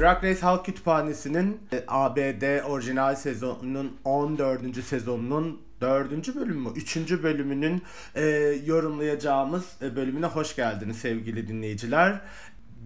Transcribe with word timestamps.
Drag 0.00 0.24
Race 0.24 0.40
Halk 0.40 0.64
Kütüphanesi'nin 0.64 1.60
e, 1.72 1.84
ABD 1.88 2.64
orijinal 2.64 3.14
sezonunun 3.14 3.96
14. 4.04 4.84
sezonunun 4.84 5.60
4. 5.80 6.34
bölümü 6.34 6.60
mü? 6.60 6.68
3. 6.76 6.96
bölümünün 6.96 7.82
e, 8.14 8.22
yorumlayacağımız 8.66 9.64
e, 9.82 9.96
bölümüne 9.96 10.26
hoş 10.26 10.56
geldiniz 10.56 10.96
sevgili 10.96 11.48
dinleyiciler. 11.48 12.20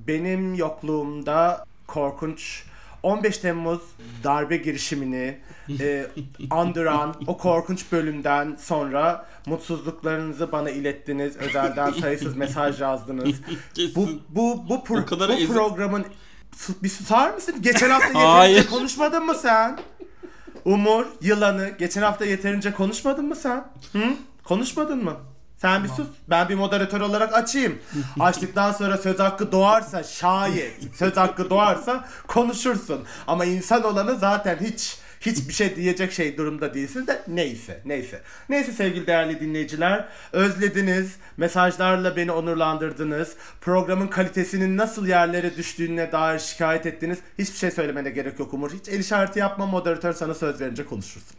Benim 0.07 0.55
yokluğumda 0.55 1.65
korkunç 1.87 2.65
15 3.03 3.39
Temmuz 3.39 3.81
darbe 4.25 4.57
girişimini 4.57 5.39
e, 5.81 6.07
andıran 6.51 7.15
o 7.27 7.39
korkunç 7.39 7.93
bölümden 7.93 8.57
sonra 8.61 9.27
mutsuzluklarınızı 9.47 10.53
bana 10.53 10.71
ilettiniz. 10.71 11.37
Özelden 11.37 11.91
sayısız 11.91 12.37
mesaj 12.37 12.81
yazdınız. 12.81 13.41
bu 13.97 14.09
bu 14.29 14.69
bu, 14.69 14.75
pro- 14.75 15.49
bu 15.49 15.53
programın 15.53 16.07
bir 16.83 16.89
susar 16.89 17.31
mısın? 17.31 17.55
Geçen 17.61 17.91
hafta 17.91 18.07
yeterince 18.09 18.27
Hayır. 18.29 18.67
konuşmadın 18.71 19.27
mı 19.27 19.35
sen? 19.43 19.79
Umur, 20.65 21.07
yılanı 21.21 21.69
geçen 21.79 22.03
hafta 22.03 22.25
yeterince 22.25 22.73
konuşmadın 22.73 23.25
mı 23.27 23.37
sen? 23.37 23.65
Hı? 23.93 24.03
Konuşmadın 24.45 25.05
mı? 25.05 25.17
Sen 25.57 25.85
bir 25.85 25.89
sus. 25.89 26.07
Ben 26.29 26.49
bir 26.49 26.55
moderatör 26.55 27.01
olarak 27.01 27.35
açayım. 27.35 27.79
Açtıktan 28.21 28.73
sonra 28.73 28.97
söz 28.99 29.19
hakkı 29.19 29.53
doğarsa 29.53 30.03
şayet 30.03 30.97
söz 30.97 31.17
hakkı 31.17 31.51
doğarsa 31.51 32.05
konuşursun. 32.27 33.05
Ama 33.27 33.45
insan 33.45 33.85
olanı 33.85 34.17
zaten 34.19 34.59
hiç 34.61 34.97
hiçbir 35.27 35.53
şey 35.53 35.77
diyecek 35.77 36.13
şey 36.13 36.37
durumda 36.37 36.75
değilsiniz 36.75 37.07
de 37.07 37.23
neyse 37.29 37.81
neyse. 37.85 38.21
Neyse 38.49 38.73
sevgili 38.73 39.07
değerli 39.07 39.41
dinleyiciler 39.41 40.09
özlediniz 40.33 41.17
mesajlarla 41.37 42.17
beni 42.17 42.33
onurlandırdınız 42.33 43.37
programın 43.61 44.09
kalitesinin 44.09 44.77
nasıl 44.77 45.07
yerlere 45.07 45.57
düştüğüne 45.57 46.13
dair 46.13 46.39
şikayet 46.39 46.87
ettiniz 46.87 47.19
hiçbir 47.39 47.59
şey 47.59 47.71
söylemene 47.71 48.11
gerek 48.11 48.39
yok 48.39 48.55
Umur 48.55 48.71
hiç 48.71 48.89
el 48.89 49.01
işareti 49.01 49.39
yapma 49.39 49.67
moderatör 49.67 50.13
sana 50.13 50.35
söz 50.35 50.61
verince 50.61 50.87
konuşursun. 50.87 51.37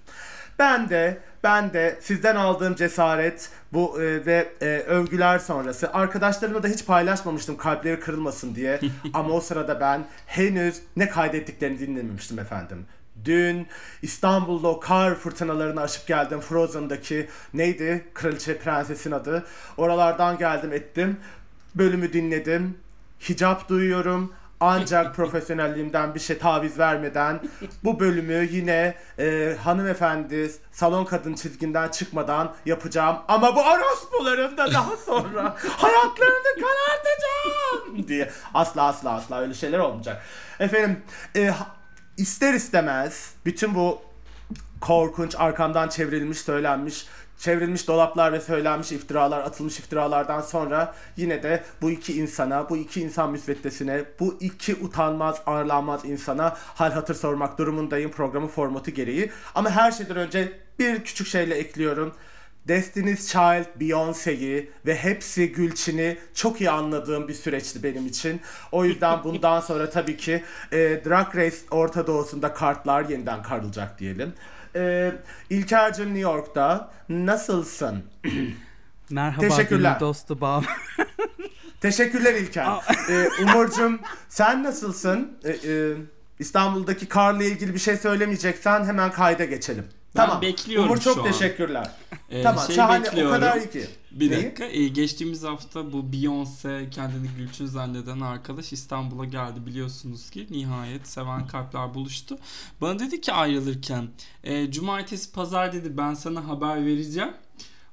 Ben 0.59 0.89
de 0.89 1.17
ben 1.44 1.73
de 1.73 1.99
sizden 2.02 2.36
aldığım 2.36 2.75
cesaret 2.75 3.49
bu 3.73 4.02
e, 4.02 4.25
ve 4.25 4.53
e, 4.61 4.66
övgüler 4.66 5.39
sonrası 5.39 5.94
arkadaşlarımla 5.94 6.64
da 6.64 6.67
hiç 6.67 6.86
paylaşmamıştım 6.86 7.58
kalpleri 7.58 7.99
kırılmasın 7.99 8.55
diye 8.55 8.80
ama 9.14 9.30
o 9.30 9.42
sırada 9.42 9.80
ben 9.80 10.05
henüz 10.25 10.81
ne 10.95 11.09
kaydettiklerini 11.09 11.80
dinlememiştim 11.80 12.39
efendim. 12.39 12.86
Dün 13.25 13.67
İstanbul'da 14.02 14.67
o 14.67 14.80
kar 14.80 15.16
fırtınalarını 15.16 15.81
aşıp 15.81 16.08
geldim. 16.08 16.39
Frozen'daki 16.39 17.30
neydi? 17.53 18.05
Kraliçe 18.13 18.58
Prenses'in 18.58 19.11
adı. 19.11 19.45
Oralardan 19.77 20.38
geldim 20.38 20.73
ettim. 20.73 21.17
Bölümü 21.75 22.13
dinledim. 22.13 22.77
Hicap 23.30 23.69
duyuyorum. 23.69 24.33
Ancak 24.59 25.16
profesyonelliğimden 25.16 26.16
bir 26.16 26.19
şey 26.19 26.38
taviz 26.38 26.80
vermeden 26.80 27.39
bu 27.83 27.99
bölümü 27.99 28.47
yine 28.52 28.95
e, 29.19 29.58
hanımefendi 29.63 30.52
salon 30.71 31.05
kadın 31.05 31.33
çizginden 31.33 31.89
çıkmadan 31.89 32.53
yapacağım. 32.66 33.17
Ama 33.27 33.55
bu 33.55 33.61
orospuların 33.61 34.58
da 34.58 34.73
daha 34.73 34.97
sonra 35.05 35.55
hayatlarını 35.59 36.61
karartacağım 36.61 38.08
diye. 38.08 38.31
Asla 38.53 38.83
asla 38.83 39.11
asla 39.11 39.39
öyle 39.39 39.53
şeyler 39.53 39.80
olmayacak. 39.80 40.23
Efendim 40.59 41.03
e, 41.36 41.52
ister 42.17 42.53
istemez 42.53 43.33
bütün 43.45 43.75
bu 43.75 44.02
korkunç 44.81 45.35
arkamdan 45.38 45.89
çevrilmiş 45.89 46.38
söylenmiş 46.38 47.05
çevrilmiş 47.38 47.88
dolaplar 47.88 48.33
ve 48.33 48.41
söylenmiş 48.41 48.91
iftiralar 48.91 49.39
atılmış 49.39 49.80
iftiralardan 49.80 50.41
sonra 50.41 50.95
yine 51.17 51.43
de 51.43 51.63
bu 51.81 51.91
iki 51.91 52.13
insana 52.13 52.69
bu 52.69 52.77
iki 52.77 53.02
insan 53.02 53.31
müsveddesine 53.31 54.03
bu 54.19 54.38
iki 54.39 54.75
utanmaz 54.75 55.41
arlanmaz 55.45 56.05
insana 56.05 56.55
hal 56.58 56.92
hatır 56.92 57.15
sormak 57.15 57.58
durumundayım 57.58 58.11
programın 58.11 58.47
formatı 58.47 58.92
gereği. 58.92 59.32
Ama 59.55 59.70
her 59.70 59.92
şeyden 59.92 60.17
önce 60.17 60.59
bir 60.80 61.03
küçük 61.03 61.27
şeyle 61.27 61.55
ekliyorum 61.55 62.14
Destiny's 62.67 63.27
Child, 63.31 63.65
Beyoncé'yi 63.81 64.70
ve 64.86 64.95
hepsi 64.95 65.52
Gülçin'i 65.52 66.17
çok 66.33 66.61
iyi 66.61 66.70
anladığım 66.70 67.27
bir 67.27 67.33
süreçti 67.33 67.83
benim 67.83 68.08
için. 68.08 68.42
O 68.71 68.86
yüzden 68.86 69.23
bundan 69.23 69.59
sonra 69.61 69.89
tabii 69.89 70.17
ki 70.17 70.43
e, 70.71 70.77
Drag 71.05 71.36
Race 71.36 71.58
Orta 71.71 72.08
Doğu'sunda 72.08 72.53
kartlar 72.53 73.09
yeniden 73.09 73.43
karılacak 73.43 73.99
diyelim. 73.99 74.33
E, 74.76 75.11
İlker'cim 75.49 76.05
New 76.05 76.20
York'ta 76.20 76.92
nasılsın? 77.09 78.03
Merhaba 79.09 79.42
Teşekkürler. 79.42 79.99
dostu 79.99 80.42
bağ. 80.42 80.61
Teşekkürler 81.82 82.33
İlker. 82.33 82.67
e, 83.09 83.27
Umur'cum 83.43 83.99
sen 84.30 84.64
nasılsın? 84.64 85.37
E, 85.43 85.49
e, 85.52 85.93
İstanbul'daki 86.39 87.05
karla 87.08 87.43
ilgili 87.43 87.73
bir 87.73 87.80
şey 87.80 87.97
söylemeyeceksen 87.97 88.86
hemen 88.86 89.11
kayda 89.11 89.45
geçelim. 89.45 89.86
Ben 90.15 90.26
tamam. 90.26 90.42
bekliyorum 90.42 90.89
Umur 90.89 91.02
çok 91.02 91.14
şu 91.15 91.23
an. 91.23 91.31
teşekkürler. 91.31 91.92
Ee, 92.30 92.43
tamam 92.43 92.65
şey 92.67 92.76
şahane 92.76 93.03
bekliyorum. 93.05 93.31
o 93.31 93.36
kadar 93.36 93.58
iyi 93.58 93.70
ki. 93.70 93.86
Bir 94.11 94.31
Neyi? 94.31 94.43
dakika. 94.43 94.65
Ee, 94.65 94.87
geçtiğimiz 94.87 95.43
hafta 95.43 95.93
bu 95.93 95.98
Beyoncé 95.98 96.89
kendini 96.89 97.27
Gülçin 97.37 97.65
zanneden 97.65 98.20
arkadaş 98.20 98.73
İstanbul'a 98.73 99.26
geldi 99.26 99.65
biliyorsunuz 99.65 100.30
ki. 100.30 100.48
Nihayet 100.52 101.08
seven 101.08 101.48
kalpler 101.48 101.93
buluştu. 101.93 102.37
Bana 102.81 102.99
dedi 102.99 103.21
ki 103.21 103.33
ayrılırken 103.33 104.08
e, 104.43 104.71
cumartesi 104.71 105.31
pazar 105.31 105.73
dedi 105.73 105.98
ben 105.98 106.14
sana 106.14 106.47
haber 106.47 106.86
vereceğim. 106.86 107.32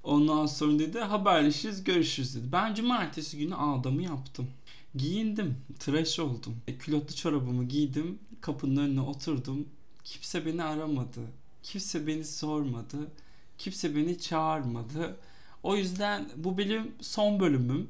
Ondan 0.05 0.47
sonra 0.47 0.79
dedi 0.79 1.01
haberleşiriz 1.01 1.85
görüşürüz 1.85 2.35
dedi. 2.37 2.53
Ben 2.53 2.75
cumartesi 2.75 3.39
günü 3.39 3.55
adamı 3.55 4.03
yaptım. 4.03 4.47
Giyindim. 4.95 5.57
Tıraş 5.79 6.19
oldum. 6.19 6.57
E, 6.69 6.79
külotlu 6.79 7.15
çorabımı 7.17 7.65
giydim. 7.65 8.19
Kapının 8.41 8.77
önüne 8.77 9.01
oturdum. 9.01 9.69
Kimse 10.05 10.47
beni 10.47 10.63
aramadı. 10.65 11.21
Kimse 11.63 12.07
beni 12.07 12.25
sormadı. 12.25 12.97
Kimse 13.59 13.97
beni 13.97 14.19
çağırmadı. 14.19 15.17
O 15.63 15.77
yüzden 15.77 16.29
bu 16.37 16.59
benim 16.59 16.95
son 17.01 17.41
bölümüm. 17.41 17.89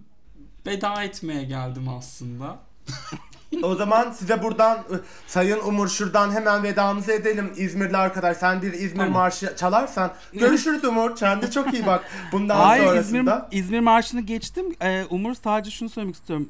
Veda 0.67 1.03
etmeye 1.03 1.45
geldim 1.45 1.89
aslında. 1.89 2.59
O 3.63 3.75
zaman 3.75 4.11
size 4.13 4.43
buradan 4.43 4.85
Sayın 5.27 5.59
Umur 5.61 5.89
şuradan 5.89 6.31
hemen 6.31 6.63
vedamızı 6.63 7.13
edelim 7.13 7.53
İzmirli 7.57 7.97
arkadaş. 7.97 8.37
Sen 8.37 8.63
bir 8.63 8.73
İzmir 8.73 8.97
Tamam. 8.97 9.13
marşı 9.13 9.55
çalarsan 9.57 10.13
görüşürüz 10.33 10.85
Umur. 10.85 11.17
Kendine 11.17 11.51
çok 11.51 11.75
iyi 11.75 11.87
bak. 11.87 12.05
Bundan 12.33 12.57
Hayır 12.57 12.85
sonrasında. 12.85 13.49
İzmir, 13.51 13.65
İzmir 13.65 13.81
Marşı'nı 13.81 14.21
geçtim. 14.21 14.67
Ee, 14.83 15.05
Umur 15.11 15.35
sadece 15.35 15.71
şunu 15.71 15.89
söylemek 15.89 16.15
istiyorum. 16.15 16.49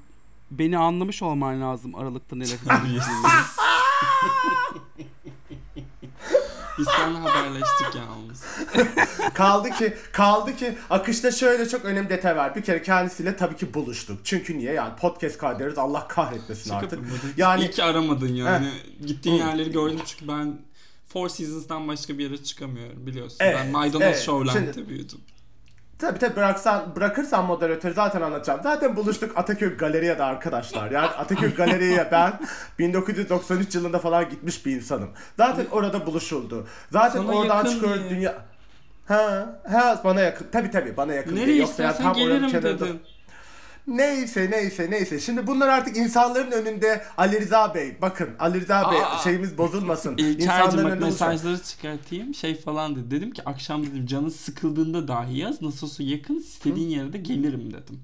Beni 0.50 0.78
anlamış 0.78 1.22
olman 1.22 1.60
lazım 1.60 1.94
Aralık'ta 1.94 2.36
neler 2.36 2.46
hissettiğini. 2.48 2.92
Biz 6.78 6.86
seninle 6.96 7.18
haberleştik 7.18 7.94
yalnız. 7.94 8.44
Kaldı 9.34 9.70
ki 9.70 9.96
kaldı 10.12 10.56
ki 10.56 10.78
akışta 10.90 11.30
şöyle 11.30 11.68
çok 11.68 11.84
önemli 11.84 12.10
detay 12.10 12.36
var. 12.36 12.56
Bir 12.56 12.62
kere 12.62 12.82
kendisiyle 12.82 13.36
tabii 13.36 13.56
ki 13.56 13.74
buluştuk. 13.74 14.20
Çünkü 14.24 14.58
niye? 14.58 14.72
Yani 14.72 14.96
podcast 14.96 15.38
kaydederiz. 15.38 15.78
Allah 15.78 16.08
kahretmesin 16.08 16.70
Şaka 16.70 16.76
artık. 16.76 16.92
yapamadım. 16.92 17.30
Yani 17.36 17.60
İyi 17.60 17.70
ki 17.70 17.82
aramadın 17.84 18.34
yani. 18.34 18.70
Gittiğin 19.06 19.36
Hı. 19.36 19.46
yerleri 19.46 19.72
gördüm 19.72 20.00
çünkü 20.06 20.28
ben 20.28 20.58
Four 21.08 21.28
Seasons'dan 21.28 21.88
başka 21.88 22.18
bir 22.18 22.24
yere 22.24 22.44
çıkamıyorum 22.44 23.06
biliyorsun. 23.06 23.36
Evet, 23.40 23.56
ben 23.60 23.70
Maydanoz 23.70 24.02
evet. 24.02 24.20
Showland'de 24.20 24.88
büyüdüm. 24.88 25.20
Tabii 26.02 26.18
tabii 26.18 26.36
bıraksan, 26.36 26.96
bırakırsan 26.96 27.44
moderatörü 27.44 27.94
zaten 27.94 28.20
anlatacağım. 28.22 28.60
Zaten 28.62 28.96
buluştuk 28.96 29.38
Ataköy 29.38 29.76
Galeri'ye 29.76 30.16
arkadaşlar. 30.16 30.90
Yani 30.90 31.06
Ataköy 31.06 31.54
Galeri'ye 31.56 32.08
ben 32.12 32.32
1993 32.78 33.74
yılında 33.74 33.98
falan 33.98 34.30
gitmiş 34.30 34.66
bir 34.66 34.76
insanım. 34.76 35.10
Zaten 35.36 35.66
orada 35.70 36.06
buluşuldu. 36.06 36.66
Zaten 36.92 37.20
Sana 37.22 37.32
oradan 37.32 37.64
çıkıyor 37.64 37.98
diye. 37.98 38.10
dünya... 38.10 38.34
Ha, 39.08 39.46
ha 39.70 40.00
bana 40.04 40.20
yakın. 40.20 40.46
Tabii 40.52 40.70
tabii 40.70 40.96
bana 40.96 41.14
yakın. 41.14 41.36
Nereye. 41.36 41.56
Yoksa 41.56 41.82
yani 41.82 41.92
istersen 41.92 42.12
tam 42.12 42.22
oranın 42.22 42.48
gelirim 42.48 42.80
dedin. 42.80 43.02
Neyse 43.86 44.50
neyse 44.50 44.90
neyse. 44.90 45.20
Şimdi 45.20 45.46
bunlar 45.46 45.68
artık 45.68 45.96
insanların 45.96 46.50
önünde 46.50 47.04
Ali 47.16 47.40
Rıza 47.40 47.74
Bey. 47.74 47.96
Bakın 48.02 48.30
Ali 48.38 48.60
Rıza 48.60 48.92
Bey 48.92 48.98
Aa. 49.04 49.18
şeyimiz 49.18 49.58
bozulmasın. 49.58 50.16
İlker'cim 50.16 50.42
İnsanların 50.42 50.90
bak 50.90 51.00
mesajları 51.00 51.62
çıkartayım 51.62 52.34
şey 52.34 52.60
falan 52.60 52.96
dedi. 52.96 53.10
Dedim 53.10 53.30
ki 53.30 53.42
akşam 53.46 53.86
dedim 53.86 54.06
canı 54.06 54.30
sıkıldığında 54.30 55.08
dahi 55.08 55.38
yaz 55.38 55.62
nasıl 55.62 55.86
olsa 55.86 56.02
yakın 56.02 56.34
istediğin 56.34 56.88
yere 56.88 57.12
de 57.12 57.18
gelirim 57.18 57.72
dedim. 57.72 58.00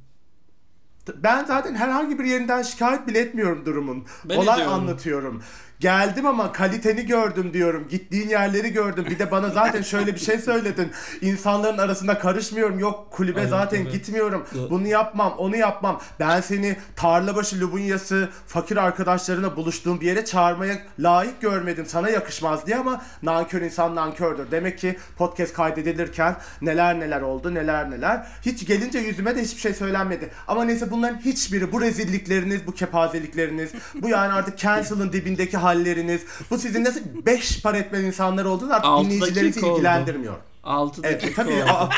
Ben 1.16 1.44
zaten 1.44 1.74
herhangi 1.74 2.18
bir 2.18 2.24
yerinden 2.24 2.62
şikayet 2.62 3.06
bile 3.06 3.18
etmiyorum 3.18 3.66
durumun. 3.66 4.04
Ben 4.24 4.36
Olay 4.36 4.54
ediyorum. 4.54 4.72
anlatıyorum. 4.72 5.42
Geldim 5.80 6.26
ama 6.26 6.52
kaliteni 6.52 7.06
gördüm 7.06 7.52
diyorum. 7.52 7.88
Gittiğin 7.88 8.28
yerleri 8.28 8.72
gördüm. 8.72 9.06
Bir 9.10 9.18
de 9.18 9.30
bana 9.30 9.50
zaten 9.50 9.82
şöyle 9.82 10.14
bir 10.14 10.20
şey 10.20 10.38
söyledin. 10.38 10.92
İnsanların 11.20 11.78
arasında 11.78 12.18
karışmıyorum. 12.18 12.78
Yok 12.78 13.10
kulübe 13.10 13.40
Evet, 13.40 13.50
zaten 13.50 13.82
evet. 13.82 13.92
gitmiyorum. 13.92 14.46
Evet. 14.58 14.70
Bunu 14.70 14.86
yapmam, 14.86 15.34
onu 15.38 15.56
yapmam. 15.56 16.00
Ben 16.20 16.40
seni 16.40 16.76
Tarlabaşı 16.96 17.60
Lubunyası 17.60 18.28
fakir 18.46 18.76
arkadaşlarına 18.76 19.56
buluştuğum 19.56 20.00
bir 20.00 20.06
yere 20.06 20.24
çağırmaya 20.24 20.78
layık 20.98 21.40
görmedim. 21.40 21.86
Sana 21.86 22.10
yakışmaz 22.10 22.66
diye 22.66 22.76
ama 22.76 23.02
nankör 23.22 23.62
insan 23.62 23.94
nankördür. 23.94 24.50
Demek 24.50 24.78
ki 24.78 24.98
podcast 25.16 25.52
kaydedilirken 25.54 26.36
neler 26.62 27.00
neler 27.00 27.20
oldu, 27.20 27.54
neler 27.54 27.90
neler. 27.90 28.26
Hiç 28.42 28.66
gelince 28.66 28.98
yüzüme 28.98 29.36
de 29.36 29.42
hiçbir 29.42 29.60
şey 29.60 29.74
söylenmedi. 29.74 30.30
Ama 30.48 30.64
neyse 30.64 30.90
bunlar 30.90 31.08
bunların 31.08 31.20
hiçbiri 31.20 31.72
bu 31.72 31.80
rezillikleriniz, 31.80 32.66
bu 32.66 32.74
kepazelikleriniz, 32.74 33.70
bu 33.94 34.08
yani 34.08 34.32
artık 34.32 34.58
cancel'ın 34.58 35.12
dibindeki 35.12 35.56
halleriniz, 35.68 36.20
bu 36.50 36.58
sizin 36.58 36.84
nasıl 36.84 37.00
beş 37.26 37.62
para 37.62 37.78
etmez 37.78 38.04
insanlar 38.04 38.44
olduğunu 38.44 38.72
artık 38.74 38.84
Altı 38.86 39.04
dinleyicilerinizi 39.10 39.54
dakika 39.54 39.66
oldu. 39.66 39.74
ilgilendirmiyor. 39.76 40.34
6 40.64 41.00
Evet 41.04 41.22
dakika 41.22 41.42
tabii. 41.42 41.54
oldu. 41.54 41.88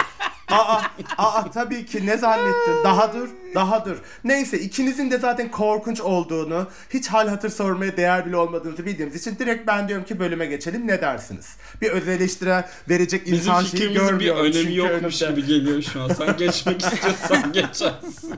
Aa, 0.50 0.81
aa, 1.19 1.50
tabii 1.50 1.87
ki 1.87 2.06
ne 2.06 2.17
zannettin? 2.17 2.85
Daha 2.85 3.12
dur, 3.14 3.29
daha 3.55 3.85
dur. 3.85 3.97
Neyse 4.25 4.58
ikinizin 4.61 5.11
de 5.11 5.19
zaten 5.19 5.50
korkunç 5.50 6.00
olduğunu, 6.00 6.67
hiç 6.91 7.08
hal 7.08 7.29
hatır 7.29 7.50
sormaya 7.50 7.97
değer 7.97 8.26
bile 8.26 8.37
olmadığınızı 8.37 8.87
bildiğimiz 8.87 9.17
için 9.17 9.38
direkt 9.38 9.67
ben 9.67 9.88
diyorum 9.88 10.05
ki 10.05 10.19
bölüme 10.19 10.47
geçelim. 10.47 10.87
Ne 10.87 11.00
dersiniz? 11.00 11.56
Bir 11.81 11.91
öz 11.91 12.08
eleştire 12.08 12.64
verecek 12.88 13.26
Bizim 13.26 13.37
insan 13.38 13.61
şeyi 13.62 13.70
fikrimizin 13.70 14.00
bir 14.05 14.11
görmüyorum. 14.25 14.41
önemi 14.41 14.55
çünkü 14.55 14.75
yokmuş 14.75 15.23
önümde. 15.23 15.41
gibi 15.41 15.47
geliyor 15.49 15.82
şu 15.82 16.02
an. 16.02 16.08
Sen 16.08 16.37
geçmek 16.37 16.82
istiyorsan 16.82 17.53
geçersin. 17.53 18.35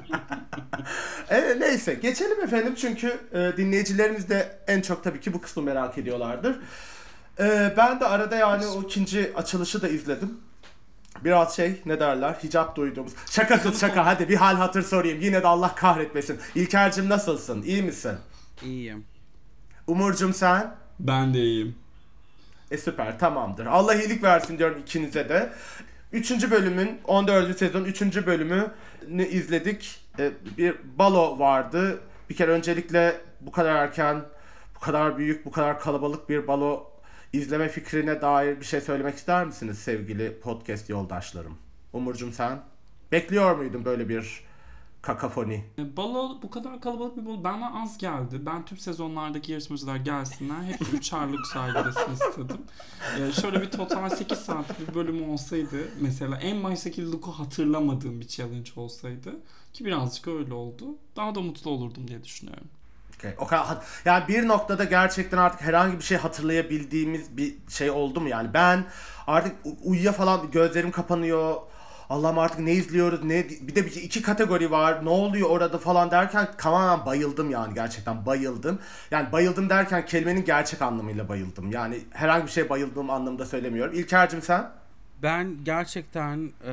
Evet, 1.30 1.56
neyse 1.60 1.94
geçelim 1.94 2.42
efendim 2.44 2.74
çünkü 2.80 3.16
e, 3.32 3.52
dinleyicilerimiz 3.56 4.28
de 4.28 4.58
en 4.66 4.80
çok 4.80 5.04
tabii 5.04 5.20
ki 5.20 5.32
bu 5.32 5.40
kısmı 5.40 5.62
merak 5.62 5.98
ediyorlardır. 5.98 6.56
E, 7.40 7.74
ben 7.76 8.00
de 8.00 8.06
arada 8.06 8.36
yani 8.36 8.66
o 8.66 8.82
ikinci 8.82 9.32
açılışı 9.36 9.82
da 9.82 9.88
izledim. 9.88 10.38
Biraz 11.24 11.56
şey 11.56 11.82
ne 11.86 12.00
derler 12.00 12.32
hicap 12.42 12.76
duyduğumuz. 12.76 13.12
Şaka 13.30 13.62
kız 13.62 13.80
şaka 13.80 14.06
hadi 14.06 14.28
bir 14.28 14.36
hal 14.36 14.56
hatır 14.56 14.82
sorayım 14.82 15.20
yine 15.20 15.42
de 15.42 15.46
Allah 15.46 15.74
kahretmesin. 15.74 16.40
İlker'cim 16.54 17.08
nasılsın 17.08 17.62
iyi 17.62 17.82
misin? 17.82 18.12
İyiyim. 18.62 19.04
Umurcum 19.86 20.34
sen? 20.34 20.74
Ben 21.00 21.34
de 21.34 21.38
iyiyim. 21.38 21.74
E 22.70 22.78
süper 22.78 23.18
tamamdır. 23.18 23.66
Allah 23.66 23.94
iyilik 23.94 24.22
versin 24.22 24.58
diyorum 24.58 24.78
ikinize 24.78 25.28
de. 25.28 25.52
Üçüncü 26.12 26.50
bölümün 26.50 27.00
14. 27.04 27.58
sezon 27.58 27.84
3. 27.84 28.02
bölümünü 28.26 29.26
izledik. 29.30 30.00
E, 30.18 30.30
bir 30.58 30.76
balo 30.98 31.38
vardı. 31.38 32.00
Bir 32.30 32.36
kere 32.36 32.50
öncelikle 32.50 33.20
bu 33.40 33.52
kadar 33.52 33.74
erken, 33.74 34.22
bu 34.74 34.80
kadar 34.80 35.18
büyük, 35.18 35.46
bu 35.46 35.50
kadar 35.50 35.80
kalabalık 35.80 36.28
bir 36.28 36.46
balo 36.46 36.91
izleme 37.32 37.68
fikrine 37.68 38.22
dair 38.22 38.60
bir 38.60 38.64
şey 38.64 38.80
söylemek 38.80 39.14
ister 39.16 39.46
misiniz 39.46 39.78
sevgili 39.78 40.40
podcast 40.40 40.90
yoldaşlarım? 40.90 41.58
Umurcum 41.92 42.32
sen? 42.32 42.62
Bekliyor 43.12 43.56
muydun 43.56 43.84
böyle 43.84 44.08
bir 44.08 44.44
kakafoni? 45.02 45.64
E, 45.78 45.96
Balo 45.96 46.42
bu 46.42 46.50
kadar 46.50 46.80
kalabalık 46.80 47.16
bir 47.16 47.26
balo 47.26 47.44
bana 47.44 47.82
az 47.82 47.98
geldi. 47.98 48.46
Ben 48.46 48.64
tüm 48.64 48.78
sezonlardaki 48.78 49.52
yarışmacılar 49.52 49.96
gelsinler. 49.96 50.62
Hep 50.62 50.80
3 50.94 51.12
ağırlık 51.12 51.46
sergilesin 51.46 52.12
istedim. 52.12 52.62
E, 53.20 53.32
şöyle 53.32 53.62
bir 53.62 53.70
total 53.70 54.08
8 54.10 54.38
saatlik 54.38 54.88
bir 54.88 54.94
bölüm 54.94 55.30
olsaydı 55.30 55.88
mesela 56.00 56.36
en 56.36 56.64
baştaki 56.64 57.12
look'u 57.12 57.30
hatırlamadığım 57.32 58.20
bir 58.20 58.28
challenge 58.28 58.70
olsaydı 58.76 59.40
ki 59.72 59.84
birazcık 59.84 60.28
öyle 60.28 60.54
oldu. 60.54 60.84
Daha 61.16 61.34
da 61.34 61.40
mutlu 61.40 61.70
olurdum 61.70 62.08
diye 62.08 62.24
düşünüyorum. 62.24 62.68
Okay. 63.18 63.34
O 63.38 63.46
kadar 63.46 63.78
yani 64.04 64.28
bir 64.28 64.48
noktada 64.48 64.84
gerçekten 64.84 65.38
artık 65.38 65.60
herhangi 65.60 65.98
bir 65.98 66.04
şey 66.04 66.18
hatırlayabildiğimiz 66.18 67.36
bir 67.36 67.54
şey 67.68 67.90
oldu 67.90 68.20
mu 68.20 68.28
yani 68.28 68.54
ben 68.54 68.84
artık 69.26 69.56
uyuya 69.82 70.12
falan 70.12 70.50
gözlerim 70.50 70.90
kapanıyor. 70.90 71.56
Allah'ım 72.10 72.38
artık 72.38 72.60
ne 72.60 72.72
izliyoruz 72.72 73.24
ne 73.24 73.48
bir 73.48 73.74
de 73.74 73.86
bir 73.86 73.96
iki 73.96 74.22
kategori 74.22 74.70
var 74.70 75.04
ne 75.04 75.08
oluyor 75.08 75.50
orada 75.50 75.78
falan 75.78 76.10
derken 76.10 76.48
tamamen 76.58 77.06
bayıldım 77.06 77.50
yani 77.50 77.74
gerçekten 77.74 78.26
bayıldım. 78.26 78.78
Yani 79.10 79.32
bayıldım 79.32 79.70
derken 79.70 80.06
kelimenin 80.06 80.44
gerçek 80.44 80.82
anlamıyla 80.82 81.28
bayıldım. 81.28 81.70
Yani 81.70 82.00
herhangi 82.10 82.46
bir 82.46 82.50
şey 82.50 82.68
bayıldığım 82.68 83.10
anlamda 83.10 83.46
söylemiyorum. 83.46 83.94
İlker'cim 83.94 84.42
sen? 84.42 84.70
Ben 85.22 85.64
gerçekten 85.64 86.52
e, 86.66 86.72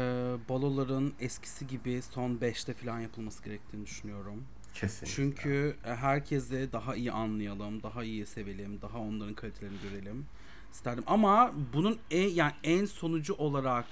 baloların 0.49 1.13
eskisi 1.19 1.67
gibi 1.67 2.01
son 2.01 2.31
5'te 2.31 2.73
falan 2.73 2.99
yapılması 2.99 3.43
gerektiğini 3.43 3.85
düşünüyorum. 3.85 4.43
Kesin. 4.79 5.05
Çünkü 5.05 5.75
e, 5.85 5.95
herkesi 5.95 6.69
daha 6.73 6.95
iyi 6.95 7.11
anlayalım, 7.11 7.83
daha 7.83 8.03
iyi 8.03 8.25
sevelim, 8.25 8.81
daha 8.81 8.97
onların 8.97 9.33
kalitelerini 9.33 9.77
görelim 9.89 10.25
isterdim. 10.73 11.03
Ama 11.07 11.51
bunun 11.73 11.99
en 12.11 12.29
yani 12.29 12.53
en 12.63 12.85
sonucu 12.85 13.33
olarak 13.33 13.85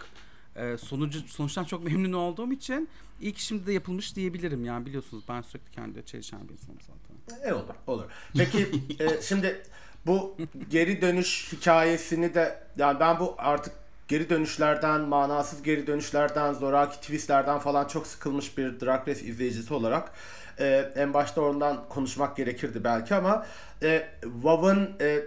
e, 0.56 0.78
sonucu 0.78 1.20
sonuçtan 1.20 1.64
çok 1.64 1.84
memnun 1.84 2.14
olduğum 2.14 2.52
için 2.52 2.90
ilk 3.22 3.38
şimdi 3.38 3.68
de 3.68 3.74
yapılmış 3.74 4.16
diyebilirim. 4.16 4.66
Yani 4.66 4.86
biliyorsunuz 4.86 5.24
ben 5.30 5.42
sürekli 5.42 5.72
kendi 5.72 6.06
çelişen 6.06 6.40
bir 6.50 6.54
insanım 6.54 6.80
zaten. 6.82 7.50
E 7.50 7.54
olur, 7.54 7.76
olur. 7.88 8.06
Peki 8.38 8.70
e, 9.00 9.22
şimdi 9.22 9.62
bu 10.06 10.38
geri 10.70 11.02
dönüş 11.02 11.54
hikayesini 11.54 12.34
de 12.34 12.64
yani 12.78 13.00
ben 13.00 13.20
bu 13.20 13.36
artık 13.38 13.74
geri 14.08 14.30
dönüşlerden, 14.30 15.02
manasız 15.02 15.64
geri 15.64 15.88
dönüşlerden, 15.88 16.54
zoraki 16.54 16.96
twistlerden 16.96 17.60
falan 17.60 17.88
çok 17.88 18.08
sıkılmış 18.08 18.58
bir 18.58 18.80
Drag 18.80 19.08
Race 19.08 19.22
izleyicisi 19.22 19.74
olarak 19.74 20.12
e, 20.60 20.92
en 20.96 21.14
başta 21.14 21.42
ondan 21.42 21.90
konuşmak 21.90 22.38
gerekirdi 22.38 22.84
belki 22.84 23.16
ama 23.16 23.46
e, 23.84 24.08
WoW'ın 24.22 24.96
e, 25.02 25.20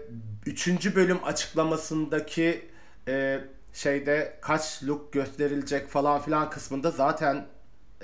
3. 0.47 0.97
bölüm 0.97 1.25
açıklamasındaki 1.25 2.69
e, 3.09 3.41
şeyde 3.73 4.39
kaç 4.41 4.83
look 4.83 5.13
gösterilecek 5.13 5.89
falan 5.89 6.21
filan 6.21 6.51
kısmında 6.51 6.91
zaten 6.91 7.47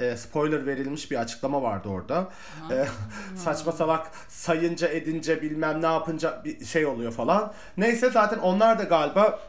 e, 0.00 0.17
spoiler 0.17 0.67
verilmiş 0.67 1.11
bir 1.11 1.17
açıklama 1.17 1.62
vardı 1.62 1.88
orada. 1.88 2.28
E, 2.70 2.87
saçma 3.37 3.72
salak 3.72 4.06
sayınca 4.29 4.88
edince 4.88 5.43
bilmem 5.43 5.82
ne 5.82 5.87
yapınca 5.87 6.43
bir 6.44 6.64
şey 6.64 6.87
oluyor 6.87 7.12
falan. 7.12 7.52
Neyse 7.76 8.11
zaten 8.11 8.38
onlar 8.38 8.79
da 8.79 8.82
galiba 8.82 9.40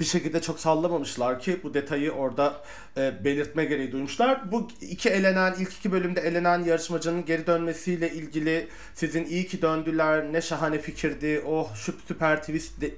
bir 0.00 0.04
şekilde 0.04 0.42
çok 0.42 0.60
sallamamışlar 0.60 1.40
ki 1.40 1.60
bu 1.62 1.74
detayı 1.74 2.12
orada 2.12 2.64
e, 2.96 3.24
belirtme 3.24 3.64
gereği 3.64 3.92
duymuşlar. 3.92 4.52
Bu 4.52 4.68
iki 4.80 5.08
elenen, 5.08 5.54
ilk 5.58 5.72
iki 5.72 5.92
bölümde 5.92 6.20
elenen 6.20 6.64
yarışmacının 6.64 7.24
geri 7.24 7.46
dönmesiyle 7.46 8.12
ilgili 8.12 8.68
sizin 8.94 9.24
iyi 9.24 9.46
ki 9.46 9.62
döndüler, 9.62 10.32
ne 10.32 10.42
şahane 10.42 10.78
fikirdi, 10.78 11.42
oh 11.46 11.74
şu 11.74 11.94
süper 12.08 12.40
twist 12.40 12.80
de- 12.80 12.94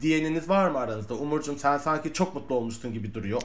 diyeniniz 0.00 0.48
var 0.48 0.70
mı 0.70 0.78
aranızda? 0.78 1.14
Umurcuğum 1.14 1.58
sen 1.58 1.78
sanki 1.78 2.12
çok 2.12 2.34
mutlu 2.34 2.54
olmuşsun 2.54 2.92
gibi 2.92 3.14
duruyor. 3.14 3.42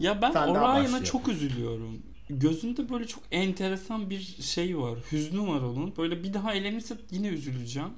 Ya 0.00 0.22
ben 0.22 0.32
Orion'a 0.32 1.04
çok 1.04 1.28
üzülüyorum. 1.28 2.02
Gözünde 2.30 2.88
böyle 2.88 3.06
çok 3.06 3.22
enteresan 3.30 4.10
bir 4.10 4.20
şey 4.40 4.78
var. 4.78 4.98
Hüznü 5.12 5.40
var 5.40 5.60
onun. 5.60 5.96
Böyle 5.96 6.22
bir 6.22 6.34
daha 6.34 6.54
elenirse 6.54 6.96
yine 7.10 7.28
üzüleceğim. 7.28 7.88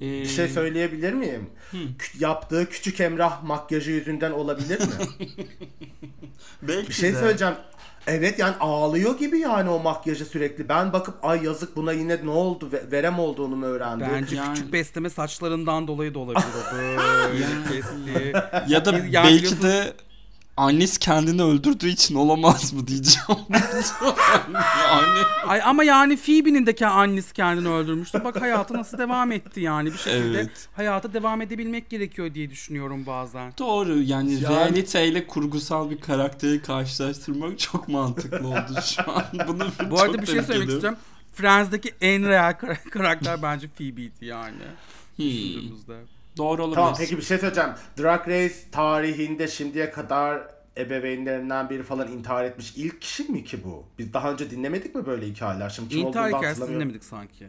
Ee, 0.00 0.04
Bir 0.04 0.26
şey 0.26 0.48
söyleyebilir 0.48 1.12
miyim? 1.12 1.50
Hı. 1.70 1.76
Kü- 1.76 2.22
yaptığı 2.24 2.68
küçük 2.70 3.00
Emrah 3.00 3.42
makyajı 3.42 3.90
yüzünden 3.90 4.30
olabilir 4.30 4.80
mi? 4.80 4.86
belki 6.62 6.88
Bir 6.88 6.94
şey 6.94 7.14
de. 7.14 7.18
söyleyeceğim. 7.18 7.54
Evet 8.08 8.38
yani 8.38 8.54
ağlıyor 8.60 9.18
gibi 9.18 9.38
yani 9.38 9.70
o 9.70 9.78
makyajı 9.78 10.24
sürekli. 10.24 10.68
Ben 10.68 10.92
bakıp 10.92 11.14
ay 11.24 11.44
yazık 11.44 11.76
buna 11.76 11.92
yine 11.92 12.18
ne 12.24 12.30
oldu 12.30 12.68
ve- 12.72 12.90
verem 12.92 13.18
olduğunu 13.18 13.56
mu 13.56 13.66
öğrendi? 13.66 14.04
Bence 14.12 14.36
Yani- 14.36 14.54
küçük 14.54 14.72
besleme 14.72 15.10
saçlarından 15.10 15.88
dolayı 15.88 16.14
da 16.14 16.18
olabilir 16.18 16.44
o 16.72 16.76
böyle 16.76 17.44
kesti. 17.70 18.32
Ya 18.72 18.84
da 18.84 18.92
Yani 18.92 19.12
belki 19.14 19.62
de 19.62 19.92
annesi 20.56 20.98
kendini 20.98 21.42
öldürdüğü 21.42 21.88
için 21.88 22.14
olamaz 22.14 22.72
mı 22.72 22.86
diyeceğim. 22.86 23.40
yani 24.90 25.18
Ay 25.46 25.60
ama 25.64 25.84
yani 25.84 26.16
Phoebe'nin 26.16 26.66
de 26.66 26.86
annesi 26.86 27.32
kendini 27.34 27.68
öldürmüştü. 27.68 28.20
Bak 28.24 28.40
hayatı 28.40 28.74
nasıl 28.74 28.98
devam 28.98 29.32
etti 29.32 29.60
yani 29.60 29.92
bir 29.92 29.98
şekilde 29.98 30.38
Evet. 30.40 30.68
hayata 30.76 31.12
devam 31.12 31.40
edebilmek 31.42 31.90
gerekiyor 31.90 32.34
diye 32.34 32.50
düşünüyorum 32.50 33.06
bazen. 33.06 33.52
doğru 33.58 34.02
yani, 34.02 34.32
Yani- 34.34 34.48
realiteyle 34.56 35.26
kurgusal 35.26 35.90
bir 35.90 36.00
karakteri 36.00 36.62
karşılaştırmak 36.62 37.58
çok 37.58 37.88
mantıklı 37.88 38.48
oldu 38.48 38.80
şu 38.84 39.10
an. 39.12 39.24
Bunu 39.48 39.66
Bu 39.90 40.00
arada 40.00 40.22
bir 40.22 40.26
şey 40.26 40.42
söylemek 40.42 40.68
istiyorum. 40.70 40.98
Friends'deki 41.34 41.94
en 42.00 42.28
real 42.28 42.52
kar- 42.52 42.84
karakter 42.90 43.42
bence 43.42 43.68
Phoebe'ydi 43.68 44.24
yani. 44.24 44.56
Hmm, 45.16 45.26
Düşündüğümüzde. 45.26 45.96
Doğru 46.36 46.62
olabilir. 46.62 46.74
Tamam 46.76 46.94
peki 46.98 47.16
bir 47.16 47.22
şey 47.22 47.38
söyleyeceğim. 47.38 47.70
Drag 47.98 48.28
Race 48.28 48.54
tarihinde 48.72 49.48
şimdiye 49.48 49.90
kadar 49.90 50.40
ebeveynlerinden 50.78 51.70
biri 51.70 51.82
falan 51.82 52.08
intihar 52.12 52.44
etmiş 52.44 52.72
ilk 52.76 53.00
kişi 53.00 53.22
mi 53.24 53.44
ki 53.44 53.64
bu? 53.64 53.84
Biz 53.98 54.12
daha 54.12 54.32
önce 54.32 54.50
dinlemedik 54.50 54.94
mi 54.94 55.06
böyle 55.06 55.26
hikayeler? 55.26 55.68
Şimdi 55.70 55.88
kim 55.88 55.98
İntihar 56.06 56.28
olduğunu 56.28 56.32
da 56.42 56.46
hatırlamıyorum. 56.48 56.74
dinlemedik 56.74 57.04
sanki. 57.04 57.46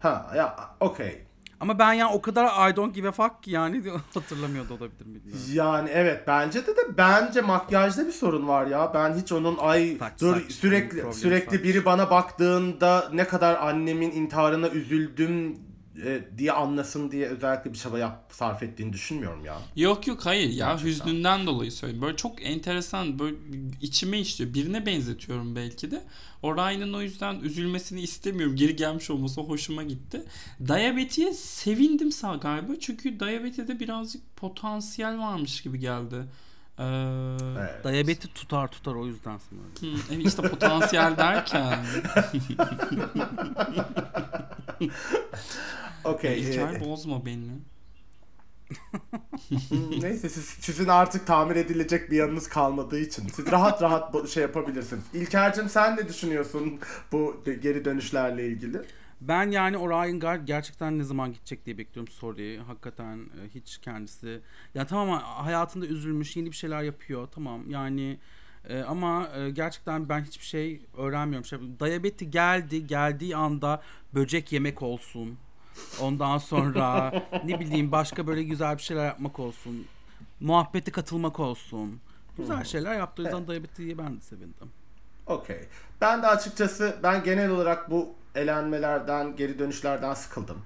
Ha 0.00 0.32
ya 0.36 0.56
okey. 0.80 1.22
Ama 1.60 1.78
ben 1.78 1.92
yani 1.92 2.12
o 2.14 2.22
kadar 2.22 2.70
I 2.70 2.76
don't 2.76 2.94
give 2.94 3.08
a 3.08 3.12
fuck 3.12 3.42
ki 3.42 3.50
yani 3.50 3.82
hatırlamıyor 4.14 4.68
da 4.68 4.74
olabilir 4.74 5.00
bilmiyorum. 5.00 5.40
Yani 5.52 5.90
evet 5.92 6.24
bence 6.26 6.66
de 6.66 6.76
de 6.76 6.98
bence 6.98 7.40
makyajda 7.40 8.06
bir 8.06 8.12
sorun 8.12 8.48
var 8.48 8.66
ya. 8.66 8.90
Ben 8.94 9.14
hiç 9.14 9.32
onun 9.32 9.56
ay 9.58 9.96
Saç, 9.98 10.20
dur 10.20 10.34
saç, 10.40 10.52
sürekli 10.52 10.96
problem 10.96 11.12
sürekli 11.12 11.56
saç. 11.56 11.64
biri 11.64 11.84
bana 11.84 12.10
baktığında 12.10 13.08
ne 13.12 13.24
kadar 13.24 13.54
annemin 13.56 14.10
intiharına 14.10 14.68
üzüldüm 14.68 15.58
e, 16.04 16.24
diye 16.38 16.52
anlasın 16.52 17.10
diye 17.10 17.26
özellikle 17.28 17.72
bir 17.72 17.78
çaba 17.78 17.98
yap, 17.98 18.30
sarf 18.32 18.62
ettiğini 18.62 18.92
düşünmüyorum 18.92 19.44
ya. 19.44 19.58
Yok 19.76 20.06
yok 20.06 20.26
hayır 20.26 20.50
ya 20.50 20.66
Gerçekten. 20.66 20.88
hüznünden 20.90 21.46
dolayı 21.46 21.72
söylüyorum. 21.72 22.06
Böyle 22.06 22.16
çok 22.16 22.46
enteresan 22.46 23.18
böyle 23.18 23.36
içime 23.80 24.20
işliyor. 24.20 24.54
Birine 24.54 24.86
benzetiyorum 24.86 25.56
belki 25.56 25.90
de. 25.90 26.02
Orion'un 26.42 26.92
o 26.92 27.02
yüzden 27.02 27.40
üzülmesini 27.40 28.00
istemiyorum. 28.00 28.56
Geri 28.56 28.76
gelmiş 28.76 29.10
olması 29.10 29.40
hoşuma 29.40 29.82
gitti. 29.82 30.22
Diabeti'ye 30.68 31.32
sevindim 31.34 32.12
sağ 32.12 32.34
galiba. 32.34 32.72
Çünkü 32.80 33.20
Diabeti'de 33.20 33.80
birazcık 33.80 34.36
potansiyel 34.36 35.18
varmış 35.18 35.62
gibi 35.62 35.78
geldi. 35.78 36.16
Ee, 36.78 36.84
Evet. 37.58 37.84
Diyabeti 37.84 38.34
tutar 38.34 38.68
tutar 38.68 38.94
o 38.94 39.06
yüzden 39.06 39.38
sanırım. 39.50 40.20
işte 40.26 40.42
potansiyel 40.42 41.16
derken. 41.16 41.78
Okey. 46.04 46.40
İlker 46.40 46.72
e, 46.72 46.80
bozma 46.80 47.26
beni. 47.26 47.50
Hmm, 49.48 49.90
Neyse 50.02 50.28
siz, 50.28 50.44
sizin 50.44 50.88
artık 50.88 51.26
tamir 51.26 51.56
edilecek 51.56 52.10
bir 52.10 52.16
yanınız 52.16 52.48
kalmadığı 52.48 52.98
için 52.98 53.28
siz 53.28 53.52
rahat 53.52 53.82
rahat 53.82 54.28
şey 54.28 54.42
yapabilirsiniz. 54.42 55.04
İlker'cim 55.14 55.68
sen 55.68 55.96
ne 55.96 56.08
düşünüyorsun 56.08 56.80
bu 57.12 57.42
geri 57.62 57.84
dönüşlerle 57.84 58.46
ilgili? 58.48 58.82
Ben 59.20 59.50
yani 59.50 59.78
o 59.78 59.90
Ryan 59.90 60.20
Gard 60.20 60.46
gerçekten 60.46 60.98
ne 60.98 61.04
zaman 61.04 61.32
gidecek 61.32 61.66
diye 61.66 61.78
bekliyorum. 61.78 62.12
Sorry. 62.12 62.58
Hakikaten 62.58 63.16
e, 63.18 63.54
hiç 63.54 63.78
kendisi. 63.78 64.40
Ya 64.74 64.86
tamam 64.86 65.22
hayatında 65.22 65.86
üzülmüş, 65.86 66.36
yeni 66.36 66.50
bir 66.50 66.56
şeyler 66.56 66.82
yapıyor. 66.82 67.28
Tamam 67.34 67.70
yani 67.70 68.18
e, 68.68 68.82
ama 68.82 69.28
e, 69.36 69.50
gerçekten 69.50 70.08
ben 70.08 70.20
hiçbir 70.20 70.44
şey 70.44 70.80
öğrenmiyorum. 70.96 71.44
Şey, 71.44 71.58
diyabeti 71.80 72.30
geldi, 72.30 72.86
geldiği 72.86 73.36
anda 73.36 73.82
böcek 74.14 74.52
yemek 74.52 74.82
olsun. 74.82 75.38
Ondan 76.00 76.38
sonra 76.38 77.12
ne 77.44 77.60
bileyim 77.60 77.92
başka 77.92 78.26
böyle 78.26 78.42
güzel 78.42 78.76
bir 78.76 78.82
şeyler 78.82 79.06
yapmak 79.06 79.38
olsun. 79.38 79.86
Muhabbete 80.40 80.90
katılmak 80.90 81.40
olsun. 81.40 82.00
Güzel 82.38 82.64
şeyler 82.64 82.98
yaptı. 82.98 83.22
O 83.22 83.24
yüzden 83.24 83.46
diyabetiye 83.46 83.98
ben 83.98 84.16
de 84.16 84.20
sevindim. 84.20 84.70
Okey. 85.26 85.68
Ben 86.00 86.22
de 86.22 86.26
açıkçası 86.26 86.96
ben 87.02 87.24
genel 87.24 87.50
olarak 87.50 87.90
bu 87.90 88.14
elenmelerden, 88.36 89.36
geri 89.36 89.58
dönüşlerden 89.58 90.14
sıkıldım. 90.14 90.56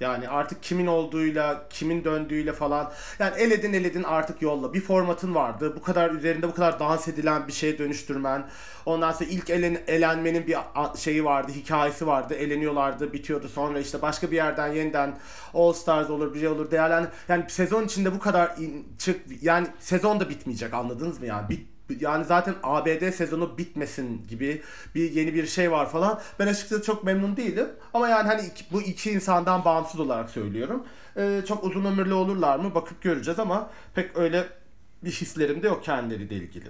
Yani 0.00 0.28
artık 0.28 0.62
kimin 0.62 0.86
olduğuyla, 0.86 1.66
kimin 1.70 2.04
döndüğüyle 2.04 2.52
falan. 2.52 2.92
Yani 3.18 3.36
eledin 3.36 3.72
eledin 3.72 4.02
artık 4.02 4.42
yolla. 4.42 4.74
Bir 4.74 4.80
formatın 4.80 5.34
vardı. 5.34 5.72
Bu 5.76 5.82
kadar 5.82 6.10
üzerinde 6.10 6.48
bu 6.48 6.54
kadar 6.54 6.80
dans 6.80 7.08
edilen 7.08 7.48
bir 7.48 7.52
şeye 7.52 7.78
dönüştürmen. 7.78 8.44
Ondan 8.86 9.12
sonra 9.12 9.30
ilk 9.30 9.50
elen, 9.50 9.78
elenmenin 9.86 10.46
bir 10.46 10.56
şeyi 10.96 11.24
vardı, 11.24 11.52
hikayesi 11.52 12.06
vardı. 12.06 12.34
Eleniyorlardı, 12.34 13.12
bitiyordu. 13.12 13.48
Sonra 13.48 13.80
işte 13.80 14.02
başka 14.02 14.30
bir 14.30 14.36
yerden 14.36 14.72
yeniden 14.72 15.18
All 15.54 15.72
Stars 15.72 16.10
olur, 16.10 16.34
bir 16.34 16.38
şey 16.40 16.48
olur 16.48 16.70
değerlen. 16.70 17.08
Yani 17.28 17.44
sezon 17.48 17.84
içinde 17.84 18.14
bu 18.14 18.18
kadar 18.18 18.56
in- 18.58 18.88
çık 18.98 19.20
yani 19.42 19.66
sezon 19.80 20.20
da 20.20 20.28
bitmeyecek 20.28 20.74
anladınız 20.74 21.20
mı 21.20 21.26
yani? 21.26 21.48
Bit, 21.48 21.67
yani 22.00 22.24
zaten 22.24 22.54
ABD 22.62 23.10
sezonu 23.12 23.58
bitmesin 23.58 24.26
gibi 24.28 24.62
bir 24.94 25.10
yeni 25.12 25.34
bir 25.34 25.46
şey 25.46 25.70
var 25.72 25.90
falan. 25.90 26.20
Ben 26.38 26.46
açıkçası 26.46 26.82
çok 26.82 27.04
memnun 27.04 27.36
değilim. 27.36 27.68
Ama 27.94 28.08
yani 28.08 28.28
hani 28.28 28.46
iki- 28.46 28.64
bu 28.72 28.82
iki 28.82 29.10
insandan 29.10 29.64
bağımsız 29.64 30.00
olarak 30.00 30.30
söylüyorum. 30.30 30.84
Ee, 31.16 31.40
çok 31.48 31.64
uzun 31.64 31.84
ömürlü 31.84 32.14
olurlar 32.14 32.58
mı 32.58 32.74
bakıp 32.74 33.02
göreceğiz 33.02 33.38
ama 33.38 33.70
pek 33.94 34.16
öyle 34.16 34.44
bir 35.04 35.10
hislerim 35.10 35.62
de 35.62 35.66
yok 35.66 35.84
kendileriyle 35.84 36.34
ilgili. 36.34 36.66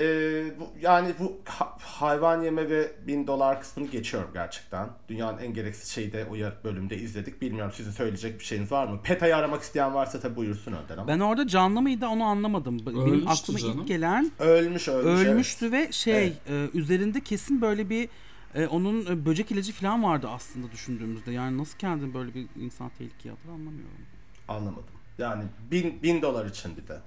Ee, 0.00 0.44
bu, 0.60 0.68
yani 0.80 1.14
bu 1.20 1.36
ha- 1.44 1.76
hayvan 1.80 2.42
yeme 2.42 2.70
ve 2.70 2.92
bin 3.06 3.26
dolar 3.26 3.60
kısmını 3.60 3.88
geçiyorum 3.88 4.30
gerçekten. 4.34 4.88
Dünyanın 5.08 5.38
en 5.38 5.54
gereksiz 5.54 5.88
şeyi 5.88 6.12
de 6.12 6.26
o 6.30 6.34
yar- 6.34 6.64
bölümde 6.64 6.96
izledik. 6.96 7.42
Bilmiyorum 7.42 7.72
sizin 7.76 7.90
söyleyecek 7.90 8.38
bir 8.40 8.44
şeyiniz 8.44 8.72
var 8.72 8.86
mı? 8.86 9.00
PETA'yı 9.02 9.36
aramak 9.36 9.62
isteyen 9.62 9.94
varsa 9.94 10.20
tabi 10.20 10.36
buyursun 10.36 10.72
önden 10.72 10.96
ama. 10.98 11.08
Ben 11.08 11.20
orada 11.20 11.46
canlı 11.46 11.82
mıydı 11.82 12.06
onu 12.06 12.24
anlamadım. 12.24 12.78
Benim 12.86 12.98
Ölmüştü 13.00 13.28
aklıma 13.30 13.58
canım. 13.58 13.80
ilk 13.80 13.88
gelen 13.88 14.30
Ölmüş 14.38 14.88
ölmüş. 14.88 15.26
ölmüştü 15.26 15.72
ve 15.72 15.92
şey 15.92 16.26
e, 16.48 16.68
üzerinde 16.74 17.20
kesin 17.20 17.60
böyle 17.62 17.90
bir 17.90 18.08
e, 18.54 18.66
onun 18.66 19.06
e, 19.06 19.26
böcek 19.26 19.50
ilacı 19.50 19.72
falan 19.72 20.02
vardı 20.02 20.28
aslında 20.30 20.72
düşündüğümüzde. 20.72 21.32
Yani 21.32 21.58
nasıl 21.58 21.78
kendini 21.78 22.14
böyle 22.14 22.34
bir 22.34 22.46
insan 22.56 22.90
tehlikeye 22.98 23.34
atır 23.34 23.48
anlamıyorum. 23.48 23.90
evet. 23.98 24.08
Anlamadım. 24.48 24.84
Yani 25.18 25.44
bin, 25.70 26.02
bin 26.02 26.22
dolar 26.22 26.46
için 26.46 26.76
bir 26.76 26.88
de. 26.88 26.98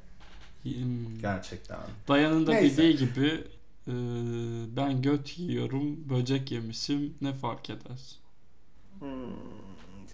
Hmm. 0.64 1.20
Gerçekten. 1.22 1.78
Dayan'ın 2.08 2.48
da 2.48 2.52
Neyse. 2.52 2.78
dediği 2.78 2.98
gibi 2.98 3.44
e, 3.88 3.94
ben 4.78 5.02
göt 5.02 5.40
yiyorum, 5.40 6.10
böcek 6.10 6.52
yemişim 6.52 7.14
ne 7.22 7.34
fark 7.34 7.70
eder? 7.70 8.16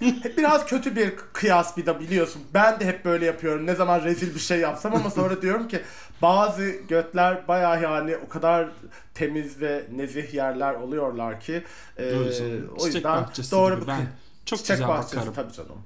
Biraz 0.38 0.66
kötü 0.66 0.96
bir 0.96 1.16
kıyas 1.34 1.78
bir 1.78 1.86
de 1.86 2.00
biliyorsun. 2.00 2.42
Ben 2.54 2.80
de 2.80 2.86
hep 2.86 3.06
böyle 3.06 3.26
yapıyorum. 3.26 3.66
Ne 3.66 3.76
zaman 3.76 4.04
rezil 4.04 4.36
bir 4.36 4.40
şey 4.40 4.60
yapsam 4.60 4.96
ama 4.96 5.10
sonra 5.10 5.42
diyorum 5.42 5.68
ki 5.68 5.82
bazı 6.22 6.64
götler 6.88 7.48
bayağı 7.48 7.82
yani 7.84 8.18
o 8.18 8.30
kadar 8.30 8.70
temiz 9.14 9.62
ve 9.62 9.86
nezih 9.96 10.34
yerler 10.34 10.74
oluyorlar 10.74 11.40
ki 11.40 11.64
e, 11.98 12.12
Doğru 12.12 12.76
o 12.78 12.86
yüzden 12.88 13.26
doğru 13.52 13.76
gibi 13.76 13.82
bir 13.84 13.88
ben 13.88 14.08
çok 14.46 14.60
çiçek 14.60 14.78
güzel 14.78 14.90
bahçesi 14.90 15.16
bakarım. 15.16 15.34
tabii 15.34 15.54
canım. 15.54 15.82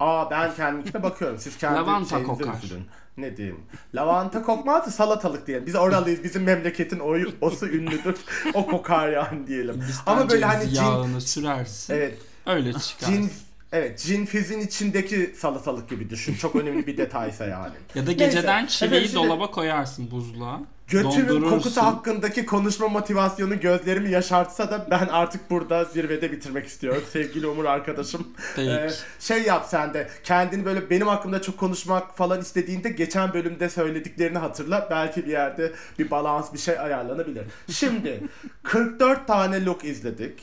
Aa 0.00 0.30
ben 0.30 0.54
kendimkine 0.54 1.02
bakıyorum. 1.02 1.38
Siz 1.38 1.56
kendi 1.58 1.76
Lavanta 1.78 2.22
kokar. 2.22 2.54
üzülün. 2.62 2.86
Ne 3.18 3.36
diyeyim? 3.36 3.60
Lavanta 3.94 4.42
kokmaz 4.42 4.86
da 4.86 4.90
salatalık 4.90 5.46
diyelim. 5.46 5.66
Biz 5.66 5.74
oralıyız. 5.74 6.24
Bizim 6.24 6.42
memleketin 6.42 6.98
oyu, 6.98 7.32
osu 7.40 7.66
ünlüdür. 7.68 8.16
o 8.54 8.66
kokar 8.66 9.08
yani 9.08 9.46
diyelim. 9.46 9.74
Hindistan 9.74 10.12
Ama 10.16 10.30
böyle 10.30 10.44
hani 10.44 10.74
cin, 10.74 11.18
sürersin. 11.18 11.94
evet 11.94 12.18
Öyle 12.46 12.72
çıkar. 12.72 13.06
Cin, 13.06 13.30
evet, 13.72 13.98
cinfizin 13.98 14.60
içindeki 14.60 15.34
salatalık 15.38 15.88
gibi 15.90 16.10
düşün. 16.10 16.34
Çok 16.34 16.56
önemli 16.56 16.86
bir 16.86 16.96
detaysa 16.96 17.44
yani. 17.46 17.74
Ya 17.94 18.02
da 18.06 18.10
Neyse, 18.10 18.24
geceden 18.24 18.66
çileği 18.66 18.90
efendim 18.92 19.08
şimdi- 19.12 19.28
dolaba 19.28 19.50
koyarsın 19.50 20.10
buzluğa. 20.10 20.60
Götümün 20.88 21.28
Dondurursun. 21.28 21.50
kokusu 21.50 21.82
hakkındaki 21.82 22.46
konuşma 22.46 22.88
motivasyonu 22.88 23.60
gözlerimi 23.60 24.10
yaşartsa 24.10 24.70
da 24.70 24.86
ben 24.90 25.06
artık 25.06 25.50
burada 25.50 25.84
zirvede 25.84 26.32
bitirmek 26.32 26.66
istiyorum 26.66 27.02
sevgili 27.12 27.46
Umur 27.46 27.64
arkadaşım. 27.64 28.28
Peki. 28.56 28.70
Ee, 28.70 28.90
şey 29.20 29.42
yap 29.42 29.66
sen 29.68 29.94
de 29.94 30.08
kendini 30.24 30.64
böyle 30.64 30.90
benim 30.90 31.06
hakkımda 31.06 31.42
çok 31.42 31.58
konuşmak 31.58 32.16
falan 32.16 32.40
istediğinde 32.40 32.88
geçen 32.88 33.34
bölümde 33.34 33.68
söylediklerini 33.68 34.38
hatırla. 34.38 34.86
Belki 34.90 35.26
bir 35.26 35.30
yerde 35.30 35.72
bir 35.98 36.10
balans 36.10 36.52
bir 36.52 36.58
şey 36.58 36.78
ayarlanabilir. 36.78 37.44
Şimdi 37.70 38.20
44 38.62 39.26
tane 39.26 39.64
look 39.64 39.84
izledik. 39.84 40.40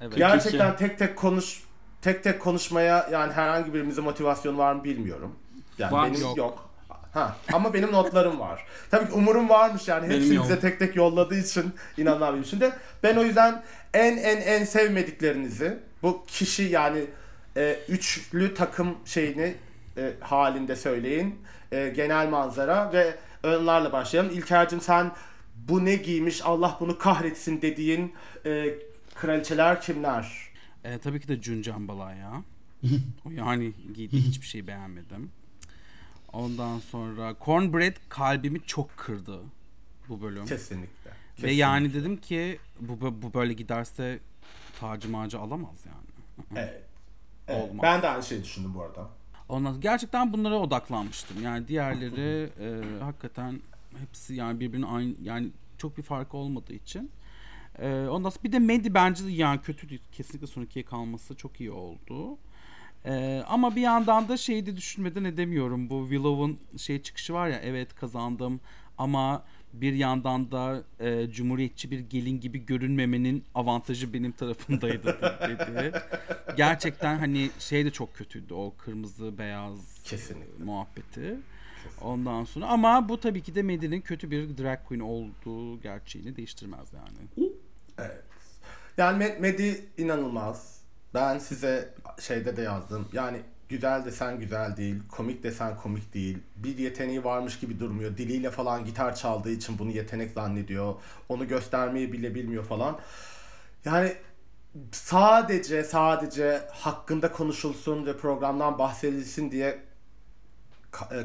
Evet. 0.00 0.16
Gerçekten 0.16 0.76
tek 0.76 0.98
tek 0.98 1.16
konuş 1.16 1.62
tek 2.02 2.24
tek 2.24 2.40
konuşmaya 2.40 3.08
yani 3.12 3.32
herhangi 3.32 3.74
birimizin 3.74 4.04
motivasyonu 4.04 4.58
var 4.58 4.72
mı 4.72 4.84
bilmiyorum. 4.84 5.32
Yani 5.78 5.92
Var. 5.92 6.10
benim 6.10 6.20
Yok. 6.20 6.36
yok. 6.36 6.70
Ha 7.14 7.36
ama 7.52 7.74
benim 7.74 7.92
notlarım 7.92 8.40
var. 8.40 8.64
Tabii 8.90 9.06
ki 9.06 9.12
Umur'un 9.12 9.48
varmış 9.48 9.88
yani 9.88 10.08
Benim 10.08 10.16
hepsini 10.16 10.34
yok. 10.34 10.44
bize 10.44 10.60
tek 10.60 10.78
tek 10.78 10.96
yolladığı 10.96 11.38
için 11.38 11.72
inanamıyorum. 11.98 12.44
Şimdi 12.44 12.72
ben 13.02 13.16
o 13.16 13.24
yüzden 13.24 13.62
en 13.94 14.16
en 14.16 14.40
en 14.40 14.64
sevmediklerinizi 14.64 15.78
bu 16.02 16.24
kişi 16.26 16.62
yani 16.62 17.04
e, 17.56 17.78
üçlü 17.88 18.54
takım 18.54 18.96
şeyini 19.04 19.54
e, 19.96 20.12
halinde 20.20 20.76
söyleyin. 20.76 21.38
E, 21.72 21.88
genel 21.88 22.28
manzara 22.28 22.92
ve 22.92 23.14
onlarla 23.44 23.92
başlayalım. 23.92 24.32
İlker'cim 24.32 24.80
sen 24.80 25.12
bu 25.56 25.84
ne 25.84 25.94
giymiş 25.96 26.40
Allah 26.44 26.76
bunu 26.80 26.98
kahretsin 26.98 27.62
dediğin 27.62 28.12
e, 28.46 28.74
kraliçeler 29.14 29.80
kimler? 29.80 30.32
E, 30.84 30.98
tabii 30.98 31.20
ki 31.20 31.28
de 31.28 31.42
Jun 31.42 31.62
Jambala 31.62 32.12
ya. 32.14 32.32
o 33.26 33.30
yani 33.30 33.72
giydiği 33.94 34.22
hiçbir 34.22 34.46
şey 34.46 34.66
beğenmedim. 34.66 35.30
Ondan 36.34 36.78
sonra 36.78 37.36
Cornbread 37.44 37.96
kalbimi 38.08 38.60
çok 38.66 38.96
kırdı 38.96 39.40
bu 40.08 40.22
bölüm. 40.22 40.46
Kesinlikle. 40.46 41.10
Ve 41.10 41.14
Kesinlikle. 41.36 41.54
yani 41.54 41.94
dedim 41.94 42.16
ki 42.16 42.58
bu, 42.80 43.22
bu 43.22 43.34
böyle 43.34 43.52
giderse 43.52 44.20
tacı 44.80 45.08
macı 45.08 45.38
alamaz 45.38 45.86
yani. 45.86 46.58
Evet. 46.64 46.82
Evet, 47.48 47.70
Olmaz. 47.70 47.82
Ben 47.82 48.02
de 48.02 48.08
aynı 48.08 48.22
şeyi 48.22 48.42
düşündüm 48.42 48.74
bu 48.74 48.82
arada. 48.82 49.08
Ondan 49.48 49.80
gerçekten 49.80 50.32
bunlara 50.32 50.58
odaklanmıştım. 50.58 51.42
Yani 51.42 51.68
diğerleri 51.68 52.50
e, 52.60 52.98
hakikaten 53.00 53.60
hepsi 53.98 54.34
yani 54.34 54.60
birbirine 54.60 54.86
aynı 54.86 55.14
yani 55.22 55.48
çok 55.78 55.98
bir 55.98 56.02
fark 56.02 56.34
olmadığı 56.34 56.72
için. 56.72 57.10
E, 57.78 58.06
ondan 58.10 58.30
sonra 58.30 58.44
bir 58.44 58.52
de 58.52 58.58
Medi 58.58 58.94
bence 58.94 59.24
de 59.26 59.30
yani 59.30 59.60
kötü 59.60 59.88
değil. 59.88 60.02
Kesinlikle 60.12 60.46
son 60.46 60.62
ikiye 60.62 60.84
kalması 60.84 61.36
çok 61.36 61.60
iyi 61.60 61.70
oldu. 61.70 62.38
E, 63.06 63.42
ama 63.48 63.76
bir 63.76 63.80
yandan 63.80 64.28
da 64.28 64.36
şeyi 64.36 64.66
de 64.66 64.76
düşünmeden 64.76 65.24
edemiyorum. 65.24 65.90
Bu 65.90 66.02
Willow'un 66.10 66.58
şey 66.78 67.02
çıkışı 67.02 67.34
var 67.34 67.48
ya 67.48 67.58
evet 67.64 67.94
kazandım 67.94 68.60
ama 68.98 69.42
bir 69.72 69.92
yandan 69.92 70.50
da 70.52 70.82
e, 71.00 71.30
cumhuriyetçi 71.30 71.90
bir 71.90 71.98
gelin 71.98 72.40
gibi 72.40 72.66
görünmemenin 72.66 73.44
avantajı 73.54 74.12
benim 74.12 74.32
tarafımdaydı 74.32 75.18
dedi. 75.48 75.92
Gerçekten 76.56 77.18
hani 77.18 77.50
şey 77.58 77.84
de 77.84 77.90
çok 77.90 78.14
kötüydü 78.14 78.54
o 78.54 78.74
kırmızı 78.78 79.38
beyaz 79.38 80.02
Kesinlikle. 80.04 80.64
muhabbeti. 80.64 81.36
Ondan 82.00 82.44
sonra 82.44 82.66
ama 82.66 83.08
bu 83.08 83.20
tabii 83.20 83.42
ki 83.42 83.54
de 83.54 83.62
Medi'nin 83.62 84.00
kötü 84.00 84.30
bir 84.30 84.58
drag 84.58 84.78
queen 84.88 85.00
olduğu 85.00 85.80
gerçeğini 85.80 86.36
değiştirmez 86.36 86.88
yani. 86.92 87.50
Evet. 87.98 88.24
Yani 88.98 89.24
Med- 89.24 89.40
Medi 89.40 89.84
inanılmaz. 89.98 90.80
Ben 91.14 91.38
size 91.38 91.94
şeyde 92.20 92.56
de 92.56 92.62
yazdım. 92.62 93.08
Yani 93.12 93.40
güzel 93.68 94.04
desen 94.04 94.40
güzel 94.40 94.76
değil, 94.76 94.96
komik 95.08 95.42
desen 95.42 95.76
komik 95.76 96.14
değil. 96.14 96.38
Bir 96.56 96.78
yeteneği 96.78 97.24
varmış 97.24 97.58
gibi 97.58 97.80
durmuyor. 97.80 98.16
Diliyle 98.16 98.50
falan 98.50 98.84
gitar 98.84 99.14
çaldığı 99.14 99.50
için 99.50 99.78
bunu 99.78 99.90
yetenek 99.90 100.30
zannediyor. 100.30 100.94
Onu 101.28 101.48
göstermeyi 101.48 102.12
bile 102.12 102.34
bilmiyor 102.34 102.64
falan. 102.64 102.98
Yani 103.84 104.12
sadece 104.92 105.84
sadece 105.84 106.62
hakkında 106.72 107.32
konuşulsun 107.32 108.06
ve 108.06 108.16
programdan 108.16 108.78
bahsedilsin 108.78 109.50
diye 109.50 109.78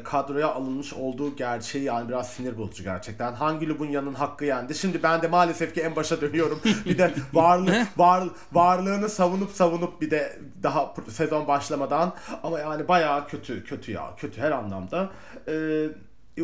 kadroya 0.04 0.54
alınmış 0.54 0.92
olduğu 0.92 1.36
gerçeği 1.36 1.84
yani 1.84 2.08
biraz 2.08 2.30
sinir 2.30 2.58
bozucu 2.58 2.82
gerçekten. 2.82 3.32
Hangi 3.32 3.68
Lubunya'nın 3.68 4.14
hakkı 4.14 4.44
yendi? 4.44 4.74
Şimdi 4.74 5.02
ben 5.02 5.22
de 5.22 5.28
maalesef 5.28 5.74
ki 5.74 5.80
en 5.80 5.96
başa 5.96 6.20
dönüyorum. 6.20 6.60
Bir 6.84 6.98
de 6.98 7.14
varlık 7.32 7.98
var, 7.98 8.28
varlığını 8.52 9.08
savunup 9.08 9.50
savunup 9.50 10.00
bir 10.00 10.10
de 10.10 10.38
daha 10.62 10.94
sezon 11.08 11.48
başlamadan 11.48 12.12
ama 12.42 12.60
yani 12.60 12.88
bayağı 12.88 13.28
kötü 13.28 13.64
kötü 13.64 13.92
ya 13.92 14.14
kötü 14.16 14.40
her 14.40 14.50
anlamda. 14.50 15.10
Ee, 15.48 15.86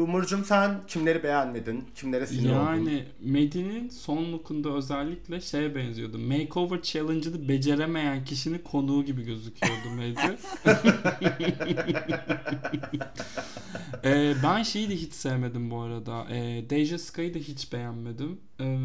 Umurcum 0.00 0.44
sen 0.44 0.80
kimleri 0.88 1.22
beğenmedin? 1.22 1.84
Kimlere 1.94 2.26
sinir 2.26 2.50
oldun? 2.50 2.56
Yani 2.58 3.04
Medi'nin 3.20 3.88
son 3.88 4.32
lookunda 4.32 4.68
özellikle 4.68 5.40
şeye 5.40 5.74
benziyordu. 5.74 6.18
Makeover 6.18 6.82
Challenge'ını 6.82 7.48
beceremeyen 7.48 8.24
kişinin 8.24 8.58
konuğu 8.58 9.04
gibi 9.04 9.22
gözüküyordu 9.24 9.90
Medi. 9.96 10.20
Ee, 14.04 14.34
ben 14.42 14.62
şeyi 14.62 14.90
de 14.90 14.96
hiç 14.96 15.12
sevmedim 15.12 15.70
bu 15.70 15.80
arada. 15.80 16.26
Ee, 16.30 16.64
Deja 16.70 16.98
Sky'ı 16.98 17.34
da 17.34 17.38
hiç 17.38 17.72
beğenmedim. 17.72 18.40
Ee, 18.60 18.78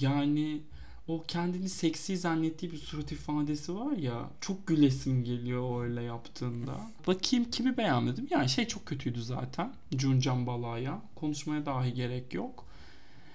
Yani 0.00 0.60
o 1.08 1.22
kendini 1.28 1.68
seksi 1.68 2.16
zannettiği 2.16 2.72
bir 2.72 2.76
surat 2.78 3.12
ifadesi 3.12 3.74
var 3.74 3.92
ya 3.92 4.30
çok 4.40 4.66
gülesim 4.66 5.24
geliyor 5.24 5.84
öyle 5.84 6.02
yaptığında. 6.02 6.80
Bakayım 7.06 7.50
kimi 7.50 7.76
beğenmedim. 7.76 8.28
Yani 8.30 8.48
şey 8.48 8.66
çok 8.66 8.86
kötüydü 8.86 9.22
zaten. 9.22 9.72
Cuncan 9.96 10.46
Bala'ya. 10.46 11.02
Konuşmaya 11.14 11.66
dahi 11.66 11.94
gerek 11.94 12.34
yok. 12.34 12.64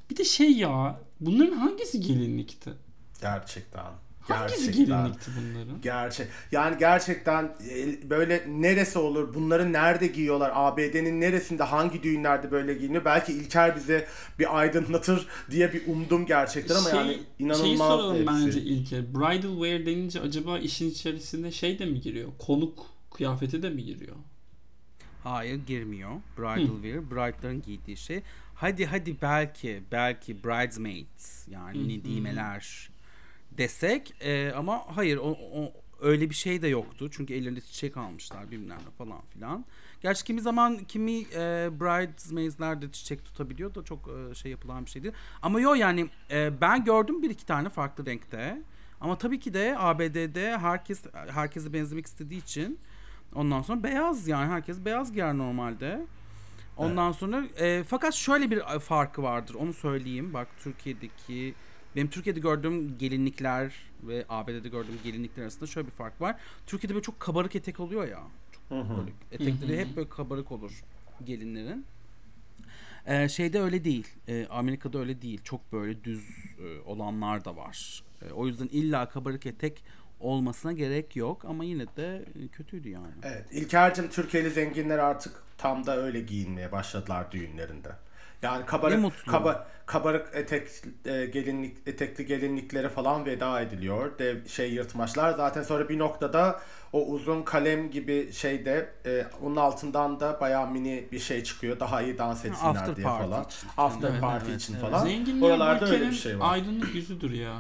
Bir 0.09 0.17
de 0.17 0.23
şey 0.23 0.51
ya 0.51 0.99
bunların 1.19 1.57
hangisi 1.57 1.99
gelinlikti? 1.99 2.73
Gerçekten. 3.21 3.85
Hangisi 4.27 4.71
gelinlikti 4.71 5.31
bunların? 5.39 5.81
Gerçek. 5.81 6.27
Yani 6.51 6.77
gerçekten 6.79 7.43
e, 7.69 8.09
böyle 8.09 8.43
neresi 8.47 8.99
olur? 8.99 9.33
Bunları 9.33 9.73
nerede 9.73 10.07
giyiyorlar? 10.07 10.51
ABD'nin 10.55 11.21
neresinde 11.21 11.63
hangi 11.63 12.03
düğünlerde 12.03 12.51
böyle 12.51 12.73
giyiniyor? 12.73 13.05
Belki 13.05 13.33
İlker 13.33 13.75
bize 13.75 14.07
bir 14.39 14.59
aydınlatır 14.59 15.27
diye 15.51 15.73
bir 15.73 15.87
umdum 15.87 16.25
gerçekten 16.25 16.75
ama 16.75 16.89
yani 16.89 17.07
şeyi 17.13 17.23
inanılmaz 17.39 17.87
soralım 17.87 18.15
hepsi. 18.15 18.27
bence 18.27 18.61
ilke. 18.61 19.13
Bridal 19.13 19.53
wear 19.53 19.85
denince 19.85 20.19
acaba 20.21 20.59
işin 20.59 20.89
içerisinde 20.89 21.51
şey 21.51 21.79
de 21.79 21.85
mi 21.85 22.01
giriyor? 22.01 22.29
Konuk 22.39 22.85
kıyafeti 23.13 23.63
de 23.63 23.69
mi 23.69 23.83
giriyor? 23.85 24.15
Hayır 25.23 25.59
girmiyor. 25.67 26.11
Bridal 26.37 26.81
wear. 26.81 27.11
Bride'ların 27.11 27.61
giydiği 27.61 27.97
şey. 27.97 28.21
Hadi 28.55 28.85
hadi 28.85 29.21
belki 29.21 29.83
belki 29.91 30.43
bridesmaids 30.43 31.47
yani 31.47 31.87
nedimeler 31.89 32.89
desek 33.57 34.13
e, 34.21 34.51
ama 34.51 34.83
hayır 34.95 35.17
o, 35.17 35.37
o 35.53 35.73
öyle 36.03 36.29
bir 36.29 36.35
şey 36.35 36.61
de 36.61 36.67
yoktu. 36.67 37.09
Çünkü 37.11 37.33
ellerinde 37.33 37.61
çiçek 37.61 37.97
almışlar 37.97 38.51
bilmem 38.51 38.77
ne 38.77 38.91
falan 38.97 39.21
filan. 39.33 39.65
Gerçi 40.01 40.23
kimi 40.23 40.41
zaman 40.41 40.77
kimi 40.77 41.11
e, 41.11 41.69
bridesmaids'ler 41.79 42.81
de 42.81 42.91
çiçek 42.91 43.25
tutabiliyor 43.25 43.75
da 43.75 43.83
çok 43.83 44.09
e, 44.09 44.35
şey 44.35 44.51
yapılan 44.51 44.85
bir 44.85 44.89
şey 44.89 45.03
değil. 45.03 45.13
Ama 45.41 45.59
yo 45.59 45.73
yani 45.73 46.09
e, 46.31 46.61
ben 46.61 46.83
gördüm 46.83 47.21
bir 47.21 47.29
iki 47.29 47.45
tane 47.45 47.69
farklı 47.69 48.05
renkte. 48.05 48.61
Ama 49.01 49.17
tabii 49.17 49.39
ki 49.39 49.53
de 49.53 49.75
ABD'de 49.77 50.57
herkes 50.57 51.03
herkese 51.29 51.73
benzemek 51.73 52.05
istediği 52.05 52.41
için 52.41 52.79
ondan 53.35 53.61
sonra 53.61 53.83
beyaz 53.83 54.27
yani 54.27 54.51
herkes 54.51 54.85
beyaz 54.85 55.13
giyer 55.13 55.37
normalde. 55.37 56.05
Ondan 56.77 57.11
sonra 57.11 57.43
e, 57.57 57.83
fakat 57.83 58.13
şöyle 58.13 58.51
bir 58.51 58.79
farkı 58.79 59.23
vardır 59.23 59.53
onu 59.53 59.73
söyleyeyim. 59.73 60.33
Bak 60.33 60.47
Türkiye'deki 60.63 61.53
benim 61.95 62.09
Türkiye'de 62.09 62.39
gördüğüm 62.39 62.97
gelinlikler 62.97 63.73
ve 64.03 64.25
ABD'de 64.29 64.69
gördüğüm 64.69 64.99
gelinlikler 65.03 65.43
arasında 65.43 65.67
şöyle 65.67 65.87
bir 65.87 65.91
fark 65.91 66.21
var. 66.21 66.35
Türkiye'de 66.67 66.93
böyle 66.93 67.03
çok 67.03 67.19
kabarık 67.19 67.55
etek 67.55 67.79
oluyor 67.79 68.07
ya. 68.07 68.23
Hı 68.69 68.81
hı. 68.81 68.97
Böyle 68.97 69.11
etekleri 69.31 69.79
hep 69.79 69.95
böyle 69.95 70.09
kabarık 70.09 70.51
olur 70.51 70.83
gelinlerin. 71.25 71.85
Ee, 73.05 73.29
şeyde 73.29 73.61
öyle 73.61 73.83
değil. 73.83 74.07
Ee, 74.27 74.47
Amerika'da 74.49 74.99
öyle 74.99 75.21
değil. 75.21 75.41
Çok 75.43 75.73
böyle 75.73 76.03
düz 76.03 76.29
e, 76.59 76.79
olanlar 76.85 77.45
da 77.45 77.55
var. 77.55 78.03
Ee, 78.21 78.31
o 78.31 78.47
yüzden 78.47 78.67
illa 78.67 79.09
kabarık 79.09 79.45
etek 79.45 79.83
olmasına 80.19 80.71
gerek 80.71 81.15
yok 81.15 81.45
ama 81.45 81.63
yine 81.63 81.85
de 81.97 82.25
e, 82.43 82.47
kötüydü 82.47 82.89
yani. 82.89 83.13
Evet. 83.23 83.45
İlker'cim 83.51 84.09
Türkiye'li 84.09 84.49
zenginler 84.49 84.97
artık 84.97 85.43
tam 85.57 85.85
da 85.85 85.97
öyle 85.97 86.21
giyinmeye 86.21 86.71
başladılar 86.71 87.31
düğünlerinde. 87.31 87.89
Yani 88.43 88.59
Ne 88.59 88.65
kabarık 88.65 88.99
mutlu. 88.99 89.31
kaba, 89.31 89.67
kabarık 89.85 90.29
etek 90.33 90.67
e, 91.05 91.25
gelinlik 91.25 91.77
etekli 91.85 92.25
gelinliklere 92.25 92.89
falan 92.89 93.25
veda 93.25 93.61
ediliyor. 93.61 94.19
Dev 94.19 94.47
şey 94.47 94.73
yırtmaçlar. 94.73 95.31
Zaten 95.37 95.63
sonra 95.63 95.89
bir 95.89 95.99
noktada 95.99 96.59
o 96.93 97.05
uzun 97.05 97.43
kalem 97.43 97.91
gibi 97.91 98.33
şeyde 98.33 98.89
e, 99.05 99.25
onun 99.41 99.55
altından 99.55 100.19
da 100.19 100.37
bayağı 100.41 100.71
mini 100.71 101.05
bir 101.11 101.19
şey 101.19 101.43
çıkıyor. 101.43 101.79
Daha 101.79 102.01
iyi 102.01 102.17
dans 102.17 102.45
etsinler 102.45 102.69
after 102.69 102.95
diye 102.95 103.07
party 103.07 103.23
falan. 103.23 103.43
için. 103.43 103.69
After 103.77 104.09
Evet, 104.09 104.21
party 104.21 104.45
evet, 104.51 104.61
için 104.61 104.73
evet. 104.73 104.83
falan. 104.85 105.05
Zenginler 105.05 105.47
Oralarda 105.49 105.85
öyle 105.85 106.07
bir 106.07 106.15
şey 106.15 106.39
var. 106.39 106.53
aydınlık 106.53 106.95
yüzüdür 106.95 107.31
ya. 107.31 107.53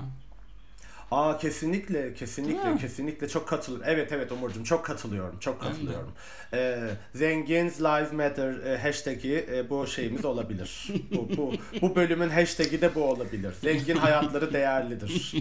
Aa 1.11 1.37
kesinlikle 1.37 2.13
kesinlikle 2.13 2.69
mi? 2.71 2.79
kesinlikle 2.79 3.27
çok 3.29 3.47
katılıyorum. 3.47 3.87
Evet 3.89 4.11
evet 4.11 4.31
Umurcuğum 4.31 4.63
çok 4.63 4.85
katılıyorum. 4.85 5.39
Çok 5.39 5.61
katılıyorum. 5.61 6.11
Ee, 6.53 6.79
Zengins 7.15 7.81
Lives 7.81 8.11
Matter 8.13 8.53
e, 8.65 8.77
hashtag'i 8.77 9.45
e, 9.51 9.69
bu 9.69 9.87
şeyimiz 9.87 10.25
olabilir. 10.25 10.87
bu, 11.11 11.37
bu, 11.37 11.53
bu 11.81 11.95
bölümün 11.95 12.29
hashtag'i 12.29 12.81
de 12.81 12.95
bu 12.95 13.03
olabilir. 13.03 13.53
Zengin 13.61 13.95
hayatları 13.95 14.53
değerlidir. 14.53 15.33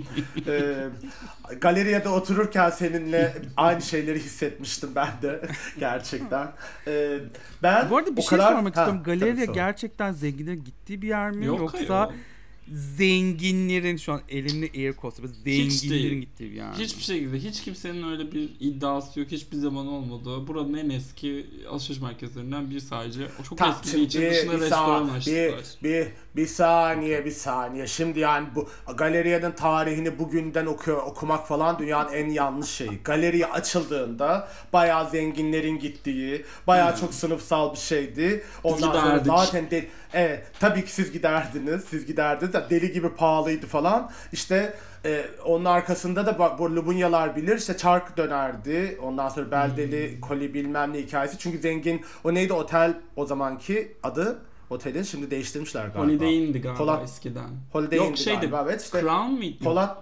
Ee, 0.47 0.75
galeriyede 1.61 2.09
otururken 2.09 2.71
seninle 2.71 3.35
aynı 3.57 3.83
şeyleri 3.83 4.19
hissetmiştim 4.19 4.91
ben 4.95 5.09
de 5.23 5.41
gerçekten. 5.79 6.49
Ee, 6.87 7.19
ben 7.63 7.91
Bu 7.91 7.97
arada 7.97 8.17
bir 8.17 8.21
o 8.21 8.25
şey 8.25 8.39
kadar- 8.39 8.53
sormak 8.53 8.77
Ha, 8.77 8.81
istiyorum. 8.83 9.03
Galeriye 9.05 9.47
gerçekten 9.47 10.13
zenginlerin 10.13 10.65
gittiği 10.65 11.03
bir 11.03 11.09
yer 11.09 11.31
mi 11.31 11.47
Yok 11.47 11.59
yoksa 11.59 12.01
hayır. 12.09 12.21
Zenginlerin 12.73 13.97
şu 13.97 14.13
an 14.13 14.21
elimle 14.29 14.71
air 14.75 14.93
Hiç 15.47 15.73
zenginlerin 15.73 16.11
değil. 16.11 16.21
gittiği 16.21 16.51
bir 16.51 16.57
yer? 16.57 16.73
Hiçbir 16.73 17.03
şekilde 17.03 17.39
hiç 17.39 17.63
kimsenin 17.63 18.03
öyle 18.11 18.33
bir 18.33 18.49
iddiası 18.61 19.21
yok. 19.21 19.31
Hiçbir 19.31 19.57
zaman 19.57 19.87
olmadı. 19.87 20.47
Buranın 20.47 20.75
en 20.75 20.91
eski 20.91 21.47
alışveriş 21.71 22.03
merkezlerinden 22.03 22.71
biri 22.71 22.81
sadece. 22.81 23.29
O 23.41 23.43
çok 23.45 23.59
Tamam, 23.59 23.77
eski 23.85 23.97
bir 23.99 24.03
için 24.03 24.21
dışına 24.21 24.53
bir, 24.53 24.61
restoran 24.61 25.09
açtılar. 25.09 25.65
bir, 25.83 25.89
bir, 25.89 26.07
bir 26.37 26.47
saniye 26.47 27.25
bir 27.25 27.31
saniye. 27.31 27.87
Şimdi 27.87 28.21
yani 28.21 28.47
bu 28.55 28.69
galeriyenin 28.97 29.53
tarihini 29.53 30.19
bugünden 30.19 30.67
okuyor, 30.67 31.03
okumak 31.03 31.49
falan 31.49 31.79
dünyanın 31.79 32.13
en 32.13 32.29
yanlış 32.31 32.71
şeyi. 32.71 33.03
Galeriye 33.05 33.47
açıldığında 33.47 34.49
bayağı 34.73 35.11
zenginlerin 35.11 35.79
gittiği, 35.79 36.45
bayağı 36.67 36.97
çok 36.97 37.15
sınıfsal 37.15 37.73
bir 37.73 37.79
şeydi. 37.79 38.45
Ondan 38.65 38.93
sonra 38.93 39.19
giderdik. 39.19 39.27
zaten 39.27 39.71
de, 39.71 39.87
evet, 40.13 40.47
tabii 40.61 40.85
ki 40.85 40.93
siz 40.93 41.13
giderdiniz. 41.13 41.85
Siz 41.85 42.07
giderdiniz 42.07 42.53
de 42.53 42.65
deli 42.71 42.93
gibi 42.93 43.09
pahalıydı 43.09 43.67
falan. 43.67 44.11
İşte 44.33 44.75
e, 45.05 45.25
onun 45.45 45.65
arkasında 45.65 46.27
da 46.27 46.39
bak 46.39 46.59
bu 46.59 46.77
Lubunyalar 46.77 47.37
bilir 47.37 47.59
işte 47.59 47.77
çark 47.77 48.17
dönerdi. 48.17 48.99
Ondan 49.03 49.29
sonra 49.29 49.51
beldeli 49.51 50.21
koli 50.21 50.55
bilmem 50.55 50.93
ne 50.93 50.99
hikayesi. 50.99 51.39
Çünkü 51.39 51.59
zengin 51.59 52.05
o 52.25 52.35
neydi 52.35 52.53
otel 52.53 52.95
o 53.17 53.27
zamanki 53.27 53.97
adı 54.03 54.39
otelin 54.73 55.03
şimdi 55.03 55.31
değiştirmişler 55.31 55.87
galiba. 55.87 55.99
Holiday 56.03 56.45
Inn'di 56.45 56.61
galiba 56.61 56.79
Polat- 56.79 57.05
eskiden. 57.05 57.49
Holiday 57.73 57.99
Yok 57.99 58.19
şeydi. 58.19 58.37
galiba, 58.41 58.65
evet 58.69 58.83
işte. 58.83 59.01
Crown 59.01 59.31
mıydı? 59.33 59.65
Polat 59.65 59.99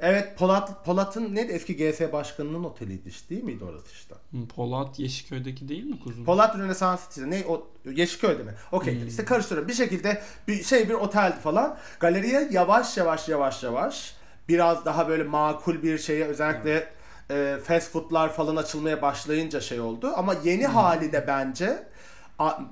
Evet 0.00 0.38
Polat 0.38 0.84
Polat'ın 0.84 1.34
neydi 1.34 1.52
eski 1.52 1.76
GS 1.76 2.12
başkanının 2.12 2.64
oteliydi 2.64 3.08
işte 3.08 3.28
değil 3.30 3.44
miydi 3.44 3.64
orası 3.64 3.86
işte? 3.92 4.14
Polat 4.56 4.98
Yeşilköy'deki 4.98 5.68
değil 5.68 5.84
mi 5.84 5.98
kuzum? 6.04 6.24
Polat 6.24 6.58
Rönesans 6.58 7.08
City'de 7.08 7.30
ne 7.30 7.44
o 7.48 7.66
Yeşilköy'de 7.90 8.42
mi? 8.42 8.54
Okey 8.72 9.00
Hmm. 9.00 9.08
işte 9.08 9.24
karıştırıyorum. 9.24 9.68
Bir 9.68 9.74
şekilde 9.74 10.22
bir 10.48 10.62
şey 10.64 10.88
bir 10.88 10.94
oteldi 10.94 11.36
falan. 11.40 11.76
Galeriye 12.00 12.48
yavaş 12.52 12.96
yavaş 12.96 13.28
yavaş 13.28 13.62
yavaş 13.62 14.14
biraz 14.48 14.84
daha 14.84 15.08
böyle 15.08 15.24
makul 15.24 15.82
bir 15.82 15.98
şeye 15.98 16.24
özellikle 16.24 16.88
e, 17.30 17.56
fast 17.64 17.90
foodlar 17.92 18.32
falan 18.32 18.56
açılmaya 18.56 19.02
başlayınca 19.02 19.60
şey 19.60 19.80
oldu. 19.80 20.12
Ama 20.16 20.34
yeni 20.44 20.66
Hmm. 20.66 20.74
hali 20.74 21.12
de 21.12 21.24
bence 21.28 21.86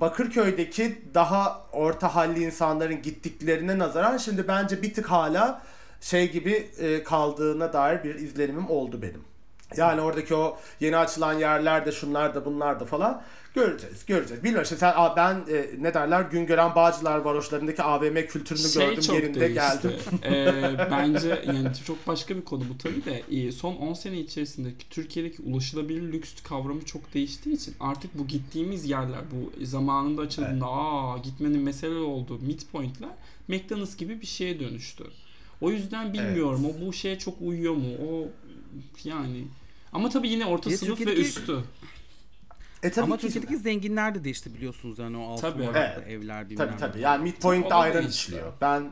Bakırköy'deki 0.01 1.01
daha 1.13 1.65
orta 1.71 2.15
halli 2.15 2.43
insanların 2.43 3.01
gittiklerine 3.01 3.79
nazaran 3.79 4.17
şimdi 4.17 4.47
bence 4.47 4.81
bir 4.81 4.93
tık 4.93 5.11
hala 5.11 5.61
şey 6.01 6.31
gibi 6.31 6.69
e, 6.79 7.03
kaldığına 7.03 7.73
dair 7.73 8.03
bir 8.03 8.15
izlenimim 8.15 8.69
oldu 8.69 9.01
benim. 9.01 9.32
Yani 9.77 10.01
oradaki 10.01 10.35
o 10.35 10.57
yeni 10.79 10.97
açılan 10.97 11.33
yerlerde 11.33 11.91
şunlar 11.91 12.35
da 12.35 12.45
bunlar 12.45 12.79
da 12.79 12.85
falan 12.85 13.23
göreceğiz 13.55 14.05
göreceğiz. 14.05 14.43
Bilmiyorum 14.43 14.63
işte 14.63 14.77
sen 14.77 14.93
ben 15.15 15.35
e, 15.35 15.65
ne 15.79 15.93
derler 15.93 16.21
Güngören 16.21 16.75
Bağcılar 16.75 17.17
varoşlarındaki 17.17 17.83
AVM 17.83 18.15
kültürünü 18.15 18.67
şey 18.67 18.95
gördüm 18.95 19.13
yerinde 19.13 19.39
değişti. 19.39 19.55
geldim. 19.55 19.91
Ee, 20.23 20.77
bence 20.91 21.43
yani 21.47 21.67
çok 21.87 22.07
başka 22.07 22.35
bir 22.35 22.41
konu 22.41 22.63
bu 22.69 22.77
tabii 22.77 23.05
de 23.05 23.23
e, 23.31 23.51
son 23.51 23.75
10 23.75 23.93
sene 23.93 24.19
içerisindeki 24.19 24.89
Türkiye'deki 24.89 25.41
ulaşılabilir 25.41 26.13
lüks 26.13 26.43
kavramı 26.43 26.85
çok 26.85 27.13
değiştiği 27.13 27.55
için 27.55 27.75
artık 27.79 28.17
bu 28.17 28.27
gittiğimiz 28.27 28.89
yerler 28.89 29.21
bu 29.31 29.65
zamanında 29.65 30.21
açıldığında 30.21 30.65
aa 30.65 31.17
gitmenin 31.17 31.61
mesele 31.61 31.95
olduğu 31.95 32.39
midpointler 32.39 33.09
McDonald's 33.47 33.97
gibi 33.97 34.21
bir 34.21 34.25
şeye 34.25 34.59
dönüştü. 34.59 35.03
O 35.61 35.71
yüzden 35.71 36.13
bilmiyorum 36.13 36.65
o 36.65 36.85
bu 36.85 36.93
şeye 36.93 37.19
çok 37.19 37.41
uyuyor 37.41 37.73
mu? 37.73 37.87
O 38.09 38.27
yani 39.03 39.43
ama 39.93 40.09
tabii 40.09 40.29
yine 40.29 40.45
orta 40.45 40.71
Ya 40.71 40.77
sınıf 40.77 41.01
ve 41.07 41.13
üstü. 41.15 41.59
E 42.83 42.91
tabii 42.91 43.03
Ama 43.05 43.17
ki. 43.17 43.21
Türkiye'deki 43.21 43.57
zenginler 43.57 44.15
de 44.15 44.23
değişti 44.23 44.53
biliyorsunuz 44.53 44.99
yani 44.99 45.17
o 45.17 45.27
altın 45.31 45.41
Tabii. 45.51 45.63
Evet. 45.75 46.07
evler 46.07 46.49
bilmem 46.49 46.67
Tabii 46.67 46.79
tabii. 46.79 46.99
Yani 47.01 47.23
midpoint'te 47.23 47.75
ayran 47.75 48.07
içiliyor. 48.07 48.53
Ben 48.61 48.83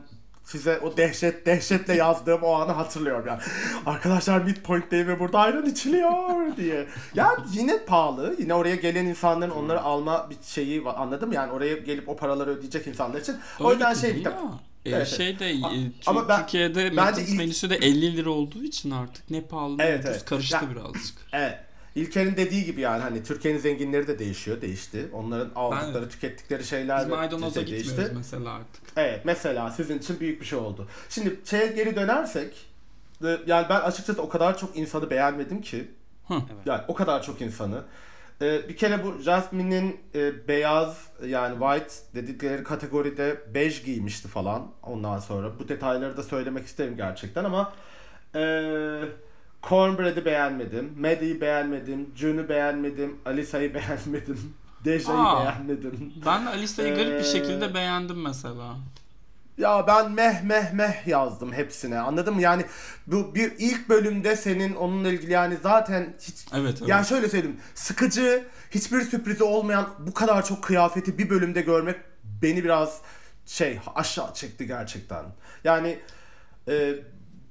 size 0.44 0.78
o 0.78 0.96
dehşet 0.96 1.46
dehşetle 1.46 1.94
yazdığım 1.94 2.42
o 2.42 2.52
anı 2.52 2.72
hatırlıyorum 2.72 3.24
yani. 3.26 3.40
Arkadaşlar 3.86 4.40
midpoint'teyim 4.40 5.08
ve 5.08 5.20
burada 5.20 5.38
ayran 5.38 5.66
içiliyor 5.66 6.56
diye. 6.56 6.86
Ya 7.14 7.36
yine 7.52 7.84
pahalı. 7.84 8.36
Yine 8.38 8.54
oraya 8.54 8.76
gelen 8.76 9.06
insanların 9.06 9.50
onları 9.50 9.80
alma 9.80 10.30
bir 10.30 10.36
şeyi. 10.42 10.82
Anladım 10.88 11.32
yani 11.32 11.52
oraya 11.52 11.74
gelip 11.76 12.08
o 12.08 12.16
paraları 12.16 12.50
ödeyecek 12.50 12.86
insanlar 12.86 13.20
için. 13.20 13.36
o 13.60 13.64
Öyle 13.64 13.72
yüzden 13.72 13.94
şey 13.94 14.16
bir 14.16 14.24
tabii. 14.84 14.94
ama, 14.94 14.98
e, 14.98 14.98
Evet, 15.00 15.08
evet. 15.08 15.38
şeyde 15.38 15.50
e, 15.50 15.62
A- 15.64 15.68
Tü- 15.72 15.90
ama 16.06 16.28
ben- 16.28 16.40
Türkiye'de 16.40 16.76
bence 16.76 16.90
McDonald's 16.90 17.18
ilk- 17.30 17.38
menüsü 17.38 17.70
de 17.70 17.76
50 17.76 18.16
lira 18.16 18.30
olduğu 18.30 18.62
için 18.64 18.90
artık 18.90 19.30
ne 19.30 19.40
pahalı 19.40 19.78
ne 19.78 19.82
Evet, 19.84 20.04
evet. 20.08 20.24
karıştı 20.24 20.54
Ya- 20.56 20.70
birazcık. 20.70 21.16
Evet. 21.32 21.58
İlker'in 21.94 22.36
dediği 22.36 22.64
gibi 22.64 22.80
yani 22.80 23.02
hani 23.02 23.22
Türkiye'nin 23.24 23.58
zenginleri 23.58 24.06
de 24.06 24.18
değişiyor, 24.18 24.60
değişti. 24.60 25.08
Onların 25.12 25.50
aldıkları, 25.54 26.02
Ben- 26.02 26.08
tükettikleri 26.08 26.64
şeyler 26.64 27.00
Biz 27.00 27.06
de 27.06 27.10
maydanoza 27.16 27.60
de 27.60 27.64
gitmiyoruz 27.64 28.16
mesela 28.16 28.50
artık. 28.52 28.82
Evet 28.96 29.20
mesela 29.24 29.70
sizin 29.70 29.98
için 29.98 30.20
büyük 30.20 30.40
bir 30.40 30.46
şey 30.46 30.58
oldu. 30.58 30.88
Şimdi 31.08 31.40
şeye 31.44 31.66
geri 31.66 31.96
dönersek 31.96 32.66
e, 33.24 33.38
yani 33.46 33.66
ben 33.68 33.80
açıkçası 33.80 34.22
o 34.22 34.28
kadar 34.28 34.58
çok 34.58 34.76
insanı 34.76 35.10
beğenmedim 35.10 35.60
ki. 35.62 35.88
Hı. 36.28 36.34
Evet. 36.34 36.66
Yani 36.66 36.80
o 36.88 36.94
kadar 36.94 37.22
çok 37.22 37.40
insanı. 37.40 37.82
E, 38.42 38.68
Bir 38.68 38.76
kere 38.76 39.04
bu 39.04 39.18
Jasmine'in 39.22 40.00
e, 40.14 40.48
beyaz 40.48 41.06
yani 41.26 41.58
white 41.58 41.94
dedikleri 42.14 42.64
kategoride 42.64 43.40
bej 43.54 43.84
giymişti 43.84 44.28
falan 44.28 44.66
ondan 44.82 45.18
sonra. 45.18 45.58
Bu 45.58 45.68
detayları 45.68 46.16
da 46.16 46.22
söylemek 46.22 46.66
isterim 46.66 46.96
gerçekten 46.96 47.44
ama 47.44 47.72
e, 48.34 48.40
Cornbread'i 49.68 50.24
beğenmedim. 50.24 50.92
Maddie'yi 51.00 51.40
beğenmedim. 51.40 52.10
June'u 52.16 52.48
beğenmedim. 52.48 53.16
Alisa'yı 53.26 53.74
beğenmedim. 53.74 54.54
Deja'yı 54.84 55.18
Aa. 55.18 55.40
beğenmedim. 55.40 56.12
Ben 56.26 56.46
de 56.46 56.48
Alisa'yı 56.48 56.94
garip 56.94 57.12
bir 57.12 57.24
Ee, 57.24 57.24
şekilde 57.24 57.74
beğendim 57.74 58.22
mesela. 58.22 58.74
Ya 59.58 59.86
ben 59.86 60.12
meh 60.12 60.42
meh 60.42 60.72
meh 60.72 61.06
yazdım 61.06 61.52
hepsine. 61.52 61.98
Anladın 61.98 62.34
mı? 62.34 62.42
Yani 62.42 62.64
bu 63.06 63.34
bir 63.34 63.52
ilk 63.58 63.88
bölümde 63.88 64.36
senin 64.36 64.74
onunla 64.74 65.08
ilgili 65.08 65.32
yani 65.32 65.56
zaten 65.62 66.14
hiç 66.20 66.46
Evet 66.54 66.74
evet. 66.78 66.88
yani 66.88 67.06
şöyle 67.06 67.28
söyleyeyim. 67.28 67.60
Sıkıcı, 67.74 68.44
hiçbir 68.70 69.00
sürprizi 69.00 69.44
olmayan 69.44 69.88
bu 69.98 70.14
kadar 70.14 70.44
çok 70.44 70.64
kıyafeti 70.64 71.18
bir 71.18 71.30
bölümde 71.30 71.60
görmek 71.60 71.96
beni 72.42 72.64
biraz 72.64 73.00
şey 73.46 73.78
aşağı 73.94 74.34
çekti 74.34 74.66
gerçekten. 74.66 75.24
Yani 75.64 75.98
e, 76.68 76.94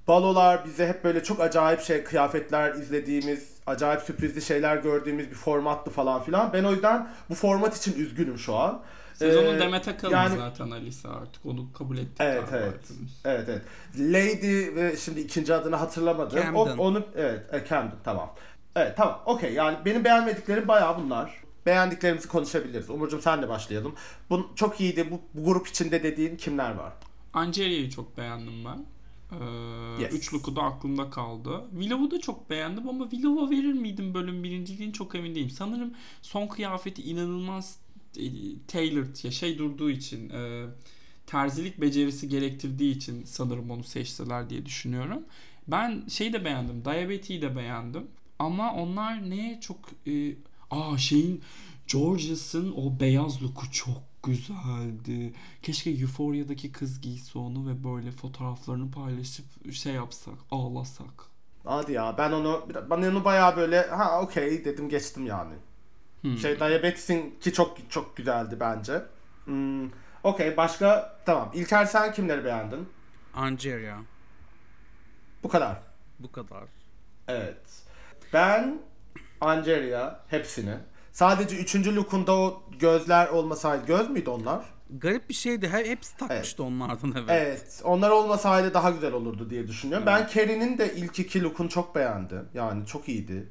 balolar 0.07 0.65
bize 0.65 0.87
hep 0.87 1.03
böyle 1.03 1.23
çok 1.23 1.39
acayip 1.39 1.81
şey 1.81 2.03
kıyafetler 2.03 2.75
izlediğimiz, 2.75 3.49
acayip 3.67 4.01
sürprizli 4.01 4.41
şeyler 4.41 4.77
gördüğümüz 4.77 5.29
bir 5.29 5.35
formattı 5.35 5.91
falan 5.91 6.23
filan. 6.23 6.53
Ben 6.53 6.63
o 6.63 6.71
yüzden 6.71 7.07
bu 7.29 7.35
format 7.35 7.77
için 7.77 7.95
üzgünüm 7.95 8.37
şu 8.37 8.55
an. 8.55 8.81
Sezonun 9.21 9.55
Ee, 9.55 9.59
Demet 9.59 9.87
Akalın 9.87 10.13
yani- 10.13 10.37
zaten 10.37 10.71
Alisa 10.71 11.09
artık 11.09 11.45
onu 11.45 11.73
kabul 11.73 11.97
ettik. 11.97 12.17
Evet 12.19 12.43
evet. 12.51 12.73
hepimiz. 12.83 13.21
Evet 13.25 13.49
evet. 13.49 13.61
Lady 13.99 14.75
ve 14.75 14.97
şimdi 14.97 15.19
ikinci 15.19 15.53
adını 15.53 15.75
hatırlamadım. 15.75 16.55
O, 16.55 16.65
Camden. 16.65 16.77
onu 16.77 17.03
evet 17.15 17.53
e, 17.53 17.65
Camden 17.69 17.97
tamam. 18.03 18.33
Evet 18.75 18.97
tamam 18.97 19.21
okey 19.25 19.53
yani 19.53 19.77
benim 19.85 20.03
beğenmediklerim 20.03 20.67
bayağı 20.67 20.97
bunlar. 21.03 21.41
Beğendiklerimizi 21.65 22.27
konuşabiliriz. 22.27 22.89
Umurcuğum 22.89 23.21
senle 23.21 23.49
başlayalım. 23.49 23.95
Bu 24.29 24.47
çok 24.55 24.81
iyiydi. 24.81 25.11
Bu, 25.11 25.21
bu 25.33 25.45
grup 25.45 25.67
içinde 25.67 26.03
dediğin 26.03 26.35
kimler 26.37 26.71
var? 26.75 26.93
Angelia'yı 27.33 27.89
çok 27.89 28.17
beğendim 28.17 28.65
ben. 28.65 28.85
Ee, 29.31 30.01
Yes. 30.01 30.13
Üç 30.13 30.33
Look'u 30.33 30.55
da 30.55 30.61
aklımda 30.61 31.09
kaldı. 31.09 31.61
Willow'u 31.71 32.11
da 32.11 32.19
çok 32.21 32.49
beğendim 32.49 32.89
ama 32.89 33.09
Willow'a 33.09 33.49
verir 33.49 33.73
miydim 33.73 34.13
bölüm 34.13 34.43
birinciliğini 34.43 34.93
çok 34.93 35.15
emin 35.15 35.35
değilim. 35.35 35.49
Sanırım 35.49 35.93
son 36.21 36.47
kıyafeti 36.47 37.01
inanılmaz 37.01 37.75
tailored 38.67 39.23
ya 39.23 39.31
şey 39.31 39.57
durduğu 39.57 39.89
için 39.89 40.29
e, 40.29 40.65
terzilik 41.27 41.81
becerisi 41.81 42.29
gerektirdiği 42.29 42.95
için 42.95 43.23
sanırım 43.25 43.71
onu 43.71 43.83
seçtiler 43.83 44.49
diye 44.49 44.65
düşünüyorum. 44.65 45.23
Ben 45.67 46.03
şeyi 46.07 46.33
de 46.33 46.45
beğendim. 46.45 46.85
Diabeti'yi 46.85 47.41
de 47.41 47.55
beğendim. 47.55 48.07
Ama 48.39 48.73
onlar 48.73 49.29
neye 49.29 49.61
çok 49.61 49.77
e, 50.07 50.35
aa 50.71 50.97
şeyin 50.97 51.41
George's'ın 51.87 52.71
o 52.71 52.99
beyaz 52.99 53.43
look'u 53.43 53.71
çok 53.71 54.03
güzeldi. 54.23 55.33
Keşke 55.61 55.89
Euphoria'daki 55.89 56.71
kız 56.71 57.01
giyse 57.01 57.39
onu 57.39 57.67
ve 57.67 57.83
böyle 57.83 58.11
fotoğraflarını 58.11 58.91
paylaşıp 58.91 59.73
şey 59.73 59.93
yapsak, 59.93 60.33
ağlasak. 60.51 61.31
Hadi 61.63 61.91
ya 61.91 62.15
ben 62.17 62.31
onu 62.31 62.67
ben 62.89 63.01
onu 63.01 63.25
bayağı 63.25 63.55
böyle 63.55 63.81
ha 63.81 64.21
okey 64.21 64.65
dedim 64.65 64.89
geçtim 64.89 65.25
yani. 65.25 65.53
Hmm. 66.21 66.37
Şey 66.37 66.59
Diabetes'in 66.59 67.39
ki 67.39 67.53
çok 67.53 67.77
çok 67.91 68.17
güzeldi 68.17 68.57
bence. 68.59 69.01
Hmm, 69.45 69.89
okey 70.23 70.57
başka 70.57 71.17
tamam. 71.25 71.51
İlker 71.53 71.85
sen 71.85 72.13
kimleri 72.13 72.45
beğendin? 72.45 72.89
Angeria. 73.33 73.97
Bu 75.43 75.49
kadar. 75.49 75.81
Bu 76.19 76.31
kadar. 76.31 76.63
Evet. 77.27 77.57
Ben 78.33 78.79
Angeria 79.41 80.19
hepsini. 80.27 80.75
Sadece 81.11 81.57
üçüncü 81.57 81.95
lookunda 81.95 82.35
o 82.35 82.63
gözler 82.79 83.27
olmasaydı 83.27 83.85
göz 83.85 84.09
müydü 84.09 84.29
onlar? 84.29 84.65
Garip 84.89 85.29
bir 85.29 85.33
şeydi. 85.33 85.69
He- 85.69 85.89
Hepsi 85.89 86.17
takmıştı 86.17 86.63
onlardan 86.63 87.13
evet. 87.17 87.29
Evet. 87.29 87.81
Onlar 87.83 88.09
olmasaydı 88.09 88.73
daha 88.73 88.89
güzel 88.89 89.13
olurdu 89.13 89.49
diye 89.49 89.67
düşünüyorum. 89.67 90.05
Ben 90.07 90.27
Carrie'nin 90.33 90.77
de 90.77 90.93
ilk 90.95 91.19
iki 91.19 91.43
look'unu 91.43 91.69
çok 91.69 91.95
beğendim. 91.95 92.47
Yani 92.53 92.85
çok 92.85 93.09
iyiydi. 93.09 93.49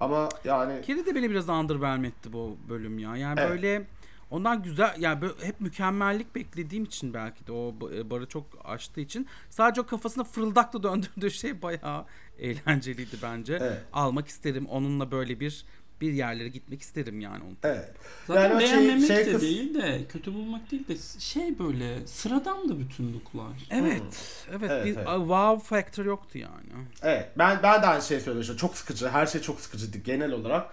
Ama 0.00 0.28
yani 0.44 0.82
Keri 0.82 1.06
de 1.06 1.14
beni 1.14 1.30
biraz 1.30 1.48
underwhelmetti 1.48 2.32
bu 2.32 2.56
bölüm 2.68 2.98
ya. 2.98 3.16
Yani 3.16 3.40
Evet. 3.40 3.50
böyle 3.50 3.86
ondan 4.30 4.62
güzel 4.62 4.94
yani 4.98 5.20
böyle 5.20 5.32
hep 5.42 5.60
mükemmellik 5.60 6.34
beklediğim 6.34 6.84
için 6.84 7.14
belki 7.14 7.46
de 7.46 7.52
o 7.52 7.74
ba- 7.80 8.10
barı 8.10 8.26
çok 8.26 8.46
aştığı 8.64 9.00
için 9.00 9.26
sadece 9.50 9.80
o 9.80 9.86
kafasına 9.86 10.24
fırıldakla 10.24 10.82
döndürdüğü 10.82 11.30
şey 11.30 11.62
bayağı 11.62 12.04
eğlenceliydi 12.38 13.16
bence. 13.22 13.58
Evet. 13.60 13.82
Almak 13.92 14.28
isterim. 14.28 14.66
Onunla 14.66 15.10
böyle 15.10 15.40
bir 15.40 15.64
bir 16.00 16.12
yerlere 16.12 16.48
gitmek 16.48 16.82
isterim 16.82 17.20
yani 17.20 17.44
onu. 17.44 17.52
evet. 17.62 17.92
Zaten 18.26 18.42
Yani 18.42 18.54
o 18.54 18.60
şey- 18.60 18.70
beğenmemek 18.72 19.06
şey 19.06 19.26
de 19.26 19.32
kız- 19.32 19.42
değil 19.42 19.74
de, 19.74 20.04
kötü 20.08 20.34
bulmak 20.34 20.70
değil 20.70 20.88
de 20.88 20.94
şey 21.18 21.58
böyle 21.58 22.06
sıradan 22.06 22.68
da 22.68 22.78
bütün 22.80 23.12
looklar. 23.14 23.52
Evet. 23.70 24.02
Evet. 24.50 24.60
Evet, 24.70 24.86
bir 24.86 24.96
evet. 24.96 25.06
wow 25.18 25.68
factor 25.76 26.04
yoktu 26.04 26.38
yani. 26.38 26.86
Evet. 27.02 27.28
Ben 27.38 27.60
ben 27.62 27.82
de 27.82 27.86
aynı 27.86 28.02
şeyi 28.02 28.20
söylüyorum. 28.20 28.56
Çok 28.56 28.76
sıkıcı. 28.76 29.08
Her 29.08 29.26
şey 29.26 29.40
çok 29.40 29.60
sıkıcıydı 29.60 29.98
genel 29.98 30.32
olarak. 30.32 30.70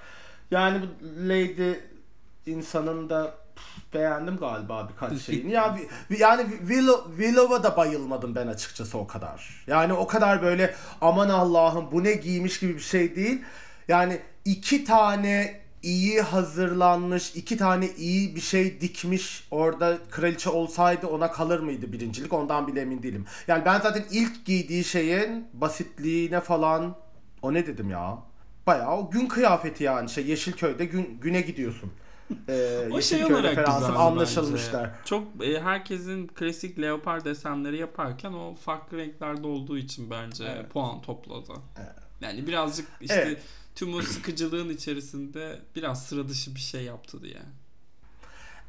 Yani 0.51 0.81
bu 0.81 1.05
Lady 1.29 1.73
insanın 2.45 3.09
da 3.09 3.35
beğendim 3.93 4.37
galiba 4.37 4.89
birkaç 4.89 5.21
şeyini. 5.21 5.51
Ya 5.51 5.77
vi- 6.09 6.19
yani 6.21 6.45
Willow, 6.59 7.23
Willow'a 7.23 7.63
da 7.63 7.77
bayılmadım 7.77 8.35
ben 8.35 8.47
açıkçası 8.47 8.97
o 8.97 9.07
kadar. 9.07 9.63
Yani 9.67 9.93
o 9.93 10.07
kadar 10.07 10.41
böyle 10.41 10.75
aman 11.01 11.29
Allah'ım 11.29 11.91
bu 11.91 12.03
ne 12.03 12.13
giymiş 12.13 12.59
gibi 12.59 12.75
bir 12.75 12.79
şey 12.79 13.15
değil. 13.15 13.41
Yani 13.87 14.19
iki 14.45 14.83
tane 14.85 15.61
iyi 15.83 16.21
hazırlanmış, 16.21 17.35
iki 17.35 17.57
tane 17.57 17.89
iyi 17.97 18.35
bir 18.35 18.41
şey 18.41 18.81
dikmiş 18.81 19.47
orada 19.51 19.97
kraliçe 20.11 20.49
olsaydı 20.49 21.07
ona 21.07 21.31
kalır 21.31 21.59
mıydı 21.59 21.91
birincilik 21.93 22.33
ondan 22.33 22.67
bile 22.67 22.81
emin 22.81 23.03
değilim. 23.03 23.25
Yani 23.47 23.65
ben 23.65 23.79
zaten 23.81 24.05
ilk 24.11 24.45
giydiği 24.45 24.83
şeyin 24.83 25.47
basitliğine 25.53 26.41
falan 26.41 26.95
o 27.41 27.53
ne 27.53 27.67
dedim 27.67 27.89
ya? 27.89 28.17
Bayağı 28.67 28.97
o 28.97 29.11
gün 29.11 29.27
kıyafeti 29.27 29.83
yani 29.83 30.09
şey 30.09 30.25
Yeşilköy'de 30.27 30.85
gün, 30.85 31.17
güne 31.21 31.41
gidiyorsun. 31.41 31.91
Ee, 32.49 32.87
O 32.91 33.01
şey 33.01 33.25
olarak 33.25 33.43
referansım 33.51 33.79
güzeldi 33.81 33.97
anlaşılmışlar. 33.97 34.83
bence. 34.83 34.95
Çok 35.05 35.23
e, 35.45 35.61
herkesin 35.61 36.27
klasik 36.27 36.79
leopar 36.81 37.25
desenleri 37.25 37.77
yaparken 37.77 38.33
o 38.33 38.55
farklı 38.55 38.97
renklerde 38.97 39.47
olduğu 39.47 39.77
için 39.77 40.09
bence 40.09 40.43
Evet. 40.43 40.69
puan 40.73 41.01
topladı. 41.01 41.53
Evet. 41.77 41.95
Yani 42.21 42.47
birazcık 42.47 42.87
işte 43.01 43.15
Evet. 43.27 43.41
Tüm 43.75 43.93
o 43.95 44.01
sıkıcılığın 44.01 44.69
içerisinde 44.69 45.59
biraz 45.75 46.05
sıra 46.05 46.29
dışı 46.29 46.55
bir 46.55 46.59
şey 46.59 46.83
yaptı 46.83 47.21
diye. 47.23 47.41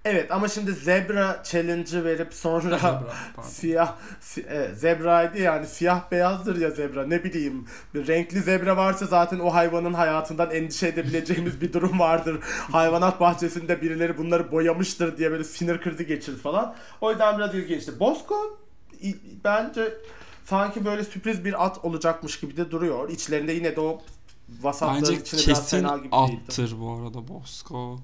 Evet 0.04 0.32
ama 0.32 0.48
şimdi 0.48 0.72
zebra 0.72 1.42
challenge'ı 1.50 2.04
verip 2.04 2.34
sonra 2.34 2.76
Zebra, 2.78 3.14
pardon. 3.36 3.48
siyah 3.48 3.96
si- 4.20 4.46
evet, 4.48 4.78
zebraydı 4.78 5.38
yani 5.38 5.66
siyah 5.66 6.10
beyazdır 6.10 6.56
ya 6.56 6.70
zebra 6.70 7.06
ne 7.06 7.24
bileyim 7.24 7.66
bir 7.94 8.06
renkli 8.06 8.40
zebra 8.40 8.76
varsa 8.76 9.06
zaten 9.06 9.38
o 9.38 9.54
hayvanın 9.54 9.94
hayatından 9.94 10.50
endişe 10.50 10.86
edebileceğimiz 10.88 11.60
bir 11.60 11.72
durum 11.72 11.98
vardır. 11.98 12.38
Hayvanat 12.72 13.20
bahçesinde 13.20 13.82
birileri 13.82 14.18
bunları 14.18 14.52
boyamıştır 14.52 15.18
diye 15.18 15.30
böyle 15.30 15.44
sinir 15.44 15.80
krizi 15.80 16.06
geçirir 16.06 16.38
falan. 16.38 16.74
O 17.00 17.10
yüzden 17.10 17.38
biraz 17.38 17.54
ilginçti. 17.54 18.00
Bosco 18.00 18.58
bence 19.44 19.94
sanki 20.44 20.84
böyle 20.84 21.04
sürpriz 21.04 21.44
bir 21.44 21.66
at 21.66 21.84
olacakmış 21.84 22.40
gibi 22.40 22.56
de 22.56 22.70
duruyor. 22.70 23.08
İçlerinde 23.08 23.52
yine 23.52 23.76
de 23.76 23.80
o 23.80 24.02
vasatlığın 24.62 25.02
Bence 25.02 25.22
kesin 25.22 25.84
değildi. 25.84 26.08
attır 26.12 26.74
bu 26.80 26.92
arada 26.92 27.28
Bosco. 27.28 27.98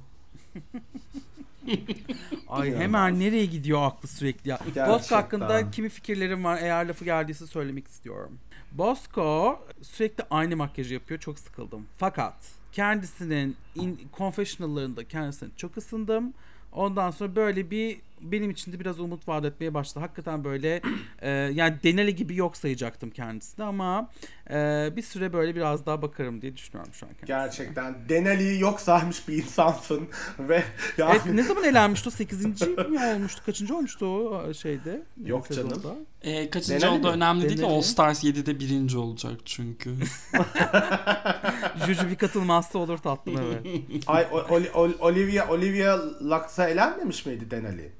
Ay 2.48 2.76
hemen 2.76 3.20
nereye 3.20 3.46
gidiyor 3.46 3.82
aklı 3.82 4.08
sürekli 4.08 4.50
ya. 4.50 4.56
Gerçekten. 4.56 4.88
Bosco 4.88 5.16
hakkında 5.16 5.70
kimi 5.70 5.88
fikirlerim 5.88 6.44
var 6.44 6.58
eğer 6.62 6.86
lafı 6.88 7.04
geldiyse 7.04 7.46
söylemek 7.46 7.88
istiyorum. 7.88 8.38
Bosco 8.72 9.58
sürekli 9.82 10.24
aynı 10.30 10.56
makyajı 10.56 10.94
yapıyor 10.94 11.20
çok 11.20 11.38
sıkıldım. 11.38 11.86
Fakat 11.98 12.34
kendisinin 12.72 13.56
in, 13.74 14.00
confessional'larında 14.18 15.04
kendisine 15.08 15.48
çok 15.56 15.76
ısındım. 15.76 16.34
Ondan 16.72 17.10
sonra 17.10 17.36
böyle 17.36 17.70
bir 17.70 18.00
benim 18.22 18.50
için 18.50 18.72
de 18.72 18.80
biraz 18.80 19.00
umut 19.00 19.28
vaat 19.28 19.44
etmeye 19.44 19.74
başladı. 19.74 20.00
Hakikaten 20.04 20.44
böyle 20.44 20.82
e, 21.22 21.30
yani 21.30 21.76
Deneli 21.84 22.16
gibi 22.16 22.36
yok 22.36 22.56
sayacaktım 22.56 23.10
kendisini 23.10 23.64
ama 23.64 24.10
e, 24.50 24.88
bir 24.96 25.02
süre 25.02 25.32
böyle 25.32 25.54
biraz 25.54 25.86
daha 25.86 26.02
bakarım 26.02 26.42
diye 26.42 26.56
düşünüyorum 26.56 26.92
şu 26.94 27.06
an 27.06 27.10
kendisine. 27.12 27.36
Gerçekten 27.36 28.08
Denali'yi 28.08 28.60
yok 28.60 28.80
saymış 28.80 29.28
bir 29.28 29.34
insansın 29.34 30.08
ve 30.38 30.62
yani 30.98 31.12
Evet, 31.24 31.34
ne 31.34 31.42
zaman 31.42 31.64
elenmişti 31.64 32.08
o? 32.08 32.12
8. 32.12 32.44
mi 32.44 33.04
olmuştu? 33.14 33.42
Kaçıncı 33.46 33.76
olmuştu 33.76 34.06
o 34.06 34.54
şeyde? 34.54 35.02
Yok 35.24 35.50
canım. 35.50 35.70
sezonda? 35.70 35.96
E, 36.22 36.50
kaçıncı 36.50 36.80
Deneli 36.80 36.98
oldu 36.98 37.06
mi? 37.08 37.12
önemli 37.14 37.42
değil. 37.48 37.58
Deneli. 37.58 37.72
All 37.72 37.82
Stars 37.82 38.24
7'de 38.24 38.60
birinci 38.60 38.98
olacak 38.98 39.32
çünkü. 39.44 39.94
Juju 41.86 42.10
bir 42.10 42.16
katılmazsa 42.16 42.78
olur 42.78 42.98
tatlım 42.98 43.36
evet. 43.42 43.66
Ay, 44.06 44.26
o- 44.32 44.40
Oli- 44.40 44.70
Ol- 44.72 44.98
Olivia 45.00 45.48
Olivia 45.48 45.98
Lux'a 46.22 46.68
elenmemiş 46.68 47.26
miydi 47.26 47.50
Denali? 47.50 47.92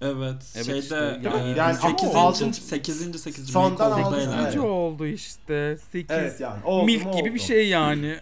Evet. 0.00 0.34
Evet 0.54 0.66
şeyde 0.66 0.78
işte, 0.78 0.94
yani, 0.94 1.24
yani- 1.24 1.58
Yani 1.58 1.78
ama 1.82 1.94
o 1.94 1.98
8. 1.98 2.14
altıncı- 2.14 2.60
8. 2.62 3.20
8. 3.22 3.46
Sondan 3.50 3.68
Sondan 3.90 3.90
altıncı, 4.02 4.16
eğlendi. 4.20 4.34
evet. 4.34 4.44
Kaçıncı 4.46 4.66
oldu 4.66 5.06
işte. 5.06 5.76
8. 5.92 6.16
Evet 6.16 6.40
yani. 6.40 6.64
Oldu 6.64 6.86
Milk 6.86 7.04
mu 7.06 7.12
gibi 7.12 7.22
oldu. 7.22 7.34
bir 7.34 7.40
şey 7.40 7.68
yani. 7.68 8.16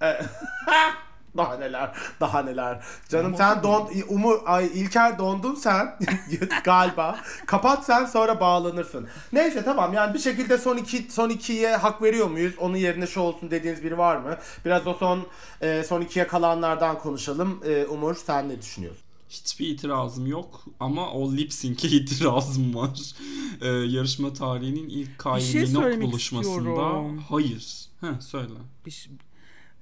Evet. 0.00 0.24
daha 1.36 1.56
neler, 1.56 1.90
daha 2.20 2.42
neler. 2.42 2.80
Canım 3.08 3.34
sen 3.36 3.62
don, 3.62 3.90
Umur, 4.08 4.38
ay 4.46 4.66
İlker 4.74 5.18
dondun 5.18 5.54
sen 5.54 5.98
galiba. 6.64 7.18
Kapat 7.46 7.84
sen 7.86 8.04
sonra 8.04 8.40
bağlanırsın. 8.40 9.08
Neyse 9.32 9.64
tamam 9.64 9.92
yani 9.92 10.14
bir 10.14 10.18
şekilde 10.18 10.58
son 10.58 10.76
iki 10.76 11.06
son 11.12 11.28
ikiye 11.30 11.76
hak 11.76 12.02
veriyor 12.02 12.26
muyuz? 12.26 12.54
Onun 12.58 12.76
yerine 12.76 13.06
şu 13.06 13.20
olsun 13.20 13.50
dediğiniz 13.50 13.84
biri 13.84 13.98
var 13.98 14.16
mı? 14.16 14.36
Biraz 14.64 14.86
o 14.86 14.94
son 14.94 15.26
e, 15.60 15.84
son 15.88 16.00
ikiye 16.00 16.26
kalanlardan 16.26 16.98
konuşalım. 16.98 17.60
E, 17.66 17.86
Umur 17.86 18.14
sen 18.26 18.48
ne 18.48 18.62
düşünüyorsun? 18.62 19.01
Hiçbir 19.32 19.68
itirazım 19.68 20.26
yok 20.26 20.64
ama 20.80 21.12
o 21.12 21.32
lip 21.32 21.52
sync'e 21.52 21.88
itirazım 21.96 22.74
var. 22.74 23.12
Ee, 23.60 23.66
yarışma 23.68 24.32
tarihinin 24.32 24.88
ilk 24.88 25.18
Kylie 25.18 25.40
şey 25.40 25.62
Minogue 25.62 26.00
buluşmasında. 26.02 26.54
istiyorum. 26.58 27.18
Hayır. 27.28 27.86
Heh, 28.00 28.20
söyle. 28.20 28.52
Bir 28.86 28.90
şey- 28.90 29.12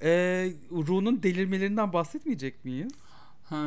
Ee, 0.03 0.53
Ru'nun 0.73 1.23
delirmelerinden 1.23 1.93
bahsetmeyecek 1.93 2.65
miyiz? 2.65 2.93
Ha. 3.51 3.65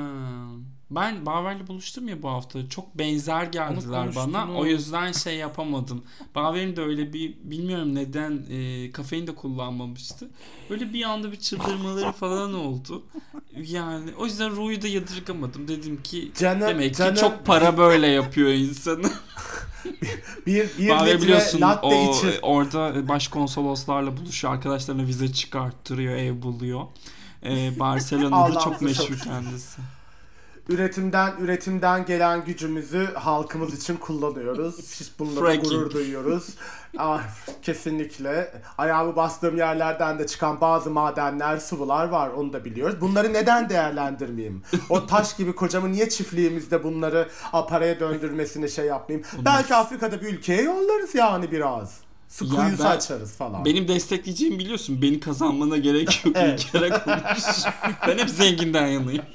Ben 0.91 1.25
Baver'le 1.25 1.67
buluştum 1.67 2.07
ya 2.07 2.23
bu 2.23 2.29
hafta. 2.29 2.69
Çok 2.69 2.97
benzer 2.97 3.43
geldiler 3.43 4.15
bana. 4.15 4.53
O 4.53 4.65
yüzden 4.65 5.11
şey 5.11 5.35
yapamadım. 5.35 6.03
Baver'in 6.35 6.75
de 6.75 6.81
öyle 6.81 7.13
bir 7.13 7.33
bilmiyorum 7.43 7.95
neden 7.95 8.45
e, 8.49 8.91
kafein 8.91 9.27
de 9.27 9.35
kullanmamıştı. 9.35 10.29
Böyle 10.69 10.93
bir 10.93 11.03
anda 11.03 11.31
bir 11.31 11.39
çıldırmaları 11.39 12.11
falan 12.19 12.53
oldu. 12.53 13.03
Yani 13.57 14.11
o 14.17 14.25
yüzden 14.25 14.55
Ru'yu 14.55 14.81
da 14.81 14.87
yadırgamadım. 14.87 15.67
Dedim 15.67 16.03
ki 16.03 16.31
Canım, 16.39 16.67
demek 16.67 16.95
canım, 16.95 17.15
ki 17.15 17.21
çok 17.21 17.45
para 17.45 17.77
böyle 17.77 18.07
yapıyor 18.07 18.49
insanı. 18.49 19.07
bir, 20.47 20.69
bir 20.79 20.89
Baver 20.89 21.21
biliyorsun 21.21 21.61
latte 21.61 21.87
o 21.87 22.11
için. 22.11 22.33
orada 22.41 23.07
başkonsoloslarla 23.07 24.17
buluşuyor. 24.17 24.53
Arkadaşlarına 24.53 25.07
vize 25.07 25.33
çıkarttırıyor, 25.33 26.15
ev 26.15 26.41
buluyor. 26.41 26.81
Ee, 27.45 27.79
Barcelona'da 27.79 28.59
çok 28.59 28.81
meşhur 28.81 29.17
kendisi. 29.23 29.81
Üretimden 30.69 31.33
üretimden 31.39 32.05
gelen 32.05 32.45
gücümüzü 32.45 33.13
halkımız 33.13 33.73
için 33.83 33.97
kullanıyoruz. 33.97 34.77
Da 34.77 35.39
Fracking. 35.39 35.65
gurur 35.65 35.91
duyuyoruz. 35.91 36.49
Ah, 36.97 37.21
kesinlikle. 37.61 38.53
Ayağımı 38.77 39.15
bastığım 39.15 39.57
yerlerden 39.57 40.19
de 40.19 40.27
çıkan 40.27 40.61
bazı 40.61 40.89
madenler, 40.89 41.57
sıvılar 41.57 42.05
var. 42.07 42.29
Onu 42.29 42.53
da 42.53 42.65
biliyoruz. 42.65 43.01
Bunları 43.01 43.33
neden 43.33 43.69
değerlendirmeyeyim? 43.69 44.63
O 44.89 45.05
taş 45.05 45.35
gibi 45.35 45.55
kocamı 45.55 45.91
niye 45.91 46.09
çiftliğimizde 46.09 46.83
bunları 46.83 47.29
a, 47.53 47.67
paraya 47.67 47.99
döndürmesine 47.99 48.67
şey 48.67 48.85
yapmayayım? 48.85 49.27
Belki 49.45 49.75
Afrika'da 49.75 50.21
bir 50.21 50.27
ülkeye 50.27 50.61
yollarız 50.61 51.15
yani 51.15 51.51
biraz. 51.51 52.02
Kuyusu 52.39 52.83
ben- 52.83 52.97
açarız 52.97 53.31
falan. 53.31 53.65
Benim 53.65 53.87
destekleyeceğim 53.87 54.59
biliyorsun. 54.59 55.01
Beni 55.01 55.19
kazanmana 55.19 55.77
gerek 55.77 56.25
yok. 56.25 56.35
Evet. 56.43 56.59
Bir 56.59 56.79
kere 56.79 56.89
konuş. 56.89 57.43
ben 58.07 58.17
hep 58.17 58.29
zenginden 58.29 58.87
yanayım. 58.87 59.23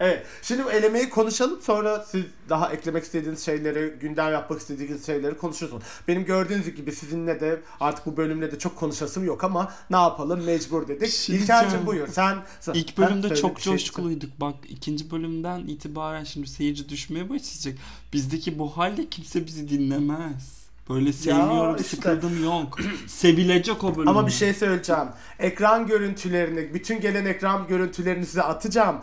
Evet. 0.00 0.26
Şimdi 0.42 0.64
bu 0.64 0.70
elemeyi 0.72 1.10
konuşalım. 1.10 1.60
Sonra 1.62 2.04
siz 2.08 2.24
daha 2.48 2.72
eklemek 2.72 3.04
istediğiniz 3.04 3.44
şeyleri, 3.44 3.94
gündem 4.00 4.32
yapmak 4.32 4.60
istediğiniz 4.60 5.06
şeyleri 5.06 5.36
konuşursunuz. 5.38 5.82
Benim 6.08 6.24
gördüğünüz 6.24 6.74
gibi 6.74 6.92
sizinle 6.92 7.40
de 7.40 7.60
artık 7.80 8.06
bu 8.06 8.16
bölümle 8.16 8.52
de 8.52 8.58
çok 8.58 8.76
konuşasım 8.76 9.24
yok 9.24 9.44
ama 9.44 9.72
ne 9.90 9.96
yapalım 9.96 10.44
mecbur 10.44 10.88
dedik. 10.88 11.10
şey 11.12 11.36
İlker'cim 11.36 11.86
buyur. 11.86 12.08
Sen 12.08 12.38
İlk 12.74 12.98
Ha, 12.98 13.02
bölümde 13.02 13.28
söyle 13.28 13.40
çok 13.40 13.56
bir 13.56 13.62
şey. 13.62 13.72
coşkuluyduk. 13.72 14.40
Bak 14.40 14.54
ikinci 14.68 15.10
bölümden 15.10 15.58
itibaren 15.66 16.24
şimdi 16.24 16.48
seyirci 16.48 16.88
düşmeye 16.88 17.28
başlayacak. 17.30 17.74
Bizdeki 18.12 18.58
bu 18.58 18.76
halde 18.76 19.08
kimse 19.08 19.46
bizi 19.46 19.68
dinlemez. 19.68 20.61
Böyle 20.88 21.12
sevmiyorum, 21.12 21.76
işte. 21.76 21.96
sıkıldım 21.96 22.44
yok. 22.44 22.78
Sevilecek 23.06 23.84
o 23.84 23.96
bölüm. 23.96 24.08
Ama 24.08 24.26
bir 24.26 24.32
şey 24.32 24.54
söyleyeceğim. 24.54 25.08
Ekran 25.38 25.86
görüntülerini, 25.86 26.74
bütün 26.74 27.00
gelen 27.00 27.24
ekran 27.24 27.66
görüntülerini 27.66 28.26
size 28.26 28.42
atacağım. 28.42 28.96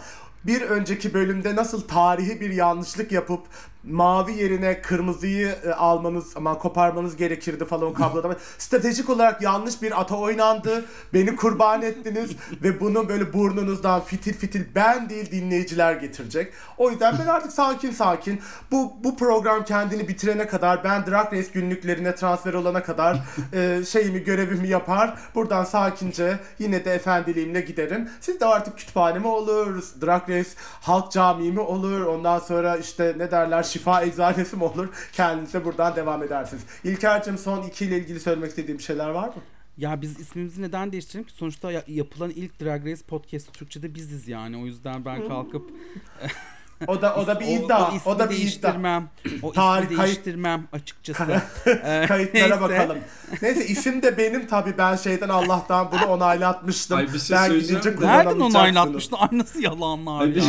Bir 0.43 0.61
önceki 0.61 1.13
bölümde 1.13 1.55
nasıl 1.55 1.81
tarihi 1.81 2.41
bir 2.41 2.49
yanlışlık 2.49 3.11
yapıp 3.11 3.41
mavi 3.83 4.33
yerine 4.33 4.81
kırmızıyı 4.81 5.55
e, 5.65 5.71
almanız 5.71 6.37
ama 6.37 6.57
koparmanız 6.57 7.15
gerekirdi 7.15 7.65
falan 7.65 7.83
o 7.83 7.93
kablodan. 7.93 8.35
Stratejik 8.57 9.09
olarak 9.09 9.41
yanlış 9.41 9.81
bir 9.81 10.01
ata 10.01 10.15
oynandı. 10.15 10.85
Beni 11.13 11.35
kurban 11.35 11.81
ettiniz 11.81 12.31
ve 12.63 12.79
bunu 12.79 13.09
böyle 13.09 13.33
burnunuzdan 13.33 14.01
fitil 14.01 14.33
fitil 14.33 14.65
ben 14.75 15.09
değil 15.09 15.31
dinleyiciler 15.31 15.93
getirecek. 15.93 16.53
O 16.77 16.91
yüzden 16.91 17.15
ben 17.19 17.27
artık 17.27 17.51
sakin 17.51 17.91
sakin 17.91 18.41
bu 18.71 18.93
bu 19.03 19.17
program 19.17 19.65
kendini 19.65 20.07
bitirene 20.07 20.47
kadar 20.47 20.83
ben 20.83 21.05
Drag 21.05 21.33
Race 21.33 21.49
günlüklerine 21.53 22.15
transfer 22.15 22.53
olana 22.53 22.83
kadar 22.83 23.17
e, 23.53 23.85
şeyimi 23.85 24.23
görevimi 24.23 24.67
yapar. 24.67 25.19
Buradan 25.35 25.63
sakince 25.63 26.39
yine 26.59 26.85
de 26.85 26.93
efendiliğimle 26.93 27.61
giderim. 27.61 28.09
Siz 28.21 28.39
de 28.39 28.45
artık 28.45 28.77
kütüphane 28.77 29.19
mi 29.19 29.27
olur, 29.27 29.83
Drag 30.01 30.29
Race 30.29 30.49
halk 30.81 31.11
camii 31.11 31.51
mi 31.51 31.59
olur, 31.59 32.01
ondan 32.01 32.39
sonra 32.39 32.77
işte 32.77 33.15
ne 33.17 33.31
derler 33.31 33.63
şifa 33.69 34.03
eczanesi 34.03 34.55
mi 34.55 34.63
olur? 34.63 34.89
Kendinize 35.13 35.65
buradan 35.65 35.95
devam 35.95 36.23
edersiniz. 36.23 36.63
İlker'cim 36.83 37.37
son 37.37 37.63
iki 37.63 37.85
ile 37.85 37.97
ilgili 37.97 38.19
söylemek 38.19 38.49
istediğim 38.49 38.79
şeyler 38.79 39.09
var 39.09 39.27
mı? 39.27 39.33
Ya 39.77 40.01
biz 40.01 40.19
ismimizi 40.19 40.61
neden 40.61 40.91
değiştirelim 40.91 41.27
ki? 41.27 41.33
Sonuçta 41.33 41.71
ya- 41.71 41.83
yapılan 41.87 42.29
ilk 42.29 42.61
Drag 42.61 42.85
Race 42.85 43.03
podcast 43.07 43.53
Türkçe'de 43.53 43.95
biziz 43.95 44.27
yani. 44.27 44.57
O 44.57 44.65
yüzden 44.65 45.05
ben 45.05 45.27
kalkıp 45.27 45.71
O 46.87 47.01
da 47.01 47.15
o 47.15 47.27
da 47.27 47.39
bir 47.39 47.45
iddia. 47.45 47.91
O, 47.91 47.95
ismi 47.95 48.11
da 48.11 48.17
bir 48.19 48.23
iddia. 48.23 48.29
değiştirmem. 48.29 49.09
O 49.41 49.51
Tarih, 49.51 49.91
ismi 49.91 50.03
değiştirmem 50.03 50.67
açıkçası. 50.71 51.41
Ee, 51.85 52.05
Kayıtlara 52.07 52.61
bakalım. 52.61 52.97
Neyse 53.41 53.65
isim 53.65 54.01
de 54.01 54.17
benim 54.17 54.47
tabii 54.47 54.77
ben 54.77 54.95
şeyden 54.95 55.29
Allah'tan 55.29 55.91
bunu 55.91 56.05
onaylatmıştım. 56.05 56.97
Ay, 56.97 57.13
bir 57.13 57.19
şey 57.19 57.37
ben 57.37 57.59
gidince 57.59 58.01
de. 58.01 58.07
Nereden 58.07 58.39
onaylatmıştın? 58.39 59.17
Ay 59.19 59.29
nasıl 59.31 59.59
yalanlar 59.59 60.25
ya. 60.27 60.43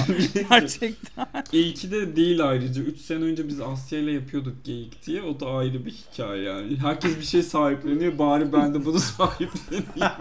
Gerçekten. 0.50 1.26
İyi 1.52 1.90
de 1.90 2.16
değil 2.16 2.44
ayrıca. 2.48 2.82
3 2.82 3.00
sene 3.00 3.24
önce 3.24 3.48
biz 3.48 3.60
Asya 3.60 3.98
ile 3.98 4.12
yapıyorduk 4.12 4.64
geyik 4.64 5.06
diye. 5.06 5.22
O 5.22 5.40
da 5.40 5.46
ayrı 5.46 5.86
bir 5.86 5.90
hikaye 5.90 6.42
yani. 6.42 6.76
Herkes 6.76 7.18
bir 7.18 7.24
şey 7.24 7.42
sahipleniyor. 7.42 8.18
Bari 8.18 8.52
ben 8.52 8.74
de 8.74 8.84
bunu 8.84 8.98
sahipleneyim. 9.00 10.12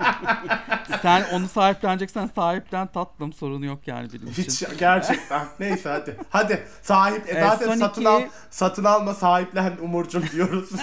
Sen 1.02 1.26
onu 1.34 1.48
sahipleneceksen 1.48 2.30
sahiplen 2.36 2.88
tatlım 2.88 3.34
sorunu 3.34 3.66
yok 3.66 3.80
yani 3.88 4.08
benim 4.14 4.28
için. 4.32 4.44
Hiç 4.44 4.64
gerçekten. 4.80 5.48
Neyse 5.60 5.90
hadi. 6.00 6.18
Hadi 6.30 6.64
sahip. 6.82 7.30
E, 7.30 7.34
zaten 7.34 7.66
son 7.66 7.76
satın 7.76 8.06
al 8.06 8.22
satın 8.50 8.84
alma 8.84 9.14
sahiplen 9.14 9.78
Umurcum 9.82 10.24
diyoruz. 10.34 10.70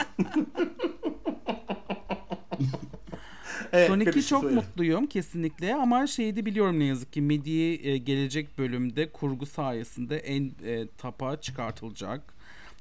evet, 3.73 3.89
Son 3.89 4.01
iki 4.01 4.27
çok 4.27 4.43
mutluyum 4.43 5.07
kesinlikle 5.07 5.75
ama 5.75 6.07
şeyi 6.07 6.37
de 6.37 6.47
biliyorum 6.47 6.79
ne 6.79 6.85
yazık 6.85 7.13
ki 7.13 7.23
Medi'yi 7.23 7.87
e, 7.87 7.99
gelecek 7.99 8.59
bölümde 8.59 9.13
kurgu 9.13 9.47
sayesinde 9.47 10.19
en 10.19 10.53
e, 10.65 10.89
tapa 10.99 11.41
çıkartılacak. 11.41 12.36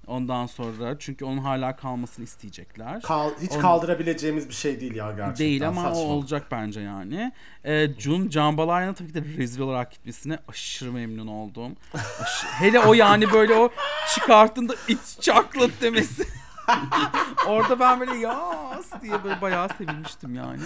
Ondan 0.08 0.46
sonra 0.46 0.96
çünkü 1.00 1.26
onun 1.26 1.38
hala 1.38 1.76
kalmasını 1.76 2.26
isteyecekler. 2.26 3.02
Kal, 3.02 3.32
hiç 3.42 3.52
On- 3.52 3.62
kaldırabileceğimiz 3.62 4.50
bir 4.50 4.54
şey 4.54 4.80
değil 4.82 4.96
ya 4.96 5.12
gerçekten. 5.12 5.46
Değil 5.46 5.68
ama 5.68 5.84
saçma. 5.84 6.02
o 6.02 6.06
olacak 6.06 6.48
bence 6.52 6.82
yani. 6.82 7.32
E, 7.64 7.88
Jun 8.00 8.30
Jambalaya'nın 8.30 8.94
tabii 8.94 9.08
ki 9.08 9.14
de 9.14 9.24
rezil 9.38 9.62
olarak 9.62 9.92
gitmesine 9.92 10.40
aşırı 10.48 10.92
memnun 10.92 11.28
oldum. 11.28 11.76
Hele 12.60 12.80
o 12.80 12.94
yani 12.94 13.32
böyle 13.34 13.54
o 13.56 13.70
çıkarttığında 14.14 14.74
it's 14.88 15.20
chocolate 15.22 15.82
demesi. 15.82 16.28
Orada 17.48 17.80
ben 17.80 18.00
böyle 18.00 18.16
yas 18.16 19.02
diye 19.02 19.24
böyle 19.24 19.42
bayağı 19.42 19.70
sevinmiştim 19.78 20.36
yani. 20.36 20.60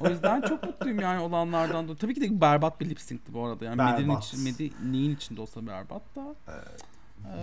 O 0.00 0.08
yüzden 0.08 0.40
çok 0.40 0.62
mutluyum 0.62 1.00
yani 1.00 1.20
olanlardan 1.20 1.88
da. 1.88 1.96
Tabii 1.96 2.14
ki 2.14 2.20
de 2.20 2.40
berbat 2.40 2.80
bir 2.80 2.90
lip 2.90 3.00
sync'ti 3.00 3.34
bu 3.34 3.46
arada. 3.46 3.64
Yani 3.64 3.82
Medi'nin 3.82 4.18
için, 4.18 4.44
Medi 4.44 4.72
neyin 4.84 5.16
içinde 5.16 5.40
olsa 5.40 5.66
berbat 5.66 6.02
da. 6.16 6.34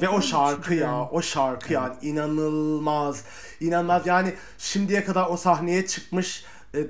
Ve 0.01 0.09
o 0.09 0.21
şarkı 0.21 0.73
ya, 0.73 0.81
yani. 0.81 1.07
o 1.11 1.21
şarkı 1.21 1.73
yani 1.73 1.95
inanılmaz. 2.01 3.23
inanılmaz 3.59 4.07
yani 4.07 4.33
şimdiye 4.57 5.03
kadar 5.03 5.29
o 5.29 5.37
sahneye 5.37 5.87
çıkmış 5.87 6.45
e, 6.73 6.79
e, 6.79 6.85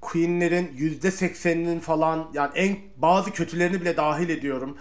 Queen'lerin 0.00 0.72
yüzde 0.76 1.10
sekseninin 1.10 1.80
falan 1.80 2.30
yani 2.34 2.50
en 2.54 2.76
bazı 2.96 3.30
kötülerini 3.30 3.80
bile 3.80 3.96
dahil 3.96 4.28
ediyorum. 4.28 4.76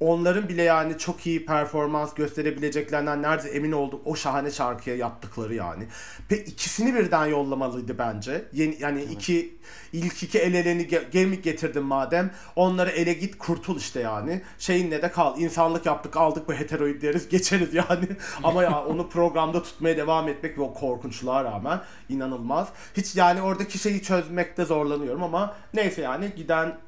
Onların 0.00 0.48
bile 0.48 0.62
yani 0.62 0.98
çok 0.98 1.26
iyi 1.26 1.46
performans 1.46 2.14
gösterebileceklerinden 2.14 3.22
neredeyse 3.22 3.56
emin 3.56 3.72
oldum 3.72 4.00
o 4.04 4.16
şahane 4.16 4.50
şarkıya 4.50 4.96
yaptıkları 4.96 5.54
yani. 5.54 5.84
Ve 6.30 6.44
ikisini 6.44 6.94
birden 6.94 7.26
yollamalıydı 7.26 7.98
bence. 7.98 8.44
Yeni, 8.52 8.76
yani 8.80 9.02
iki 9.02 9.54
ilk 9.92 10.22
iki 10.22 10.38
el 10.38 10.54
eleni 10.54 10.82
ge- 10.82 11.10
gemi 11.10 11.42
getirdim 11.42 11.82
madem. 11.82 12.30
Onları 12.56 12.90
ele 12.90 13.12
git 13.12 13.38
kurtul 13.38 13.76
işte 13.76 14.00
yani. 14.00 14.42
Şeyinle 14.58 15.02
de 15.02 15.10
kal. 15.10 15.40
İnsanlık 15.40 15.86
yaptık 15.86 16.16
aldık 16.16 16.48
bu 16.48 16.52
heteroid 16.52 17.02
deriz 17.02 17.28
geçeriz 17.28 17.74
yani. 17.74 18.08
Ama 18.42 18.62
ya 18.62 18.84
onu 18.84 19.08
programda 19.08 19.62
tutmaya 19.62 19.96
devam 19.96 20.28
etmek 20.28 20.58
ve 20.58 20.62
o 20.62 20.74
korkunçluğa 20.74 21.44
rağmen 21.44 21.80
inanılmaz. 22.08 22.68
Hiç 22.96 23.16
yani 23.16 23.42
oradaki 23.42 23.78
şeyi 23.78 24.02
çözmekte 24.02 24.64
zorlanıyorum 24.64 25.22
ama 25.22 25.56
neyse 25.74 26.02
yani 26.02 26.32
giden 26.36 26.78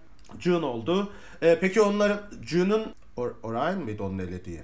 June 0.40 0.66
oldu. 0.66 1.12
Ee, 1.42 1.58
peki 1.60 1.80
onların 1.80 2.20
June'un 2.42 2.94
Or- 3.16 3.34
Orion 3.42 3.84
mıydı 3.84 4.02
onun 4.02 4.18
elediği? 4.18 4.60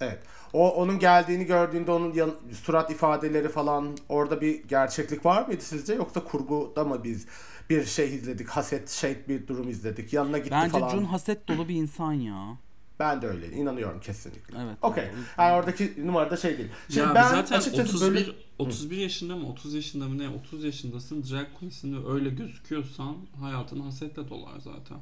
Evet. 0.00 0.18
O 0.52 0.70
onun 0.74 0.98
geldiğini 0.98 1.44
gördüğünde 1.44 1.90
onun 1.90 2.12
yan- 2.12 2.34
surat 2.52 2.90
ifadeleri 2.90 3.48
falan 3.48 3.96
orada 4.08 4.40
bir 4.40 4.64
gerçeklik 4.64 5.26
var 5.26 5.46
mıydı 5.46 5.62
sizce 5.62 5.94
yoksa 5.94 6.24
kurguda 6.24 6.84
mı 6.84 7.04
biz 7.04 7.26
bir 7.70 7.84
şey 7.84 8.14
izledik, 8.14 8.48
haset 8.48 8.90
şey 8.90 9.16
bir 9.28 9.46
durum 9.46 9.68
izledik. 9.68 10.12
Yanına 10.12 10.38
gitti 10.38 10.50
Bence 10.50 10.70
falan. 10.70 10.88
Jun 10.88 11.04
haset 11.04 11.48
dolu 11.48 11.68
bir 11.68 11.74
insan 11.74 12.12
ya. 12.12 12.56
Ben 12.98 13.22
de 13.22 13.26
öyle 13.26 13.52
inanıyorum 13.52 14.00
kesinlikle. 14.00 14.58
Evet, 14.58 14.76
Okey. 14.82 15.04
evet. 15.04 15.14
Yani 15.38 15.54
oradaki 15.54 16.06
numara 16.06 16.30
da 16.30 16.36
şey 16.36 16.58
değil. 16.58 16.68
Şimdi 16.88 17.08
ya 17.08 17.14
ben 17.14 17.28
zaten 17.28 17.58
açıkçası 17.58 17.96
31 17.96 18.14
böyle 18.14 18.26
31 18.58 18.96
yaşında 18.96 19.36
mı 19.36 19.48
30 19.48 19.74
yaşında 19.74 20.08
mı 20.08 20.18
ne 20.18 20.28
30 20.28 20.64
yaşındasın 20.64 21.24
drag 21.30 21.46
queen'sin 21.58 22.04
ve 22.04 22.12
öyle 22.12 22.28
gözüküyorsan 22.28 23.16
hayatın 23.40 23.80
hasetle 23.80 24.28
dolar 24.28 24.60
zaten. 24.60 24.98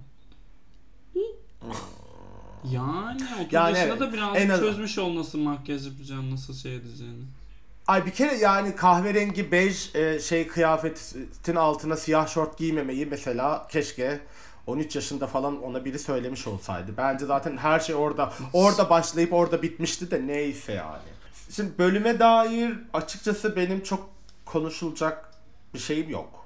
Yani 2.70 3.20
30 3.40 3.53
Yani 3.53 3.70
yaşında 3.79 3.88
evet, 3.90 4.01
da 4.01 4.12
biraz 4.12 4.37
en 4.37 4.48
az- 4.48 4.61
çözmüş 4.61 4.98
ol 4.98 5.16
nasıl 5.16 5.38
makyaj 5.38 5.87
yapacağını, 5.87 6.31
nasıl 6.31 6.55
şey 6.55 6.77
edeceğini. 6.77 7.25
Ay 7.87 8.07
bir 8.07 8.11
kere 8.11 8.35
yani 8.35 8.77
kahverengi 8.77 9.53
bej 9.53 9.94
e, 9.94 10.20
şey 10.20 10.46
kıyafetin 10.46 11.57
altına 11.57 11.96
siyah 11.96 12.29
şort 12.29 12.59
giymemeyi 12.59 13.07
mesela 13.07 13.66
keşke 13.70 14.20
13 14.66 14.96
yaşında 14.96 15.27
falan 15.27 15.62
ona 15.62 15.85
biri 15.85 15.98
söylemiş 15.98 16.46
olsaydı. 16.46 16.92
Bence 16.96 17.27
zaten 17.27 17.57
her 17.57 17.81
şey 17.81 17.94
orada 17.94 18.33
orada 18.53 18.90
başlayıp 18.90 19.33
orada 19.33 19.62
bitmişti 19.62 20.11
de 20.11 20.27
neyse 20.27 20.72
yani. 20.72 21.03
Şimdi 21.51 21.79
bölüme 21.79 22.18
dair 22.18 22.79
açıkçası 22.92 23.57
benim 23.57 23.83
çok 23.83 24.09
konuşulacak 24.46 25.33
bir 25.75 25.79
şeyim 25.79 26.11
yok. 26.11 26.41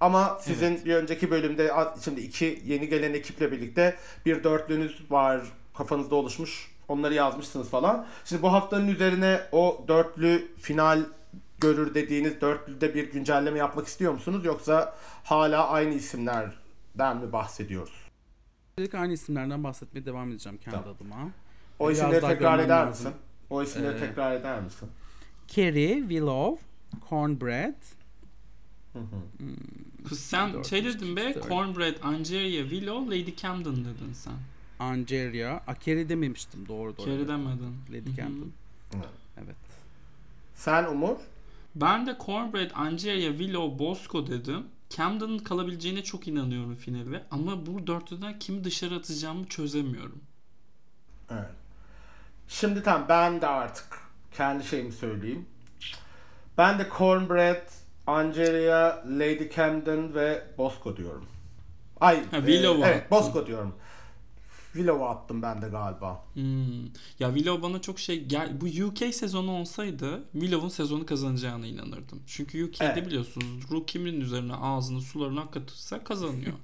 Ama 0.00 0.38
sizin 0.40 0.84
bir 0.84 0.94
önceki 0.94 1.30
bölümde 1.30 1.72
şimdi 2.04 2.20
iki 2.20 2.62
yeni 2.66 2.88
gelen 2.88 3.14
ekiple 3.14 3.52
birlikte 3.52 3.96
bir 4.26 4.44
dörtlünüz 4.44 5.10
var 5.10 5.40
kafanızda 5.74 6.14
oluşmuş. 6.14 6.70
Onları 6.88 7.14
yazmışsınız 7.14 7.70
falan. 7.70 8.06
Şimdi 8.24 8.42
bu 8.42 8.52
haftanın 8.52 8.88
üzerine 8.88 9.40
o 9.52 9.84
dörtlü 9.88 10.48
final 10.58 11.00
görür 11.60 11.94
dediğiniz 11.94 12.40
dörtlüde 12.40 12.94
bir 12.94 13.12
güncelleme 13.12 13.58
yapmak 13.58 13.86
istiyor 13.86 14.12
musunuz? 14.12 14.44
Yoksa 14.44 14.94
hala 15.24 15.68
aynı 15.68 15.94
isimlerden 15.94 17.16
mi 17.16 17.32
bahsediyoruz? 17.32 17.92
Dedik 18.78 18.94
aynı 18.94 19.12
isimlerden 19.12 19.64
bahsetmeye 19.64 20.06
devam 20.06 20.30
edeceğim 20.30 20.58
kendi 20.58 20.76
Tamam. 20.76 20.94
adıma. 20.96 21.16
O 21.78 21.88
Biraz 21.88 21.98
isimleri 21.98 22.20
tekrar 22.20 22.58
eder 22.58 22.68
lazım. 22.68 23.06
misin? 23.06 23.20
O 23.50 23.62
isimleri 23.62 23.96
Ee, 23.96 24.00
tekrar 24.00 24.32
eder 24.32 24.60
misin? 24.60 24.88
Kerry, 25.48 25.98
Willow, 26.00 26.66
Cornbread, 27.10 27.74
Kız 30.08 30.20
sen 30.20 30.52
Dört, 30.52 30.66
şey 30.66 30.84
dedin 30.84 31.16
be 31.16 31.34
dört. 31.34 31.48
Cornbread, 31.48 31.96
Angeria, 32.02 32.62
Willow, 32.62 33.18
Lady 33.18 33.36
Camden 33.36 33.76
dedin 33.76 34.12
sen. 34.12 34.32
Angeria. 34.78 35.60
A, 35.66 35.74
Kerry 35.74 36.08
dememiştim 36.08 36.68
doğru 36.68 36.96
doğru. 36.96 37.06
Carrie 37.06 37.28
demedin. 37.28 37.76
Lady 37.90 38.06
Hı 38.06 38.12
hı. 38.12 38.16
Camden. 38.16 38.52
Evet. 38.94 39.08
Evet. 39.44 39.56
Sen 40.54 40.84
Umur? 40.84 41.16
Ben 41.74 42.06
de 42.06 42.16
Cornbread, 42.26 42.70
Angeria, 42.74 43.30
Willow, 43.30 43.78
Bosco 43.78 44.26
dedim. 44.26 44.64
Camden'ın 44.90 45.38
kalabileceğine 45.38 46.04
çok 46.04 46.28
inanıyorum 46.28 46.74
finale. 46.74 47.24
Ama 47.30 47.66
bu 47.66 47.86
dörtlüden 47.86 48.38
kimi 48.38 48.64
dışarı 48.64 48.94
atacağımı 48.94 49.46
çözemiyorum. 49.46 50.20
Evet. 51.30 51.50
Şimdi 52.48 52.82
tamam 52.82 53.06
ben 53.08 53.40
de 53.40 53.46
artık 53.46 53.86
kendi 54.36 54.64
şeyimi 54.64 54.92
söyleyeyim. 54.92 55.46
Ben 56.58 56.78
de 56.78 56.88
Cornbread, 56.98 57.68
Angelia, 58.06 59.02
Lady 59.06 59.50
Camden 59.56 60.14
ve 60.14 60.42
Bosco 60.58 60.96
diyorum. 60.96 61.26
Ay, 62.00 62.16
Ha, 62.30 62.36
e, 62.36 62.40
Willow'u 62.40 62.84
Evet. 62.86 63.10
Bosco 63.10 63.46
diyorum. 63.46 63.74
Willow'u 64.72 65.04
attım 65.08 65.42
ben 65.42 65.62
de 65.62 65.68
galiba. 65.68 66.24
Hmm. 66.34 66.84
Ya 67.20 67.34
Willow 67.34 67.62
bana 67.62 67.80
çok 67.80 67.98
şey 67.98 68.24
gel 68.24 68.60
bu 68.60 68.86
UK 68.86 69.14
sezonu 69.14 69.50
olsaydı 69.50 70.22
Willow'un 70.32 70.68
sezonu 70.68 71.06
kazanacağına 71.06 71.66
inanırdım. 71.66 72.22
Çünkü 72.26 72.64
UK'de 72.64 72.84
Evet. 72.84 73.06
biliyorsunuz 73.06 73.70
Ru 73.70 73.86
kimin 73.86 74.20
üzerine 74.20 74.54
ağzını 74.54 75.00
sularını 75.00 75.40
akıtırsa 75.40 76.04
kazanıyor. 76.04 76.52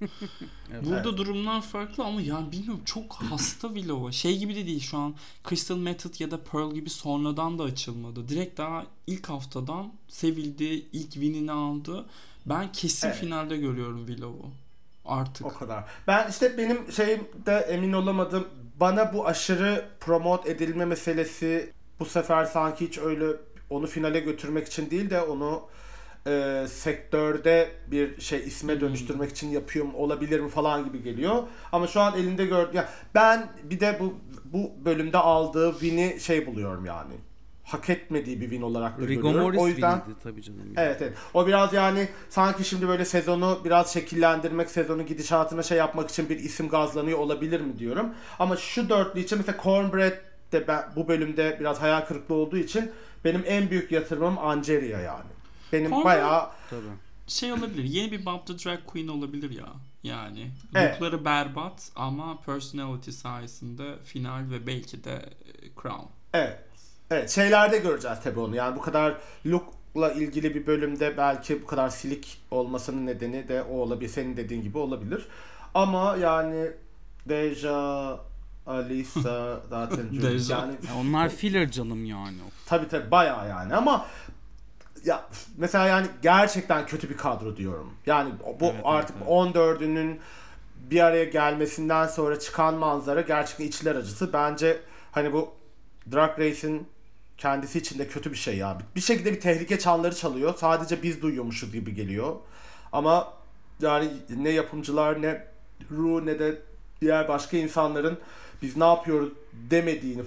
Evet. 0.72 0.86
Burada 0.86 1.16
durumlar 1.16 1.62
farklı 1.62 2.04
ama 2.04 2.20
yani 2.20 2.52
bilmiyorum 2.52 2.82
çok 2.84 3.14
hasta 3.14 3.68
Willow'a. 3.68 4.12
Şey 4.12 4.38
gibi 4.38 4.54
de 4.56 4.66
değil 4.66 4.80
şu 4.80 4.98
an 4.98 5.14
Crystal 5.48 5.76
Method 5.76 6.20
ya 6.20 6.30
da 6.30 6.44
Pearl 6.44 6.74
gibi 6.74 6.90
sonradan 6.90 7.58
da 7.58 7.62
açılmadı. 7.62 8.28
Direkt 8.28 8.58
daha 8.58 8.86
ilk 9.06 9.28
haftadan 9.28 9.92
sevildi, 10.08 10.64
ilk 10.92 11.12
winini 11.12 11.52
aldı. 11.52 12.06
Ben 12.46 12.72
kesin 12.72 13.06
Evet. 13.08 13.18
finalde 13.18 13.56
görüyorum 13.56 14.06
Willow'u. 14.06 14.50
Artık. 15.06 15.46
O 15.46 15.48
kadar. 15.48 15.84
Ben 16.06 16.30
işte 16.30 16.58
benim 16.58 16.92
şeyimde 16.92 17.56
emin 17.56 17.92
olamadım. 17.92 18.48
Bana 18.80 19.14
bu 19.14 19.26
aşırı 19.26 19.84
promote 20.00 20.50
edilme 20.50 20.84
meselesi 20.84 21.72
bu 22.00 22.04
sefer 22.04 22.44
sanki 22.44 22.86
hiç 22.86 22.98
öyle 22.98 23.26
onu 23.70 23.86
finale 23.86 24.20
götürmek 24.20 24.66
için 24.66 24.90
değil 24.90 25.10
de 25.10 25.20
onu 25.20 25.68
e, 26.26 26.64
sektörde 26.68 27.70
bir 27.90 28.20
şey 28.20 28.38
isme 28.38 28.80
dönüştürmek 28.80 29.30
için 29.30 29.48
yapıyor 29.48 29.84
mu 29.84 29.92
olabilir 29.96 30.40
mi 30.40 30.48
falan 30.48 30.84
gibi 30.84 31.02
geliyor. 31.02 31.42
Ama 31.72 31.86
şu 31.86 32.00
an 32.00 32.16
elinde 32.18 32.46
gördüm. 32.46 32.74
Ya 32.74 32.88
ben 33.14 33.48
bir 33.62 33.80
de 33.80 33.96
bu 34.00 34.14
bu 34.44 34.72
bölümde 34.84 35.18
aldığı 35.18 35.72
win'i 35.72 36.20
şey 36.20 36.46
buluyorum 36.46 36.84
yani. 36.84 37.12
Hak 37.66 37.90
etmediği 37.90 38.40
bir 38.40 38.50
win 38.50 38.62
olarak 38.62 39.00
da 39.00 39.08
Rigor 39.08 39.32
görüyorum. 39.32 39.58
O 39.58 39.68
yüzden 39.68 40.02
tabii 40.22 40.42
canım. 40.42 40.60
Evet 40.76 41.02
evet. 41.02 41.16
O 41.34 41.46
biraz 41.46 41.72
yani 41.72 42.08
sanki 42.30 42.64
şimdi 42.64 42.88
böyle 42.88 43.04
sezonu 43.04 43.60
biraz 43.64 43.92
şekillendirmek, 43.92 44.70
sezonu 44.70 45.06
gidişatına 45.06 45.62
şey 45.62 45.78
yapmak 45.78 46.10
için 46.10 46.28
bir 46.28 46.36
isim 46.38 46.68
gazlanıyor 46.68 47.18
olabilir 47.18 47.60
mi 47.60 47.78
diyorum. 47.78 48.14
Ama 48.38 48.56
şu 48.56 48.88
dörtlü 48.88 49.20
için 49.20 49.38
mesela 49.38 49.58
Cornbread 49.62 50.12
de 50.52 50.68
ben, 50.68 50.84
bu 50.96 51.08
bölümde 51.08 51.56
biraz 51.60 51.82
hayal 51.82 52.00
kırıklığı 52.00 52.34
olduğu 52.34 52.56
için 52.56 52.90
benim 53.24 53.42
en 53.46 53.70
büyük 53.70 53.92
yatırımım 53.92 54.38
Angeria 54.38 55.00
yani. 55.00 55.30
Benim 55.72 55.90
Cornbread- 55.90 56.04
bayağı 56.04 56.46
Tabii. 56.70 56.82
şey 57.26 57.52
olabilir. 57.52 57.84
Yeni 57.84 58.12
bir 58.12 58.26
Bob 58.26 58.46
the 58.46 58.52
Drag 58.64 58.78
Queen 58.86 59.08
olabilir 59.08 59.50
ya. 59.50 59.66
Yani 60.02 60.50
Evet. 60.74 60.94
lookları 60.94 61.24
berbat 61.24 61.90
ama 61.96 62.40
personality 62.40 63.10
sayesinde 63.10 63.94
final 64.04 64.50
ve 64.50 64.66
belki 64.66 65.04
de 65.04 65.12
e, 65.14 65.52
crown. 65.82 66.04
evet. 66.34 66.58
Evet 67.10 67.30
şeylerde 67.30 67.78
göreceğiz 67.78 68.18
tabii 68.24 68.40
onu. 68.40 68.56
Yani 68.56 68.76
bu 68.76 68.80
kadar 68.80 69.14
look'la 69.46 70.12
ilgili 70.12 70.54
bir 70.54 70.66
bölümde 70.66 71.16
belki 71.16 71.62
bu 71.62 71.66
kadar 71.66 71.88
silik 71.88 72.38
olmasının 72.50 73.06
nedeni 73.06 73.48
de 73.48 73.62
o 73.62 73.72
olabilir. 73.74 74.08
Senin 74.10 74.36
dediğin 74.36 74.62
gibi 74.62 74.78
olabilir. 74.78 75.28
Ama 75.74 76.16
yani 76.16 76.70
Deja, 77.28 78.18
Alisa 78.66 79.60
zaten 79.70 80.22
Deja. 80.22 80.54
yani 80.58 80.72
Ya 80.72 81.00
onlar 81.00 81.28
filler 81.28 81.70
canım 81.70 82.04
yani. 82.04 82.36
Tabii 82.66 82.88
tabii 82.88 83.10
bayağı 83.10 83.48
yani 83.48 83.74
ama 83.74 84.06
ya 85.04 85.24
mesela 85.56 85.86
yani 85.86 86.06
gerçekten 86.22 86.86
kötü 86.86 87.10
bir 87.10 87.16
kadro 87.16 87.56
diyorum. 87.56 87.92
Yani 88.06 88.30
bu 88.60 88.64
Evet, 88.64 88.72
evet, 88.74 88.80
artık 88.84 89.16
evet. 89.18 89.28
14'ünün 89.28 90.18
bir 90.90 91.00
araya 91.00 91.24
gelmesinden 91.24 92.06
sonra 92.06 92.38
çıkan 92.38 92.74
manzara 92.74 93.20
gerçekten 93.20 93.64
içler 93.64 93.96
acısı. 93.96 94.32
Bence 94.32 94.80
hani 95.12 95.32
bu 95.32 95.54
Drag 96.12 96.38
Race'in 96.38 96.86
kendisi 97.38 97.78
için 97.78 97.98
de 97.98 98.08
kötü 98.08 98.30
bir 98.32 98.36
şey 98.36 98.56
ya. 98.56 98.78
Bir 98.96 99.00
şekilde 99.00 99.32
bir 99.32 99.40
tehlike 99.40 99.78
çanları 99.78 100.14
çalıyor. 100.14 100.54
Sadece 100.56 101.02
biz 101.02 101.22
duyuyormuşuz 101.22 101.72
gibi 101.72 101.94
geliyor. 101.94 102.36
Ama 102.92 103.32
yani 103.80 104.10
ne 104.36 104.50
yapımcılar 104.50 105.22
ne 105.22 105.46
Ru 105.90 106.26
ne 106.26 106.38
de 106.38 106.62
diğer 107.00 107.28
başka 107.28 107.56
insanların 107.56 108.18
biz 108.62 108.76
ne 108.76 108.84
yapıyoruz 108.84 109.32
demediğini 109.52 110.22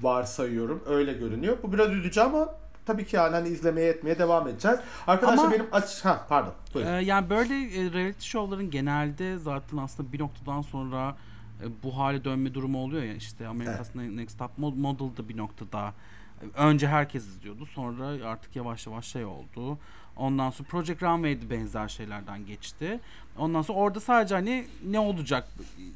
varsayıyorum. 0.00 0.82
Öyle 0.86 1.12
görünüyor. 1.12 1.56
Bu 1.62 1.72
biraz 1.72 1.90
üzücü 1.90 2.20
ama 2.20 2.54
tabii 2.86 3.06
ki 3.06 3.16
yani 3.16 3.34
hani 3.34 3.48
izlemeye 3.48 3.88
etmeye 3.88 4.18
devam 4.18 4.48
edeceğiz. 4.48 4.78
Arkadaşlar 5.06 5.44
Ama- 5.44 5.52
benim 5.52 5.66
aç 5.72 6.04
ha 6.04 6.26
pardon. 6.28 6.52
Buyurun. 6.74 6.92
Ee, 6.92 7.02
yani 7.04 7.30
böyle 7.30 7.54
e, 7.54 7.92
reality 7.92 8.26
show'ların 8.26 8.70
genelde 8.70 9.38
zaten 9.38 9.76
aslında 9.76 10.12
bir 10.12 10.18
noktadan 10.18 10.62
sonra 10.62 11.16
e, 11.62 11.66
bu 11.82 11.98
hale 11.98 12.24
dönme 12.24 12.54
durumu 12.54 12.78
oluyor 12.78 13.02
ya 13.02 13.14
işte 13.14 13.46
America's 13.46 13.94
Next 13.94 14.38
Top 14.38 14.50
Mo- 14.58 14.78
Model 14.80 15.16
da 15.16 15.28
bir 15.28 15.36
noktada 15.36 15.94
Önce 16.56 16.88
herkes 16.88 17.26
izliyordu. 17.26 17.66
Sonra 17.66 18.26
artık 18.28 18.56
yavaş 18.56 18.86
yavaş 18.86 19.06
şey 19.06 19.24
oldu. 19.24 19.78
Ondan 20.16 20.50
sonra 20.50 20.68
Project 20.68 21.02
Runway'de 21.02 21.50
benzer 21.50 21.88
şeylerden 21.88 22.46
geçti. 22.46 23.00
Ondan 23.38 23.62
sonra 23.62 23.78
orada 23.78 24.00
sadece 24.00 24.34
hani 24.34 24.64
ne 24.86 24.98
olacak 24.98 25.48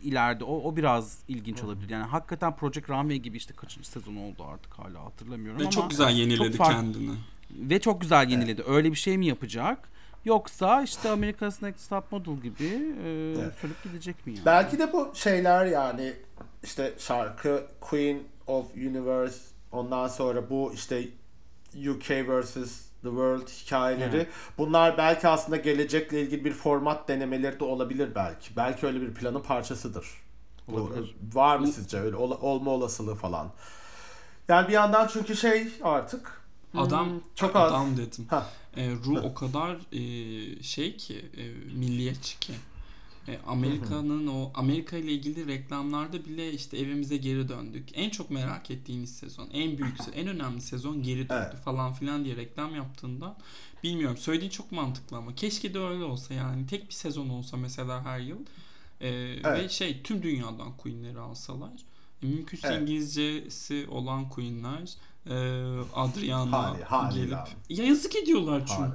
ileride 0.03 0.45
o, 0.45 0.57
o 0.69 0.77
biraz 0.77 1.19
ilginç 1.29 1.63
olabilir. 1.63 1.91
Yani 1.91 2.05
hakikaten 2.05 2.57
Project 2.57 2.91
Runway 2.91 3.17
gibi 3.19 3.37
işte 3.37 3.55
kaçıncı 3.55 3.89
sezon 3.91 4.17
oldu 4.17 4.45
artık 4.53 4.73
hala 4.79 5.05
hatırlamıyorum 5.05 5.59
Ve 5.61 5.63
ama 5.63 5.71
çok 5.71 5.91
güzel 5.91 6.11
yeniledi 6.17 6.57
çok 6.57 6.67
kendini. 6.67 7.11
ve 7.51 7.81
çok 7.81 8.01
güzel 8.01 8.31
yeniledi. 8.31 8.63
Öyle 8.69 8.91
bir 8.91 8.97
şey 8.97 9.19
mi 9.19 9.27
yapacak? 9.27 9.89
Yoksa 10.25 10.83
işte 10.83 11.11
America's 11.11 11.63
Next 11.63 11.91
Top 11.91 12.13
Model 12.13 12.37
gibi 12.37 12.65
e, 13.05 13.35
Evet. 13.39 13.55
sürüp 13.61 13.85
gidecek 13.85 14.27
mi 14.27 14.33
yani? 14.33 14.47
Belki 14.47 14.79
de 14.79 14.93
bu 14.93 15.11
şeyler 15.15 15.67
yani 15.67 16.13
işte 16.65 16.95
şarkı 16.99 17.67
Queen 17.81 18.19
of 18.47 18.75
Universe 18.75 19.39
ondan 19.73 20.09
sonra 20.09 20.51
bu 20.51 20.73
işte 20.75 21.09
UK 21.91 22.11
vs. 22.11 22.55
The 23.03 23.09
World 23.09 23.49
hikayeleri 23.49 24.17
Evet. 24.17 24.29
bunlar 24.59 24.99
belki 24.99 25.29
aslında 25.29 25.57
gelecekle 25.57 26.23
ilgili 26.23 26.45
bir 26.45 26.53
format 26.53 27.09
denemeleri 27.09 27.61
de 27.61 27.65
olabilir 27.65 28.15
belki. 28.15 28.57
Belki 28.57 28.87
öyle 28.87 29.01
bir 29.01 29.15
planın 29.15 29.41
parçasıdır. 29.43 30.07
Bu, 30.69 30.77
Olabilir. 30.77 31.17
var 31.35 31.59
mı 31.59 31.67
sizce 31.67 31.99
öyle 31.99 32.17
ola- 32.17 32.39
olma 32.39 32.71
olasılığı 32.71 33.15
falan? 33.15 33.51
Yani 34.49 34.69
bir 34.69 34.73
yandan 34.73 35.07
çünkü 35.13 35.37
şey 35.37 35.69
artık 35.83 36.43
Adam 36.75 37.11
hmm, 37.11 37.21
çok 37.35 37.57
az. 37.57 37.73
adam 37.73 37.97
dedim. 37.97 38.27
Ha. 38.31 38.47
E, 38.77 38.91
Ru 38.91 39.21
o 39.21 39.35
kadar 39.35 39.77
e, 39.93 40.63
şey 40.63 40.97
ki 40.97 41.25
e, 41.37 41.43
milliyetçi 41.79 42.39
ki. 42.41 42.53
E, 43.29 43.39
Amerika'nın 43.47 44.27
o 44.27 44.51
Amerika 44.55 44.97
ile 44.97 45.13
ilgili 45.13 45.47
reklamlarda 45.47 46.25
bile 46.25 46.53
işte 46.53 46.79
evimize 46.79 47.17
geri 47.17 47.49
döndük. 47.49 47.89
En 47.95 48.11
çok 48.11 48.31
merak 48.31 48.71
ettiğiniz 48.71 49.17
sezon, 49.17 49.49
en 49.53 49.79
büyük, 49.79 49.97
en 50.15 50.27
önemli 50.29 50.61
sezon 50.61 51.03
geri 51.03 51.29
döndü 51.29 51.45
Evet. 51.53 51.63
falan 51.65 51.93
filan 51.93 52.25
diye 52.25 52.37
reklam 52.37 52.75
yaptığında 52.77 53.37
bilmiyorum. 53.85 54.17
Söylediğin 54.17 54.51
çok 54.51 54.73
mantıklı 54.73 55.17
ama 55.17 55.35
keşke 55.35 55.75
de 55.75 55.79
öyle 55.79 56.05
olsa 56.05 56.35
yani 56.35 56.67
tek 56.67 56.89
bir 56.89 56.95
sezon 56.95 57.29
olsa 57.29 57.57
mesela 57.57 58.05
her 58.05 58.19
yıl. 58.21 58.39
E, 59.01 59.11
Ve 59.13 59.41
Evet. 59.45 59.71
şey 59.71 60.03
tüm 60.03 60.23
dünyadan 60.23 60.77
Queen'leri 60.77 61.19
alsalar. 61.21 61.73
E, 62.23 62.27
mümkünse 62.27 62.69
Evet. 62.69 62.81
İngilizcesi 62.83 63.87
olan 63.91 64.29
Queen'ler 64.29 64.95
e, 65.27 65.35
Adriana 65.95 66.57
Hali- 66.57 66.83
haliyle 66.85 67.25
gelip 67.25 67.35
abi. 67.39 67.51
ya 67.69 67.85
yazık 67.85 68.17
ediyorlar 68.17 68.63
Hali. 68.69 68.91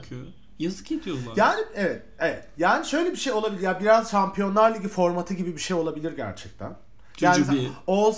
Yazık 0.60 0.92
ediyorlar. 0.92 1.34
Yani 1.36 1.62
evet, 1.76 2.02
evet. 2.20 2.44
Yani 2.58 2.86
şöyle 2.86 3.12
bir 3.12 3.18
şey 3.18 3.34
olabilir. 3.34 3.62
Ya 3.62 3.80
biraz 3.80 4.12
Şampiyonlar 4.12 4.76
Ligi 4.76 4.88
formatı 4.88 5.34
gibi 5.34 5.56
bir 5.56 5.62
şey 5.62 5.78
olabilir 5.78 6.14
gerçekten. 6.16 6.76
Yani 7.22 7.38
Jujubi. 7.38 7.56
mesela 7.56 7.74
All 7.88 8.14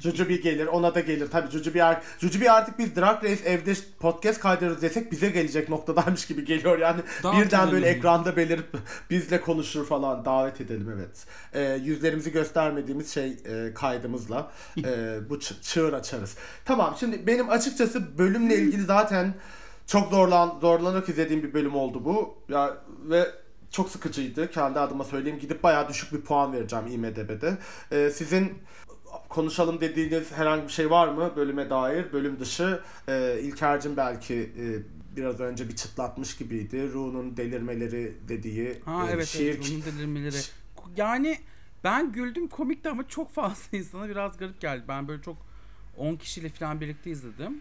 Jujubi 0.00 0.40
gelir, 0.40 0.66
ona 0.66 0.94
da 0.94 1.00
gelir. 1.00 1.30
Tabii 1.30 1.50
Jujubi, 1.50 1.84
ar- 1.84 2.02
Jujubi 2.18 2.50
artık 2.50 2.78
biz 2.78 2.96
Drag 2.96 3.24
Race 3.24 3.44
evde 3.44 3.74
podcast 4.00 4.40
kaydırırız 4.40 4.82
desek 4.82 5.12
bize 5.12 5.30
gelecek 5.30 5.68
noktadaymış 5.68 6.26
gibi 6.26 6.44
geliyor. 6.44 6.78
Yani 6.78 7.00
Davet 7.22 7.46
birden 7.46 7.72
böyle 7.72 7.86
edelim. 7.86 7.98
ekranda 7.98 8.36
belirip 8.36 8.66
bizle 9.10 9.40
konuşur 9.40 9.86
falan. 9.86 10.24
Davet 10.24 10.60
edelim 10.60 10.92
evet. 10.96 11.26
Ee, 11.54 11.80
yüzlerimizi 11.84 12.32
göstermediğimiz 12.32 13.14
şey 13.14 13.36
e, 13.46 13.74
kaydımızla 13.74 14.52
e, 14.84 15.18
bu 15.30 15.40
çığır 15.40 15.92
açarız. 15.92 16.36
Tamam 16.64 16.96
şimdi 17.00 17.26
benim 17.26 17.50
açıkçası 17.50 18.18
bölümle 18.18 18.56
ilgili 18.56 18.82
zaten 18.82 19.34
çok 19.86 20.10
zorlan 20.10 20.58
zorlanarak 20.60 21.08
izlediğim 21.08 21.42
bir 21.42 21.54
bölüm 21.54 21.74
oldu 21.74 22.04
bu. 22.04 22.34
Ya 22.48 22.76
ve 23.04 23.26
çok 23.70 23.90
sıkıcıydı. 23.90 24.50
Kendi 24.50 24.78
adıma 24.78 25.04
söyleyeyim. 25.04 25.38
Gidip 25.38 25.62
bayağı 25.62 25.88
düşük 25.88 26.12
bir 26.12 26.20
puan 26.20 26.52
vereceğim 26.52 26.86
IMDb'de. 26.86 27.58
Ee, 27.92 28.10
sizin 28.10 28.52
konuşalım 29.28 29.80
dediğiniz 29.80 30.32
herhangi 30.32 30.62
bir 30.62 30.72
şey 30.72 30.90
var 30.90 31.08
mı 31.08 31.32
bölüme 31.36 31.70
dair? 31.70 32.12
Bölüm 32.12 32.40
dışı 32.40 32.80
e, 33.08 33.38
İlker'cim 33.42 33.96
belki 33.96 34.34
e, 34.34 34.64
biraz 35.16 35.40
önce 35.40 35.68
bir 35.68 35.76
çıtlatmış 35.76 36.36
gibiydi. 36.36 36.92
Ru'nun 36.92 37.36
delirmeleri 37.36 38.14
dediği 38.28 38.80
Ha 38.84 39.06
e, 39.08 39.12
evet, 39.12 39.26
şiir 39.26 39.54
evet 39.54 39.70
onun 39.72 39.82
delirmeleri. 39.82 40.36
Yani 40.96 41.38
ben 41.84 42.12
güldüm 42.12 42.48
komikti 42.48 42.88
ama 42.88 43.08
çok 43.08 43.30
fazla 43.30 43.62
insana 43.78 44.08
biraz 44.08 44.36
garip 44.36 44.60
geldi. 44.60 44.84
Ben 44.88 45.08
böyle 45.08 45.22
çok 45.22 45.36
10 45.96 46.16
kişiyle 46.16 46.48
falan 46.48 46.80
birlikte 46.80 47.10
izledim. 47.10 47.60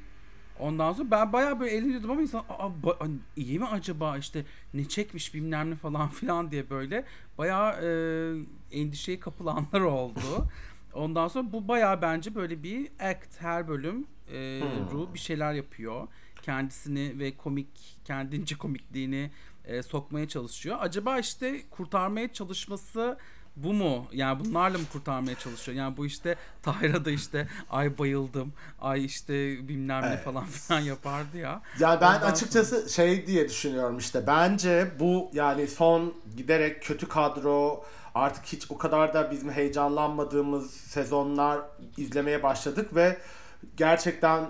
Ondan 0.62 0.94
sonra 0.94 1.12
ben 1.12 1.34
bayağı 1.34 1.60
böyle 1.60 1.72
eğleniyordum 1.72 2.12
ama 2.12 2.22
insan 2.22 2.44
Aa, 2.50 2.68
ba- 2.84 3.00
hani 3.00 3.16
iyi 3.36 3.60
mi 3.60 3.66
acaba 3.66 4.18
işte 4.18 4.46
ne 4.74 4.88
çekmiş 4.90 5.34
bilmem 5.34 5.72
ne 5.72 5.76
falan 5.76 6.10
filan 6.20 6.52
diye 6.52 6.70
böyle 6.70 7.06
bayağı 7.38 7.72
e, 7.84 7.90
endişeye 8.72 9.20
kapılanlar 9.20 9.82
oldu. 9.82 10.20
Ondan 10.94 11.28
sonra 11.28 11.52
bu 11.54 11.68
bayağı 11.68 12.02
bence 12.02 12.36
böyle 12.36 12.64
bir 12.64 12.88
act 13.00 13.42
her 13.42 13.68
bölüm 13.68 14.08
e, 14.34 14.62
Hmm. 14.62 14.92
Ru 14.92 15.14
bir 15.14 15.20
şeyler 15.20 15.54
yapıyor. 15.54 16.08
Kendisini 16.42 17.20
ve 17.20 17.38
komik 17.38 17.98
kendince 18.06 18.58
komikliğini 18.58 19.32
e, 19.66 19.84
sokmaya 19.84 20.28
çalışıyor. 20.28 20.78
Acaba 20.80 21.20
işte 21.20 21.62
kurtarmaya 21.70 22.34
çalışması 22.34 23.18
bu 23.56 23.74
mu? 23.74 24.08
Yani 24.12 24.46
bunlarla 24.46 24.78
mı 24.78 24.84
kurtarmaya 24.94 25.36
çalışıyor? 25.36 25.78
Yani 25.78 25.98
bu 25.98 26.06
işte 26.06 26.36
Tahir'a 26.64 27.06
da 27.06 27.12
işte 27.12 27.48
ay 27.70 27.98
bayıldım, 27.98 28.54
ay 28.82 29.06
işte 29.06 29.34
bilmem 29.68 30.02
ne 30.04 30.08
Evet. 30.08 30.24
falan 30.24 30.46
filan 30.46 30.80
yapardı 30.80 31.38
ya. 31.38 31.62
Ya 31.80 32.02
ben 32.02 32.16
Ondan 32.16 32.32
açıkçası 32.32 32.90
şey 32.90 33.28
diye 33.28 33.50
düşünüyorum 33.50 33.98
işte 33.98 34.28
bence 34.28 34.92
bu 35.00 35.30
yani 35.34 35.68
son 35.68 36.14
giderek 36.38 36.84
kötü 36.84 37.08
kadro 37.10 37.84
artık 38.16 38.46
hiç 38.46 38.72
o 38.72 38.78
kadar 38.78 39.14
da 39.14 39.32
bizim 39.32 39.52
heyecanlanmadığımız 39.52 40.72
sezonlar 40.72 41.60
izlemeye 41.98 42.44
başladık 42.44 42.96
ve 42.96 43.18
gerçekten 43.78 44.46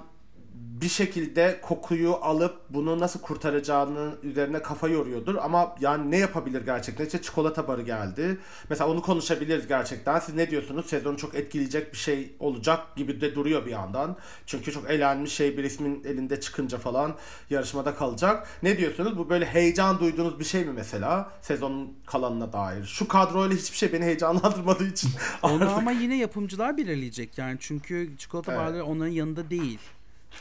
bir 0.82 0.90
şekilde 0.90 1.60
kokuyu 1.62 2.16
alıp 2.16 2.62
bunu 2.70 3.00
nasıl 3.00 3.22
kurtaracağını 3.22 4.16
üzerine 4.24 4.62
kafa 4.62 4.88
yoruyordur. 4.88 5.36
Ama 5.36 5.76
yani 5.80 6.12
ne 6.12 6.18
yapabilir 6.18 6.66
gerçekten? 6.66 7.06
İşte 7.06 7.22
çikolata 7.22 7.68
barı 7.68 7.82
geldi. 7.82 8.38
Mesela 8.70 8.90
onu 8.90 9.02
konuşabiliriz 9.02 9.68
gerçekten. 9.68 10.20
Siz 10.20 10.36
ne 10.36 10.50
diyorsunuz? 10.50 10.86
Sezonu 10.86 11.18
çok 11.18 11.36
etkileyecek 11.36 11.94
bir 11.94 11.98
şey 11.98 12.36
olacak 12.40 12.96
gibi 12.96 13.22
de 13.22 13.36
duruyor 13.36 13.66
bir 13.66 13.72
yandan. 13.72 14.18
Çünkü 14.46 14.72
çok 14.72 14.90
elenmiş 14.90 15.34
şey 15.34 15.58
bir 15.58 15.64
ismin 15.64 16.04
elinde 16.04 16.40
çıkınca 16.40 16.78
falan 16.78 17.16
yarışmada 17.50 17.96
kalacak. 17.96 18.48
Ne 18.64 18.78
diyorsunuz? 18.78 19.18
Bu 19.18 19.30
böyle 19.30 19.46
heyecan 19.46 20.00
duyduğunuz 20.00 20.40
bir 20.40 20.46
şey 20.46 20.66
mi 20.66 20.74
mesela 20.74 21.32
sezonun 21.42 21.94
kalanına 22.06 22.54
dair? 22.54 22.86
Şu 22.86 23.08
kadroyla 23.08 23.56
hiçbir 23.56 23.78
şey 23.78 23.94
beni 23.94 24.06
heyecanlandırmadığı 24.06 24.88
için 24.88 25.10
Onu 25.44 25.70
ama 25.76 25.92
yine 25.92 26.18
yapımcılar 26.18 26.78
belirleyecek. 26.78 27.38
Yani 27.38 27.58
çünkü 27.60 28.10
çikolata 28.18 28.52
Evet. 28.52 28.62
barları 28.62 28.84
onların 28.86 29.12
yanında 29.12 29.50
değil. 29.50 29.80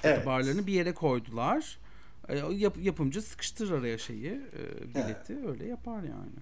Evet. 0.05 0.27
barlarını 0.27 0.67
bir 0.67 0.73
yere 0.73 0.95
koydular. 0.95 1.79
E, 2.29 2.37
yap- 2.39 2.79
yapımcı 2.83 3.23
sıkıştırır 3.23 3.71
araya 3.71 3.99
şeyi, 3.99 4.27
e, 4.31 4.95
bileti 4.95 5.39
öyle 5.49 5.67
yapar 5.67 6.03
yani. 6.03 6.33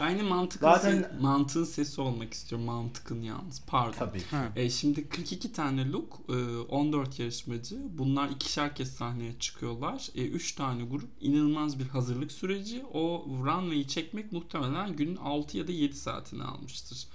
Ben 0.00 0.10
yine 0.10 0.22
mantıkın, 0.22 0.66
Zaten- 0.66 0.92
se- 1.02 1.20
mantığın 1.20 1.64
sesi 1.64 2.00
olmak 2.00 2.32
istiyorum. 2.34 2.66
Mantıkın 2.66 3.22
yalnız. 3.22 3.62
Pardon. 3.66 3.92
tabii. 3.98 4.22
Ha. 4.30 4.48
E, 4.56 4.70
şimdi 4.70 5.08
42 5.08 5.52
tane 5.52 5.90
look, 5.90 6.20
e, 6.28 6.32
14 6.58 7.18
yarışmacı. 7.18 7.78
Bunlar 7.98 8.28
ikişer 8.28 8.74
kez 8.76 8.92
sahneye 8.92 9.38
çıkıyorlar. 9.38 10.08
3 10.14 10.52
tane 10.54 10.84
grup. 10.84 11.08
inanılmaz 11.20 11.78
bir 11.78 11.86
hazırlık 11.88 12.32
süreci. 12.32 12.82
O 12.92 13.26
runway'i 13.44 13.88
çekmek 13.88 14.32
muhtemelen 14.32 14.96
günün 14.96 15.16
6 15.16 15.58
ya 15.58 15.68
da 15.68 15.72
7 15.72 15.96
saatini 15.96 16.42
almıştır. 16.44 17.06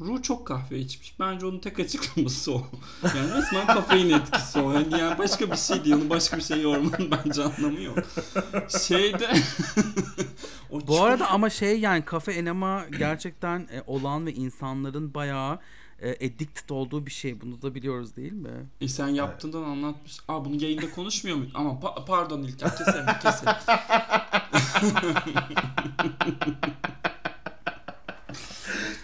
Ru 0.00 0.22
çok 0.22 0.46
kahve 0.46 0.78
içmiş. 0.78 1.14
Bence 1.20 1.46
onun 1.46 1.58
tek 1.58 1.80
açıklaması 1.80 2.54
o. 2.54 2.66
Yani 3.16 3.34
resmen 3.34 3.66
kafein 3.66 4.10
etkisi 4.10 4.58
o. 4.60 4.72
Yani, 4.72 5.00
yani 5.00 5.18
başka 5.18 5.50
bir 5.50 5.56
şey 5.56 5.84
değil. 5.84 5.96
Onu 5.96 6.10
başka 6.10 6.36
bir 6.36 6.42
şey 6.42 6.62
yormanın 6.62 7.10
bence 7.24 7.42
anlamı 7.42 7.80
yok. 7.80 7.98
Şeyde... 8.86 9.28
o 10.70 10.80
Bu 10.80 10.86
çok- 10.86 11.00
arada 11.00 11.28
ama 11.30 11.50
şey 11.50 11.80
yani 11.80 12.04
kafe 12.04 12.32
enema 12.32 12.84
gerçekten 12.98 13.60
e, 13.72 13.82
olan 13.86 14.26
ve 14.26 14.32
insanların 14.34 15.14
bayağı 15.14 15.58
e, 16.02 16.10
addicted 16.12 16.68
olduğu 16.70 17.06
bir 17.06 17.10
şey. 17.10 17.40
Bunu 17.40 17.62
da 17.62 17.74
biliyoruz 17.74 18.16
değil 18.16 18.32
mi? 18.32 18.66
E 18.80 18.88
sen 18.88 19.08
yaptığından 19.08 19.62
anlatmış. 19.62 20.18
Aa 20.28 20.44
bunu 20.44 20.62
yayında 20.62 20.90
konuşmuyor 20.90 21.36
muyuz? 21.36 21.52
Ama 21.54 21.70
pa- 21.70 22.04
pardon 22.04 22.42
İlker 22.42 22.76
keselim 22.76 23.06
keselim. 23.22 23.52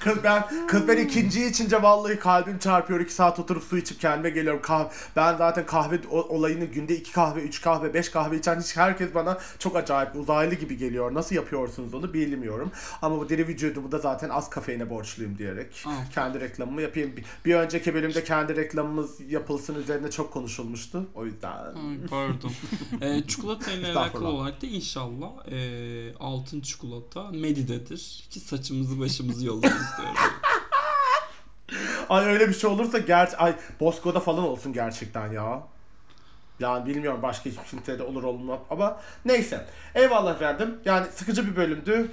Kız 0.05 0.25
ben 0.25 0.67
kız 0.67 0.89
ben 0.89 0.97
ikinciyi 0.97 1.51
içince 1.51 1.83
vallahi 1.83 2.19
kalbim 2.19 2.59
çarpıyor. 2.59 3.01
iki 3.01 3.13
saat 3.13 3.39
oturup 3.39 3.63
su 3.63 3.79
içip 3.79 4.01
kendime 4.01 4.31
geliyorum. 4.31 4.61
Kah 4.63 4.89
ben 5.17 5.37
zaten 5.37 5.67
kahve 5.67 6.01
olayını 6.09 6.65
günde 6.65 6.97
iki 6.97 7.13
kahve, 7.13 7.41
üç 7.43 7.61
kahve, 7.61 7.95
beş 7.95 8.09
kahve 8.09 8.39
içen 8.39 8.61
hiç 8.61 8.77
herkes 8.77 9.15
bana 9.15 9.39
çok 9.59 9.77
acayip 9.77 10.17
uzaylı 10.17 10.55
gibi 10.55 10.77
geliyor. 10.77 11.15
Nasıl 11.15 11.35
yapıyorsunuz 11.37 11.95
onu 11.95 12.15
bilmiyorum. 12.15 12.71
Ama 13.03 13.19
bu 13.19 13.29
deri 13.29 13.49
vücudumu 13.49 13.93
da 13.93 13.99
zaten 13.99 14.29
az 14.29 14.51
kafeine 14.51 14.91
borçluyum 14.91 15.39
diyerek 15.39 15.85
Ah. 15.87 16.11
kendi 16.15 16.41
reklamımı 16.41 16.83
yapayım. 16.83 17.17
Bir, 17.17 17.25
bir 17.45 17.55
önceki 17.55 17.95
bölümde 17.95 18.25
kendi 18.25 18.57
reklamımız 18.57 19.21
yapılsın 19.29 19.75
üzerine 19.75 20.11
çok 20.11 20.33
konuşulmuştu. 20.33 21.07
O 21.15 21.25
yüzden 21.25 21.51
Ay 21.53 22.07
pardon. 22.11 22.53
E, 23.01 23.27
çikolata 23.27 23.71
ile 23.73 23.93
alakalı 23.93 24.29
olarak 24.29 24.63
da 24.63 24.67
inşallah 24.67 25.49
e, 25.53 26.15
altın 26.21 26.61
çikolata 26.61 27.31
Medi'dedir. 27.31 28.25
Ki 28.31 28.41
saçımızı 28.41 29.01
başımızı 29.01 29.47
yollarız 29.47 29.94
diyorum. 29.97 30.15
ay 32.09 32.27
öyle 32.27 32.49
bir 32.49 32.55
şey 32.55 32.71
olursa 32.71 32.99
ger 32.99 33.33
ay 33.39 33.55
Bosco'da 33.81 34.21
falan 34.21 34.45
olsun 34.45 34.73
gerçekten 34.73 35.33
ya. 35.33 35.63
Yani 36.61 36.87
bilmiyorum 36.87 37.23
başka 37.23 37.51
hiçbir 37.51 37.65
kimseye 37.65 37.99
de 37.99 38.03
olur 38.03 38.23
olmaz 38.23 38.59
ama 38.71 39.01
neyse. 39.25 39.67
Eyvallah 39.95 40.35
efendim. 40.35 40.79
Yani 40.85 41.07
sıkıcı 41.13 41.47
bir 41.51 41.57
bölümdü. 41.57 42.11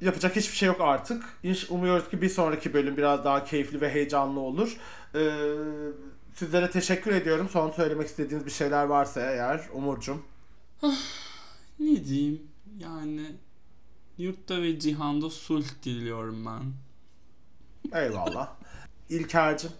Yapacak 0.00 0.36
hiçbir 0.36 0.56
şey 0.56 0.66
yok 0.66 0.80
artık. 0.80 1.24
İnş- 1.44 1.68
Umuyoruz 1.70 2.08
ki 2.08 2.22
bir 2.22 2.28
sonraki 2.28 2.74
bölüm 2.74 2.96
biraz 2.96 3.24
daha 3.24 3.44
keyifli 3.44 3.80
ve 3.80 3.90
heyecanlı 3.92 4.40
olur. 4.40 4.76
Ee, 5.14 5.30
sizlere 6.34 6.70
teşekkür 6.70 7.14
ediyorum. 7.14 7.48
Son 7.52 7.70
söylemek 7.70 8.06
istediğiniz 8.08 8.46
bir 8.46 8.50
şeyler 8.50 8.84
varsa 8.84 9.20
eğer 9.20 9.60
Umurcum. 9.72 10.22
Ne 11.80 12.04
diyeyim? 12.04 12.42
Yani 12.78 13.20
yurtta 14.18 14.62
ve 14.62 14.78
cihanda 14.78 15.30
sulh 15.30 15.66
diliyorum 15.82 16.46
ben. 16.46 16.72
Eyvallah. 18.00 18.48
İlker'cim. 19.08 19.70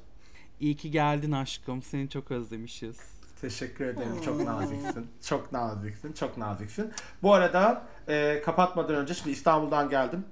İyi 0.61 0.77
ki 0.77 0.91
geldin 0.91 1.33
aşkım. 1.33 1.83
Seni 1.83 2.09
çok 2.09 2.31
özlemişiz. 2.31 2.97
Teşekkür 3.41 3.85
ederim. 3.85 4.21
Çok 4.25 4.45
naziksin. 4.45 5.07
Çok 5.29 5.53
naziksin. 5.53 6.13
Çok 6.13 6.39
naziksin. 6.39 6.93
Bu 7.23 7.35
arada 7.35 7.87
e, 8.09 8.43
kapatmadan 8.45 8.95
önce 8.95 9.15
şimdi 9.15 9.31
İstanbul'dan 9.31 9.91
geldim. 9.91 10.25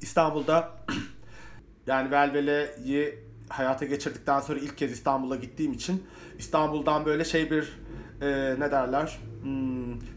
İstanbul'da 0.00 0.70
yani 1.86 2.10
Velvele'yi 2.10 3.18
hayata 3.48 3.84
geçirdikten 3.84 4.40
sonra 4.40 4.58
ilk 4.60 4.78
kez 4.78 4.92
İstanbul'a 4.92 5.36
gittiğim 5.36 5.72
için 5.72 6.06
İstanbul'dan 6.38 7.04
böyle 7.04 7.24
şey 7.24 7.50
bir 7.50 7.78
e, 8.20 8.56
ne 8.60 8.70
derler 8.70 9.18
Hmm, 9.42 9.71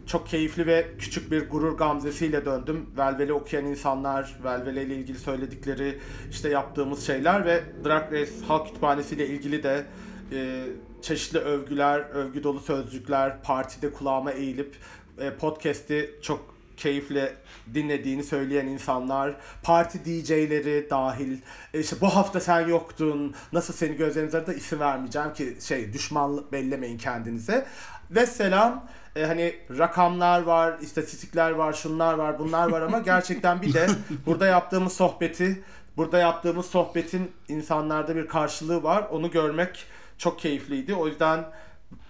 çok 0.06 0.28
keyifli 0.28 0.66
ve 0.66 0.86
küçük 0.98 1.30
bir 1.30 1.48
gurur 1.48 1.76
gamzesiyle 1.76 2.44
döndüm. 2.44 2.86
Velvele 2.96 3.32
okuyan 3.32 3.64
insanlar, 3.64 4.36
Velvele 4.44 4.82
ile 4.82 4.96
ilgili 4.96 5.18
söyledikleri, 5.18 5.98
işte 6.30 6.48
yaptığımız 6.48 7.06
şeyler 7.06 7.44
ve 7.44 7.62
Drag 7.84 8.12
Race 8.12 8.32
Halk 8.48 8.66
Kütüphanesi 8.66 9.14
ile 9.14 9.26
ilgili 9.26 9.62
de 9.62 9.86
e, 10.32 10.64
çeşitli 11.02 11.38
övgüler, 11.38 12.00
övgü 12.00 12.42
dolu 12.42 12.60
sözcükler, 12.60 13.42
partide 13.42 13.92
kulağıma 13.92 14.32
eğilip 14.32 14.76
e, 15.18 15.30
podcast'i 15.30 16.14
çok 16.22 16.56
keyifle 16.76 17.36
dinlediğini 17.74 18.24
söyleyen 18.24 18.66
insanlar, 18.66 19.36
parti 19.62 20.04
DJ'leri 20.04 20.86
dahil, 20.90 21.38
e, 21.74 21.80
işte 21.80 21.96
bu 22.00 22.06
hafta 22.06 22.40
sen 22.40 22.68
yoktun, 22.68 23.34
nasıl 23.52 23.74
seni 23.74 23.96
gözlerinize 23.96 24.46
de 24.46 24.56
isim 24.56 24.80
vermeyeceğim 24.80 25.32
ki 25.32 25.56
şey 25.60 25.92
düşmanlık 25.92 26.52
bellemeyin 26.52 26.98
kendinize. 26.98 27.66
Ve 28.10 28.26
selam 28.26 28.88
e, 29.16 29.24
hani 29.24 29.54
rakamlar 29.78 30.42
var, 30.42 30.78
istatistikler 30.80 31.50
var, 31.50 31.72
şunlar 31.72 32.14
var, 32.14 32.38
bunlar 32.38 32.68
var 32.68 32.82
ama 32.82 32.98
gerçekten 32.98 33.62
bir 33.62 33.74
de 33.74 33.86
burada 34.26 34.46
yaptığımız 34.46 34.92
sohbeti, 34.92 35.62
burada 35.96 36.18
yaptığımız 36.18 36.66
sohbetin 36.66 37.32
insanlarda 37.48 38.16
bir 38.16 38.28
karşılığı 38.28 38.82
var. 38.82 39.06
Onu 39.10 39.30
görmek 39.30 39.84
çok 40.18 40.38
keyifliydi. 40.38 40.94
O 40.94 41.06
yüzden 41.06 41.44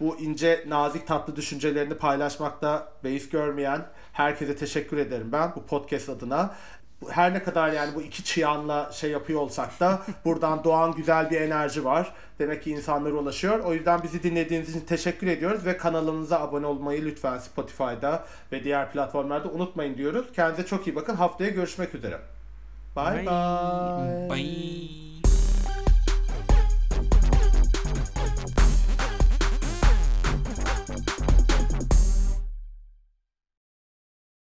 bu 0.00 0.16
ince, 0.16 0.64
nazik, 0.68 1.06
tatlı 1.06 1.36
düşüncelerini 1.36 1.94
paylaşmakta 1.94 2.92
beis 3.04 3.28
görmeyen 3.28 3.86
herkese 4.12 4.56
teşekkür 4.56 4.96
ederim 4.96 5.32
ben 5.32 5.52
bu 5.56 5.66
podcast 5.66 6.08
adına. 6.08 6.54
Her 7.08 7.34
ne 7.34 7.42
kadar 7.42 7.72
yani 7.72 7.94
bu 7.94 8.02
iki 8.02 8.24
çıyanla 8.24 8.92
şey 8.92 9.10
yapıyor 9.10 9.40
olsak 9.40 9.80
da 9.80 10.02
buradan 10.24 10.64
doğan 10.64 10.92
güzel 10.94 11.30
bir 11.30 11.40
enerji 11.40 11.84
var. 11.84 12.12
Demek 12.38 12.62
ki 12.62 12.70
insanlara 12.70 13.14
ulaşıyor. 13.14 13.58
O 13.58 13.74
yüzden 13.74 14.02
bizi 14.02 14.22
dinlediğiniz 14.22 14.68
için 14.76 14.86
teşekkür 14.86 15.26
ediyoruz 15.26 15.66
ve 15.66 15.76
kanalımıza 15.76 16.40
abone 16.40 16.66
olmayı 16.66 17.04
lütfen 17.04 17.38
Spotify'da 17.38 18.24
ve 18.52 18.64
diğer 18.64 18.92
platformlarda 18.92 19.48
unutmayın 19.48 19.96
diyoruz. 19.96 20.26
Kendinize 20.36 20.66
çok 20.66 20.86
iyi 20.86 20.96
bakın. 20.96 21.14
Haftaya 21.14 21.50
görüşmek 21.50 21.94
üzere. 21.94 22.18
Bye 22.96 23.04
Bye. 23.04 23.26
bye. 23.26 24.30
Bye. 24.30 25.05